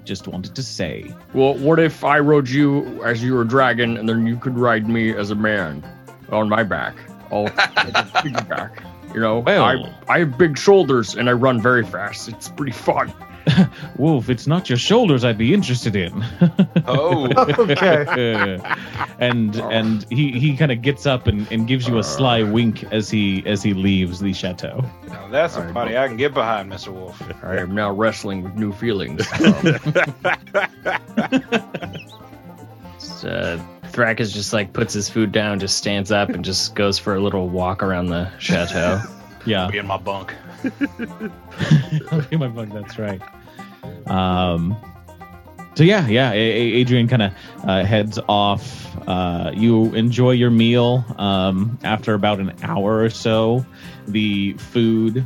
just 0.05 0.29
wanted 0.29 0.55
to 0.55 0.63
say. 0.63 1.13
Well, 1.35 1.55
what 1.55 1.79
if 1.79 2.05
I 2.05 2.19
rode 2.19 2.49
you 2.49 3.03
as 3.05 3.23
you 3.23 3.35
were 3.35 3.43
a 3.43 3.49
dragon, 3.49 3.97
and 3.97 4.09
then 4.09 4.27
you 4.27 4.37
could 4.37 4.59
ride 4.59 4.89
me 4.89 5.15
as 5.15 5.31
a 5.31 5.35
man 5.35 5.85
on 6.31 6.49
my 6.49 6.63
back, 6.63 6.97
a 7.31 7.45
piggyback? 8.23 8.86
You 9.15 9.21
know, 9.21 9.39
Well- 9.41 9.65
I 9.65 10.15
I 10.15 10.19
have 10.21 10.37
big 10.39 10.59
shoulders 10.59 11.15
and 11.17 11.29
I 11.29 11.33
run 11.33 11.61
very 11.61 11.85
fast. 11.85 12.29
It's 12.29 12.49
pretty 12.49 12.73
fun. 12.73 13.13
Wolf, 13.97 14.29
it's 14.29 14.49
not 14.49 14.69
your 14.69 14.77
shoulders 14.77 15.23
I'd 15.25 15.39
be 15.39 15.55
interested 15.55 15.95
in. 15.97 16.25
Oh, 16.89 17.27
Okay. 17.59 18.61
and 19.19 19.57
and 19.57 20.07
he, 20.09 20.31
he 20.39 20.57
kind 20.57 20.71
of 20.71 20.83
gets 20.83 21.05
up 21.05 21.27
and, 21.27 21.51
and 21.51 21.67
gives 21.67 21.89
you 21.89 21.99
a 21.99 22.05
sly 22.05 22.45
wink 22.45 22.85
as 22.93 23.11
he 23.11 23.43
as 23.45 23.61
he 23.63 23.75
leaves 23.75 24.21
the 24.21 24.33
chateau. 24.33 24.85
now 25.09 25.27
that's 25.29 25.57
a 25.57 25.59
All 25.61 25.65
right, 25.65 25.75
party 25.75 25.99
I 25.99 26.07
can 26.07 26.17
get 26.17 26.33
behind, 26.33 26.71
Mr. 26.73 26.93
Wolf. 26.93 27.21
I 27.43 27.57
am 27.57 27.75
now 27.75 27.91
wrestling 27.93 28.43
with 28.45 28.55
new 28.55 28.73
feelings. 28.73 29.27
Um, 29.33 29.79
uh, 33.25 33.59
Thrackus 33.93 34.33
just 34.33 34.53
like 34.53 34.73
puts 34.73 34.93
his 34.95 35.09
food 35.09 35.33
down, 35.33 35.59
just 35.61 35.77
stands 35.77 36.11
up, 36.13 36.29
and 36.31 36.45
just 36.45 36.75
goes 36.75 36.99
for 36.99 37.15
a 37.15 37.21
little 37.21 37.49
walk 37.49 37.83
around 37.83 38.07
the 38.07 38.31
chateau. 38.39 39.01
Yeah, 39.47 39.69
Be 39.71 39.79
in 39.79 39.87
my 39.87 39.97
bunk. 39.97 40.35
Okay, 42.13 42.37
my 42.37 42.49
bug. 42.49 42.73
That's 42.73 42.99
right. 42.99 43.23
Um. 44.09 44.77
So 45.77 45.85
yeah, 45.85 46.07
yeah. 46.09 46.33
A- 46.33 46.35
A- 46.35 46.73
Adrian 46.81 47.07
kind 47.07 47.23
of 47.23 47.33
uh, 47.63 47.85
heads 47.85 48.19
off. 48.29 48.97
Uh, 49.09 49.53
you 49.55 49.95
enjoy 49.95 50.33
your 50.33 50.51
meal. 50.51 51.05
Um, 51.17 51.79
after 51.85 52.15
about 52.15 52.41
an 52.41 52.55
hour 52.65 53.03
or 53.03 53.11
so, 53.11 53.65
the 54.09 54.55
food 54.55 55.25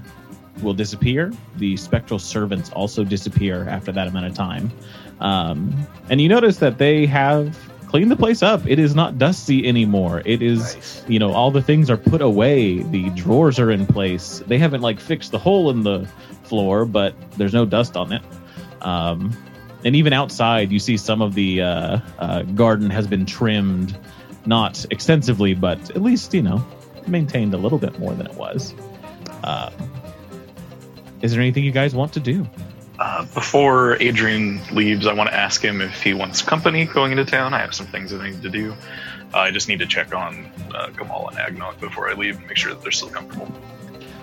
will 0.61 0.75
disappear. 0.75 1.33
The 1.57 1.79
spectral 1.79 2.19
servants 2.19 2.69
also 2.73 3.05
disappear 3.05 3.67
after 3.71 3.91
that 3.93 4.07
amount 4.09 4.27
of 4.27 4.35
time. 4.35 4.71
Um, 5.21 5.87
and 6.11 6.21
you 6.21 6.29
notice 6.29 6.59
that 6.59 6.77
they 6.79 7.07
have 7.07 7.57
cleaned 7.91 8.11
the 8.11 8.17
place 8.17 8.43
up. 8.43 8.67
It 8.67 8.79
is 8.79 8.95
not 8.95 9.19
dusty 9.19 9.67
anymore. 9.67 10.23
It 10.25 10.43
is 10.43 10.75
Nice. 10.77 11.05
you 11.09 11.19
know 11.19 11.33
all 11.33 11.51
the 11.51 11.63
things 11.63 11.91
are 11.91 11.97
put 11.97 12.23
away 12.23 12.83
the 12.83 13.11
drawers 13.11 13.59
are 13.59 13.71
in 13.71 13.87
place 13.87 14.43
they 14.47 14.59
haven't 14.59 14.81
like 14.81 15.01
fixed 15.01 15.33
the 15.33 15.39
hole 15.39 15.71
in 15.71 15.83
the 15.83 16.09
floor 16.45 16.85
but 16.85 17.15
there's 17.33 17.53
no 17.53 17.65
dust 17.67 17.97
on 17.97 18.13
it 18.13 18.23
um 18.83 19.37
and 19.85 19.97
even 19.97 20.13
outside, 20.13 20.71
you 20.71 20.79
see 20.79 20.99
some 20.99 21.23
of 21.23 21.35
the 21.35 21.63
uh, 21.63 21.99
uh, 22.19 22.43
garden 22.43 22.91
has 22.91 23.07
been 23.07 23.25
trimmed, 23.25 23.97
not 24.45 24.85
extensively, 24.91 25.55
but 25.55 25.79
at 25.97 26.03
least 26.03 26.35
you 26.35 26.43
know 26.43 26.63
maintained 27.07 27.55
a 27.55 27.57
little 27.57 27.79
bit 27.79 27.99
more 27.99 28.13
than 28.15 28.27
it 28.27 28.35
was. 28.35 28.75
Uh, 29.43 29.71
is 31.23 31.33
there 31.33 31.41
anything 31.41 31.65
you 31.65 31.73
guys 31.73 31.95
want 31.95 32.13
to 32.13 32.21
do? 32.21 32.47
Uh, 33.01 33.25
before 33.33 33.97
Adrian 33.99 34.61
leaves, 34.73 35.07
I 35.07 35.15
want 35.15 35.31
to 35.31 35.35
ask 35.35 35.65
him 35.65 35.81
if 35.81 36.03
he 36.03 36.13
wants 36.13 36.43
company 36.43 36.85
going 36.85 37.13
into 37.13 37.25
town. 37.25 37.55
I 37.55 37.61
have 37.61 37.75
some 37.75 37.87
things 37.87 38.13
I 38.13 38.29
need 38.29 38.43
to 38.43 38.51
do. 38.51 38.73
Uh, 39.33 39.39
I 39.39 39.51
just 39.53 39.69
need 39.69 39.79
to 39.79 39.87
check 39.87 40.15
on 40.15 40.53
uh, 40.75 40.89
Gamal 40.89 41.29
and 41.29 41.39
Agnog 41.39 41.81
before 41.81 42.11
I 42.11 42.13
leave 42.13 42.37
and 42.37 42.47
make 42.47 42.59
sure 42.59 42.75
that 42.75 42.83
they're 42.83 42.93
still 42.93 43.09
comfortable. 43.09 43.51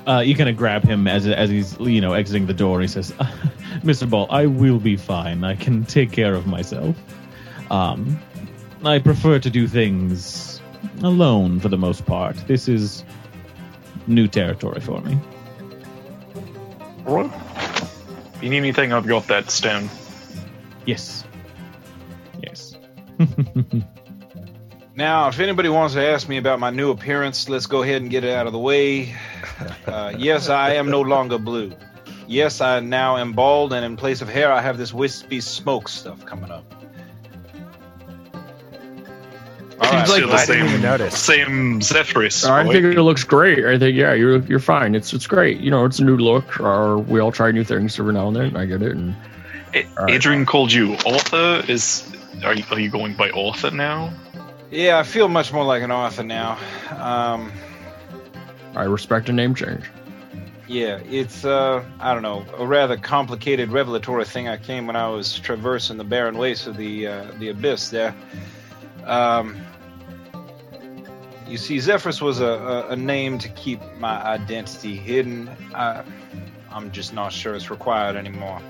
Uh, 0.06 0.20
you 0.20 0.36
kind 0.36 0.48
of 0.48 0.58
grab 0.58 0.84
him 0.84 1.08
as 1.08 1.26
as 1.26 1.50
he's 1.50 1.78
you 1.80 2.02
know 2.02 2.14
exiting 2.14 2.46
the 2.46 2.54
door. 2.54 2.80
He 2.80 2.88
says, 2.88 3.12
"Mr. 3.82 4.08
Ball, 4.08 4.28
I 4.30 4.46
will 4.46 4.80
be 4.80 4.96
fine. 4.96 5.44
I 5.44 5.56
can 5.56 5.84
take 5.84 6.12
care 6.12 6.36
of 6.36 6.46
myself. 6.46 6.96
Um, 7.72 8.20
I 8.86 9.00
prefer 9.00 9.40
to 9.40 9.50
do 9.50 9.68
things 9.68 10.62
alone 11.02 11.60
for 11.60 11.70
the 11.70 11.78
most 11.80 12.06
part. 12.06 12.36
This 12.48 12.68
is 12.68 13.04
new 14.06 14.28
territory 14.28 14.82
for 14.82 15.02
me." 15.02 15.18
All 17.08 17.24
right. 17.24 17.67
If 18.38 18.44
you 18.44 18.50
need 18.50 18.58
anything, 18.58 18.94
I've 18.94 19.08
got 19.08 19.28
that 19.28 19.52
stone. 19.52 19.90
Yes. 20.86 21.26
Yes. 22.42 22.76
Now, 24.98 25.28
if 25.28 25.40
anybody 25.40 25.70
wants 25.70 25.94
to 25.94 26.04
ask 26.04 26.28
me 26.28 26.38
about 26.38 26.60
my 26.60 26.72
new 26.72 26.90
appearance, 26.90 27.48
let's 27.50 27.68
go 27.68 27.84
ahead 27.84 28.02
and 28.02 28.10
get 28.10 28.24
it 28.24 28.32
out 28.32 28.48
of 28.48 28.54
the 28.54 28.60
way. 28.60 29.16
Uh, 29.88 30.14
yes, 30.16 30.50
I 30.50 30.74
am 30.74 30.92
no 30.92 31.02
longer 31.02 31.40
blue. 31.40 31.74
Yes, 32.28 32.62
I 32.62 32.80
now 32.80 33.18
am 33.18 33.34
bald, 33.34 33.74
and 33.74 33.84
in 33.84 33.98
place 33.98 34.22
of 34.22 34.30
hair, 34.30 34.52
I 34.52 34.62
have 34.62 34.78
this 34.78 34.94
wispy 34.94 35.42
smoke 35.42 35.88
stuff 35.88 36.26
coming 36.26 36.52
up. 36.52 36.64
All 39.80 39.92
right, 39.92 40.08
Still 40.08 40.28
the 40.30 40.34
I 40.34 40.46
didn't 40.46 40.70
even 40.82 41.10
same, 41.10 41.10
same 41.12 41.82
Zephyrus. 41.82 42.44
I 42.46 42.64
boy. 42.64 42.74
think 42.74 42.86
it 42.96 43.02
looks 43.02 43.24
great. 43.24 43.64
I 43.66 43.78
think 43.78 43.96
yeah, 43.96 44.14
you're 44.14 44.40
you're 44.46 44.60
fine. 44.60 44.96
It's 44.96 45.14
it's 45.14 45.28
great. 45.28 45.60
You 45.60 45.70
know, 45.70 45.86
it's 45.86 46.00
a 46.00 46.04
new 46.04 46.18
look. 46.18 46.60
Or 46.60 46.98
we 46.98 47.20
all 47.20 47.32
try 47.32 47.52
new 47.52 47.64
things 47.64 48.00
every 48.00 48.14
now 48.14 48.28
and 48.28 48.36
then. 48.36 48.56
I 48.58 48.66
get 48.66 48.82
it. 48.82 48.94
And 48.94 49.16
A- 49.76 49.86
All 49.98 50.06
right. 50.06 50.16
Adrian 50.16 50.46
called 50.48 50.72
you 50.74 50.94
Arthur. 51.06 51.64
Is 51.68 52.12
are 52.44 52.56
you, 52.56 52.64
are 52.72 52.80
you 52.80 52.90
going 52.90 53.14
by 53.16 53.30
Arthur 53.30 53.70
now? 53.70 54.12
Yeah, 54.72 54.98
I 54.98 55.04
feel 55.04 55.28
much 55.28 55.54
more 55.54 55.64
like 55.64 55.84
an 55.84 55.92
author 55.92 56.24
now. 56.24 56.58
Um, 56.98 57.52
I 58.76 58.84
respect 58.84 59.30
a 59.30 59.34
name 59.34 59.54
change. 59.56 59.86
yeah, 60.68 61.00
it's 61.10 61.46
uh, 61.46 61.84
I 62.00 62.14
don't 62.16 62.24
know, 62.24 62.46
a 62.58 62.66
rather 62.66 62.98
complicated 62.98 63.70
revelatory 63.70 64.26
thing 64.26 64.48
I 64.48 64.58
came 64.58 64.88
when 64.88 64.96
I 64.96 65.08
was 65.08 65.38
traversing 65.40 65.98
the 65.98 66.04
barren 66.04 66.38
wastes 66.38 66.66
of 66.68 66.78
the 66.78 67.08
uh, 67.08 67.32
the 67.40 67.50
abyss 67.50 67.90
there. 67.92 68.14
Um, 69.06 69.56
you 71.48 71.58
see, 71.58 71.80
Zephyrus 71.80 72.22
was 72.22 72.40
a, 72.40 72.46
a, 72.46 72.90
a 72.90 72.96
name 72.96 73.38
to 73.40 73.50
keep 73.50 73.80
my 74.00 74.22
identity 74.24 74.96
hidden. 74.96 75.50
I, 75.74 76.04
I'm 76.72 76.92
just 76.92 77.14
not 77.14 77.32
sure 77.32 77.56
it's 77.56 77.70
required 77.70 78.16
anymore. 78.16 78.62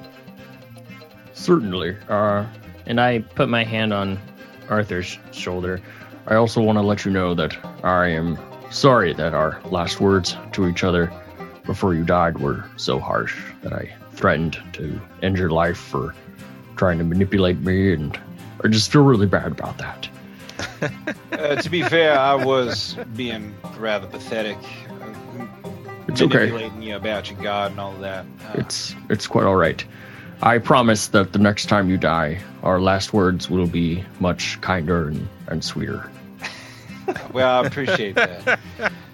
Certainly. 1.33 1.97
Uh, 2.09 2.45
and 2.85 3.01
I 3.01 3.19
put 3.19 3.49
my 3.49 3.63
hand 3.63 3.93
on 3.93 4.19
Arthur's 4.69 5.17
shoulder. 5.31 5.81
I 6.27 6.35
also 6.35 6.61
want 6.61 6.77
to 6.77 6.81
let 6.81 7.05
you 7.05 7.11
know 7.11 7.33
that 7.35 7.57
I 7.83 8.07
am 8.07 8.37
sorry 8.69 9.13
that 9.13 9.33
our 9.33 9.61
last 9.65 9.99
words 9.99 10.35
to 10.53 10.67
each 10.67 10.83
other 10.83 11.11
before 11.65 11.93
you 11.93 12.03
died 12.03 12.37
were 12.39 12.65
so 12.77 12.99
harsh 12.99 13.35
that 13.61 13.73
I 13.73 13.93
threatened 14.11 14.57
to 14.73 14.99
end 15.21 15.37
your 15.37 15.49
life 15.49 15.77
for 15.77 16.15
trying 16.75 16.97
to 16.97 17.03
manipulate 17.03 17.59
me, 17.59 17.93
and 17.93 18.17
I 18.63 18.67
just 18.67 18.91
feel 18.91 19.03
really 19.03 19.27
bad 19.27 19.51
about 19.51 19.77
that. 19.77 20.09
Uh, 21.31 21.55
to 21.55 21.69
be 21.69 21.81
fair, 21.83 22.17
I 22.17 22.33
was 22.35 22.95
being 23.15 23.53
rather 23.77 24.07
pathetic. 24.07 24.57
uh, 24.89 25.67
It's 26.07 26.21
okay. 26.21 26.37
manipulating 26.51 26.81
you 26.81 26.95
about 26.95 27.29
your 27.29 27.39
god 27.41 27.71
and 27.71 27.79
all 27.79 27.93
of 27.93 27.99
that. 28.01 28.25
Uh, 28.45 28.53
It's 28.55 28.95
it's 29.09 29.27
quite 29.27 29.45
all 29.45 29.55
right. 29.55 29.83
I 30.41 30.59
promise 30.59 31.07
that 31.09 31.33
the 31.33 31.39
next 31.39 31.65
time 31.67 31.89
you 31.89 31.97
die, 31.97 32.39
our 32.63 32.79
last 32.79 33.11
words 33.13 33.49
will 33.49 33.65
be 33.67 34.03
much 34.19 34.59
kinder 34.61 35.07
and, 35.07 35.27
and 35.47 35.63
sweeter. 35.63 36.09
well, 37.33 37.63
I 37.63 37.67
appreciate 37.67 38.15
that. 38.15 38.59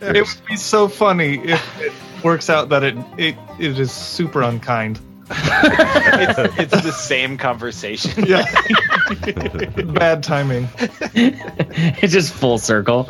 It 0.01 0.27
would 0.27 0.47
be 0.47 0.57
so 0.57 0.87
funny 0.89 1.39
if 1.39 1.81
it 1.81 1.93
works 2.23 2.49
out 2.49 2.69
that 2.69 2.83
it 2.83 2.95
it, 3.17 3.35
it 3.59 3.79
is 3.79 3.91
super 3.91 4.41
unkind. 4.41 4.99
It's, 5.29 6.59
it's 6.73 6.83
the 6.83 6.91
same 6.91 7.37
conversation. 7.37 8.25
Yeah. 8.25 8.45
Bad 9.93 10.23
timing. 10.23 10.67
it's 11.13 12.13
just 12.13 12.33
full 12.33 12.57
circle. 12.57 13.09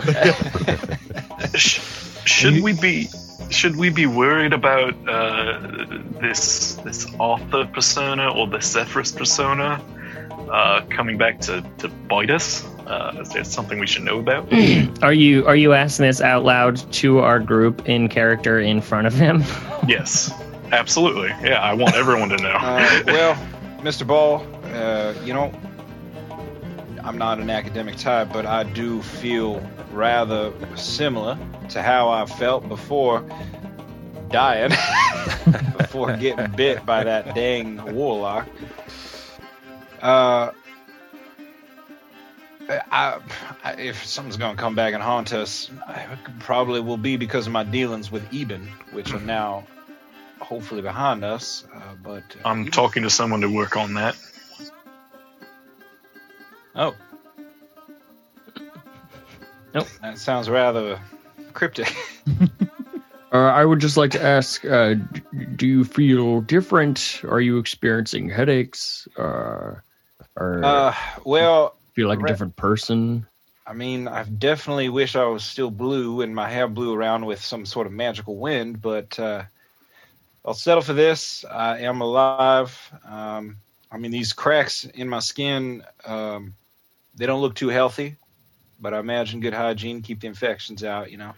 Sh- 1.55 1.81
should 2.25 2.61
we 2.63 2.73
be 2.73 3.07
should 3.49 3.75
we 3.75 3.89
be 3.89 4.05
worried 4.05 4.53
about 4.53 4.95
uh, 5.07 5.59
this 6.21 6.75
this 6.75 7.07
Arthur 7.19 7.65
persona 7.65 8.31
or 8.31 8.47
the 8.47 8.59
Zephyrus 8.61 9.11
persona 9.11 9.81
uh, 10.51 10.81
coming 10.89 11.17
back 11.17 11.39
to, 11.41 11.63
to 11.79 11.87
bite 11.87 12.29
us? 12.29 12.65
Uh, 12.85 13.17
is 13.21 13.29
there 13.29 13.43
something 13.45 13.79
we 13.79 13.87
should 13.87 14.03
know 14.03 14.19
about? 14.19 14.51
Are 15.03 15.13
you 15.13 15.45
are 15.45 15.55
you 15.55 15.73
asking 15.73 16.07
this 16.07 16.19
out 16.19 16.43
loud 16.43 16.75
to 16.93 17.19
our 17.19 17.39
group 17.39 17.87
in 17.87 18.09
character 18.09 18.59
in 18.59 18.81
front 18.81 19.07
of 19.07 19.13
him? 19.13 19.43
yes, 19.87 20.31
absolutely. 20.79 21.29
Yeah, 21.47 21.61
I 21.61 21.73
want 21.73 21.95
everyone 21.95 22.29
to 22.29 22.37
know. 22.37 22.57
Uh, 22.63 23.03
well, 23.07 23.35
Mr. 23.81 24.05
Ball, 24.05 24.45
uh, 24.73 25.13
you 25.23 25.33
know, 25.33 25.51
I'm 27.03 27.17
not 27.17 27.39
an 27.39 27.49
academic 27.49 27.97
type, 27.97 28.29
but 28.31 28.45
I 28.45 28.63
do 28.63 29.01
feel 29.01 29.61
rather 29.91 30.53
similar 30.75 31.37
to 31.69 31.81
how 31.81 32.09
I 32.09 32.25
felt 32.25 32.67
before 32.67 33.25
dying, 34.29 34.71
before 35.77 36.15
getting 36.17 36.51
bit 36.51 36.85
by 36.85 37.03
that 37.03 37.35
dang 37.35 37.93
warlock. 37.93 38.47
Uh, 40.01 40.51
I, 42.69 43.19
I, 43.63 43.73
if 43.73 44.05
something's 44.05 44.37
gonna 44.37 44.57
come 44.57 44.75
back 44.75 44.93
and 44.93 45.03
haunt 45.03 45.33
us, 45.33 45.69
I 45.85 46.17
probably 46.39 46.79
will 46.79 46.97
be 46.97 47.17
because 47.17 47.47
of 47.47 47.53
my 47.53 47.63
dealings 47.63 48.11
with 48.11 48.33
Eben, 48.33 48.67
which 48.91 49.13
are 49.13 49.19
now 49.19 49.65
hopefully 50.43 50.81
behind 50.81 51.23
us. 51.23 51.65
Uh, 51.73 51.79
but 52.03 52.23
uh, 52.43 52.47
I'm 52.49 52.69
talking 52.69 53.03
to 53.03 53.09
someone 53.09 53.41
to 53.41 53.49
work 53.49 53.77
on 53.77 53.93
that. 53.95 54.15
Oh. 56.75 56.95
Nope. 59.75 59.87
That 60.03 60.19
sounds 60.19 60.51
rather 60.51 60.99
cryptic. 61.53 61.95
Uh, 63.33 63.47
I 63.47 63.65
would 63.65 63.79
just 63.79 63.97
like 63.97 64.11
to 64.11 64.21
ask: 64.21 64.63
uh, 64.63 64.93
Do 65.55 65.65
you 65.65 65.83
feel 65.83 66.41
different? 66.41 67.19
Are 67.23 67.41
you 67.41 67.57
experiencing 67.57 68.29
headaches? 68.29 69.07
Uh, 69.17 69.73
or 70.35 70.63
Uh, 70.63 70.93
well, 71.25 71.75
feel 71.93 72.09
like 72.09 72.21
a 72.21 72.27
different 72.27 72.55
person? 72.55 73.25
I 73.65 73.73
mean, 73.73 74.07
I 74.07 74.23
definitely 74.23 74.89
wish 74.89 75.15
I 75.15 75.25
was 75.25 75.43
still 75.43 75.71
blue 75.71 76.21
and 76.21 76.35
my 76.35 76.47
hair 76.47 76.67
blew 76.67 76.93
around 76.93 77.25
with 77.25 77.43
some 77.43 77.65
sort 77.65 77.87
of 77.87 77.93
magical 77.93 78.37
wind, 78.37 78.83
but 78.83 79.17
uh, 79.17 79.45
I'll 80.45 80.53
settle 80.53 80.83
for 80.83 80.93
this. 80.93 81.45
I 81.49 81.79
am 81.79 82.01
alive. 82.01 82.77
Um, 83.05 83.57
I 83.91 83.97
mean, 83.97 84.11
these 84.11 84.33
cracks 84.33 84.85
in 84.85 85.07
my 85.07 85.19
skin, 85.19 85.83
um, 86.05 86.55
they 87.15 87.25
don't 87.25 87.41
look 87.41 87.55
too 87.55 87.69
healthy, 87.69 88.17
but 88.79 88.93
I 88.93 88.99
imagine 88.99 89.39
good 89.39 89.53
hygiene 89.53 90.01
keep 90.01 90.19
the 90.21 90.27
infections 90.27 90.83
out, 90.83 91.11
you 91.11 91.17
know. 91.17 91.33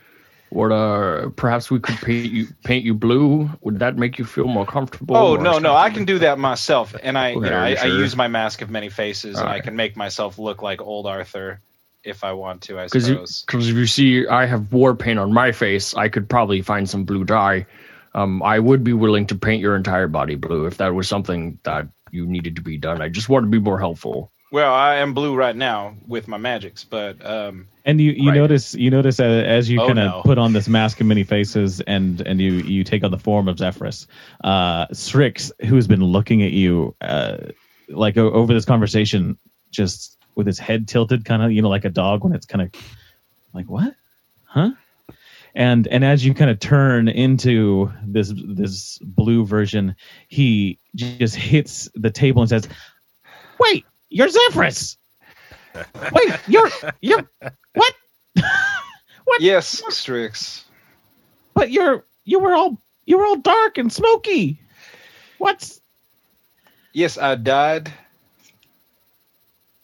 What? 0.50 0.72
Uh, 0.72 1.30
perhaps 1.36 1.70
we 1.70 1.80
could 1.80 1.98
paint 1.98 2.32
you 2.32 2.48
paint 2.64 2.86
you 2.86 2.94
blue. 2.94 3.50
Would 3.62 3.80
that 3.80 3.98
make 3.98 4.18
you 4.18 4.26
feel 4.26 4.48
more 4.48 4.66
comfortable? 4.66 5.18
Oh 5.18 5.36
no, 5.36 5.60
no, 5.60 5.76
I 5.76 5.90
can 5.90 6.06
do 6.06 6.20
that 6.20 6.40
myself, 6.40 6.96
and 7.02 7.18
I, 7.18 7.32
you 7.32 7.42
know, 7.42 7.52
I, 7.52 7.70
you 7.70 7.78
I 7.78 7.86
use 7.86 8.16
my 8.16 8.28
mask 8.28 8.62
of 8.62 8.70
many 8.70 8.90
faces, 8.90 9.38
and 9.38 9.50
I 9.50 9.60
can 9.60 9.76
make 9.76 9.98
myself 9.98 10.38
look 10.40 10.62
like 10.62 10.82
old 10.82 11.08
Arthur 11.08 11.60
if 12.04 12.24
I 12.24 12.34
want 12.34 12.62
to. 12.64 12.80
I 12.80 12.88
suppose. 12.88 13.44
because 13.46 13.68
if 13.68 13.76
you 13.76 13.88
see, 13.88 14.28
I 14.28 14.46
have 14.46 14.72
war 14.72 14.96
paint 14.96 15.20
on 15.20 15.34
my 15.34 15.52
face. 15.52 15.94
I 15.96 16.08
could 16.08 16.30
probably 16.30 16.62
find 16.62 16.90
some 16.90 17.04
blue 17.04 17.26
dye. 17.26 17.66
Um, 18.16 18.42
I 18.42 18.58
would 18.60 18.84
be 18.84 18.94
willing 18.94 19.28
to 19.28 19.36
paint 19.36 19.62
your 19.62 19.76
entire 19.76 20.08
body 20.08 20.36
blue 20.36 20.66
if 20.66 20.78
that 20.78 20.96
was 20.96 21.08
something 21.08 21.60
that 21.64 21.88
you 22.12 22.26
needed 22.26 22.56
to 22.56 22.62
be 22.62 22.78
done. 22.78 23.02
I 23.02 23.10
just 23.10 23.28
want 23.30 23.44
to 23.46 23.50
be 23.50 23.60
more 23.60 23.78
helpful. 23.78 24.32
Well, 24.52 24.74
I 24.74 24.96
am 24.96 25.14
blue 25.14 25.36
right 25.36 25.56
now 25.56 25.96
with 26.08 26.28
my 26.30 26.38
magics, 26.38 26.86
but 26.86 27.24
um, 27.26 27.68
And 27.84 28.00
you, 28.00 28.12
you 28.12 28.30
Right. 28.30 28.36
notice 28.36 28.74
you 28.74 28.90
notice 28.90 29.20
uh, 29.20 29.24
as 29.24 29.70
you 29.70 29.80
Oh, 29.82 29.88
kind 29.88 30.00
of 30.00 30.12
no. 30.14 30.22
put 30.24 30.38
on 30.38 30.54
this 30.54 30.70
mask 30.70 31.02
of 31.02 31.08
many 31.08 31.24
faces 31.24 31.82
and 31.82 32.22
and 32.22 32.40
you 32.40 32.54
you 32.54 32.84
take 32.86 33.04
on 33.04 33.12
the 33.12 33.20
form 33.20 33.50
of 33.50 33.58
Zephyrus, 33.58 34.08
uh, 34.44 34.86
Strix, 34.94 35.52
who's 35.68 35.88
been 35.88 36.04
looking 36.04 36.42
at 36.42 36.52
you 36.52 36.96
uh, 37.02 37.38
like 37.90 38.18
o- 38.18 38.32
over 38.32 38.54
this 38.54 38.66
conversation, 38.66 39.38
just 39.72 40.18
with 40.36 40.48
his 40.48 40.58
head 40.58 40.88
tilted, 40.88 41.26
kind 41.26 41.44
of 41.44 41.52
you 41.52 41.62
know 41.62 41.70
like 41.70 41.86
a 41.86 41.90
dog 41.90 42.24
when 42.24 42.34
it's 42.34 42.46
kind 42.46 42.62
of 42.62 42.72
like 43.54 43.70
what, 43.70 43.94
huh? 44.46 44.72
And 45.56 45.88
and 45.88 46.04
as 46.04 46.26
you 46.26 46.34
kind 46.34 46.52
of 46.52 46.60
turn 46.60 47.08
into 47.08 47.92
this 48.06 48.34
this 48.36 49.00
blue 49.02 49.46
version, 49.46 49.96
he 50.28 50.80
just 50.96 51.36
hits 51.36 51.90
the 51.96 52.12
table 52.12 52.42
and 52.42 52.50
says, 52.50 52.68
Wait, 53.60 53.86
you're 54.10 54.30
Zephyrus. 54.30 54.98
Wait, 56.12 56.34
you're 56.48 56.70
you're 57.02 57.30
what? 57.74 57.94
what? 59.24 59.42
Yes, 59.42 59.82
Strix. 59.90 60.66
But 61.54 61.72
you're 61.72 62.04
you 62.26 62.40
were 62.40 62.54
all 62.54 62.78
you 63.06 63.18
were 63.18 63.26
all 63.26 63.38
dark 63.38 63.78
and 63.78 63.92
smoky. 63.92 64.60
What's 65.38 65.80
Yes, 66.92 67.18
I 67.18 67.36
died. 67.36 67.92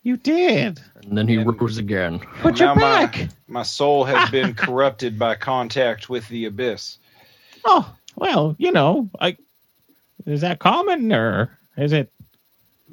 You 0.04 0.18
did? 0.18 0.82
And 1.04 1.18
then 1.18 1.28
he 1.28 1.38
rose 1.38 1.78
again. 1.78 2.20
But 2.44 2.60
you're 2.60 2.70
now 2.70 2.76
my- 2.76 3.06
back. 3.06 3.30
My 3.48 3.64
soul 3.64 4.04
has 4.06 4.30
been 4.32 4.54
corrupted 4.54 5.18
by 5.20 5.36
contact 5.36 6.10
with 6.10 6.28
the 6.30 6.46
abyss. 6.46 6.98
Oh 7.66 7.94
well, 8.16 8.56
you 8.58 8.72
know, 8.72 9.10
I 9.20 9.38
is 10.26 10.42
that 10.42 10.60
common 10.60 11.12
or 11.14 11.58
is 11.78 11.94
it? 11.94 12.12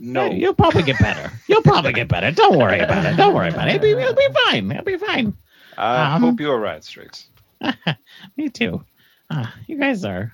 No. 0.00 0.26
You'll 0.30 0.54
probably 0.54 0.84
get 0.84 0.98
better. 1.00 1.32
You'll 1.48 1.62
probably 1.62 1.92
get 1.92 2.06
better. 2.08 2.30
Don't 2.30 2.56
worry 2.56 2.78
about 2.78 3.04
it. 3.04 3.16
Don't 3.16 3.34
worry 3.34 3.48
about 3.48 3.66
it. 3.68 3.74
It'll 3.74 3.82
be, 3.82 3.90
it'll 4.00 4.14
be 4.14 4.28
fine. 4.46 4.70
It'll 4.70 4.84
be 4.84 4.96
fine. 4.96 5.34
I 5.76 6.14
Um, 6.14 6.22
hope 6.22 6.38
you're 6.40 6.58
right, 6.58 6.84
Strix. 6.84 7.26
Me 8.36 8.48
too. 8.48 8.84
Uh, 9.28 9.46
you 9.66 9.76
guys 9.78 10.04
are, 10.04 10.32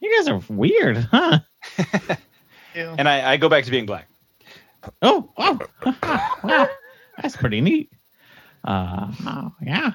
you 0.00 0.14
guys 0.18 0.28
are 0.28 0.40
weird, 0.54 0.98
huh? 1.10 1.38
And 2.74 3.08
I, 3.08 3.32
I 3.32 3.36
go 3.38 3.48
back 3.48 3.64
to 3.64 3.70
being 3.70 3.86
black. 3.86 4.08
Oh, 5.02 5.30
wow, 5.36 5.58
wow, 6.42 6.68
that's 7.20 7.36
pretty 7.36 7.60
neat. 7.60 7.92
Uh, 8.64 9.12
oh, 9.26 9.52
yeah. 9.62 9.92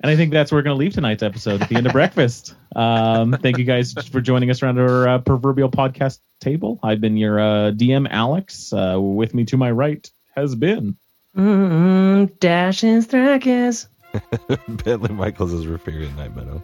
And 0.00 0.10
I 0.10 0.16
think 0.16 0.32
that's 0.32 0.52
where 0.52 0.58
we're 0.58 0.64
going 0.64 0.76
to 0.76 0.80
leave 0.80 0.92
tonight's 0.92 1.22
episode 1.22 1.62
at 1.62 1.68
the 1.70 1.76
end 1.76 1.86
of 1.86 1.92
breakfast. 1.92 2.54
Um, 2.76 3.32
thank 3.40 3.56
you 3.56 3.64
guys 3.64 3.94
for 3.94 4.20
joining 4.20 4.50
us 4.50 4.62
around 4.62 4.78
our 4.78 5.08
uh, 5.08 5.18
proverbial 5.18 5.70
podcast 5.70 6.18
table. 6.40 6.78
I've 6.82 7.00
been 7.00 7.16
your 7.16 7.40
uh, 7.40 7.70
DM, 7.70 8.06
Alex. 8.10 8.70
Uh, 8.70 8.98
with 9.00 9.32
me 9.32 9.46
to 9.46 9.56
my 9.56 9.70
right 9.70 10.06
has 10.36 10.54
been. 10.54 10.98
Mm, 11.34 12.38
Dash 12.38 12.82
and 12.82 13.02
Thrakus. 13.02 13.86
Bentley 14.84 15.14
Michaels 15.14 15.54
is 15.54 15.64
Rafarian 15.64 16.14
Night 16.16 16.36
Meadow. 16.36 16.62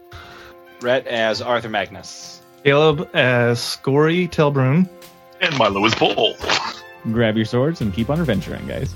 Rhett 0.83 1.07
as 1.07 1.41
Arthur 1.41 1.71
Magnus. 1.71 2.43
Caleb 2.63 3.09
as 3.15 3.59
Scory 3.59 4.29
Telbrun. 4.29 4.87
And 5.41 5.57
Milo 5.57 5.85
is 5.85 5.95
Bull. 5.95 6.37
Grab 7.13 7.37
your 7.37 7.47
swords 7.47 7.81
and 7.81 7.93
keep 7.95 8.11
on 8.11 8.21
adventuring, 8.21 8.67
guys. 8.67 8.95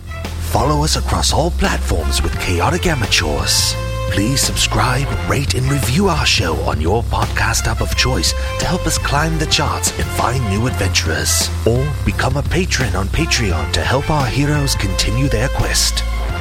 Follow 0.51 0.85
us 0.85 0.97
across 0.97 1.33
all 1.33 1.51
platforms 1.53 2.23
with 2.23 2.39
Chaotic 2.39 2.87
Amateurs. 2.87 3.75
Please 4.11 4.41
subscribe, 4.41 5.09
rate, 5.29 5.55
and 5.55 5.69
review 5.69 6.09
our 6.09 6.25
show 6.27 6.55
on 6.61 6.81
your 6.81 7.03
podcast 7.05 7.67
app 7.67 7.81
of 7.81 7.97
choice 7.97 8.33
to 8.61 8.67
help 8.67 8.87
us 8.87 8.99
climb 8.99 9.39
the 9.39 9.47
charts 9.47 9.91
and 9.99 10.07
find 10.11 10.45
new 10.51 10.67
adventurers. 10.67 11.49
Or 11.67 11.91
become 12.05 12.37
a 12.37 12.43
patron 12.43 12.95
on 12.95 13.09
Patreon 13.09 13.73
to 13.73 13.81
help 13.81 14.11
our 14.11 14.27
heroes 14.27 14.77
continue 14.77 15.29
their 15.29 15.49
quest. 15.49 16.01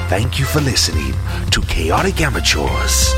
Thank 0.10 0.38
you 0.38 0.46
for 0.46 0.62
listening 0.62 1.14
to 1.50 1.62
Chaotic 1.62 2.22
Amateurs. 2.22 3.12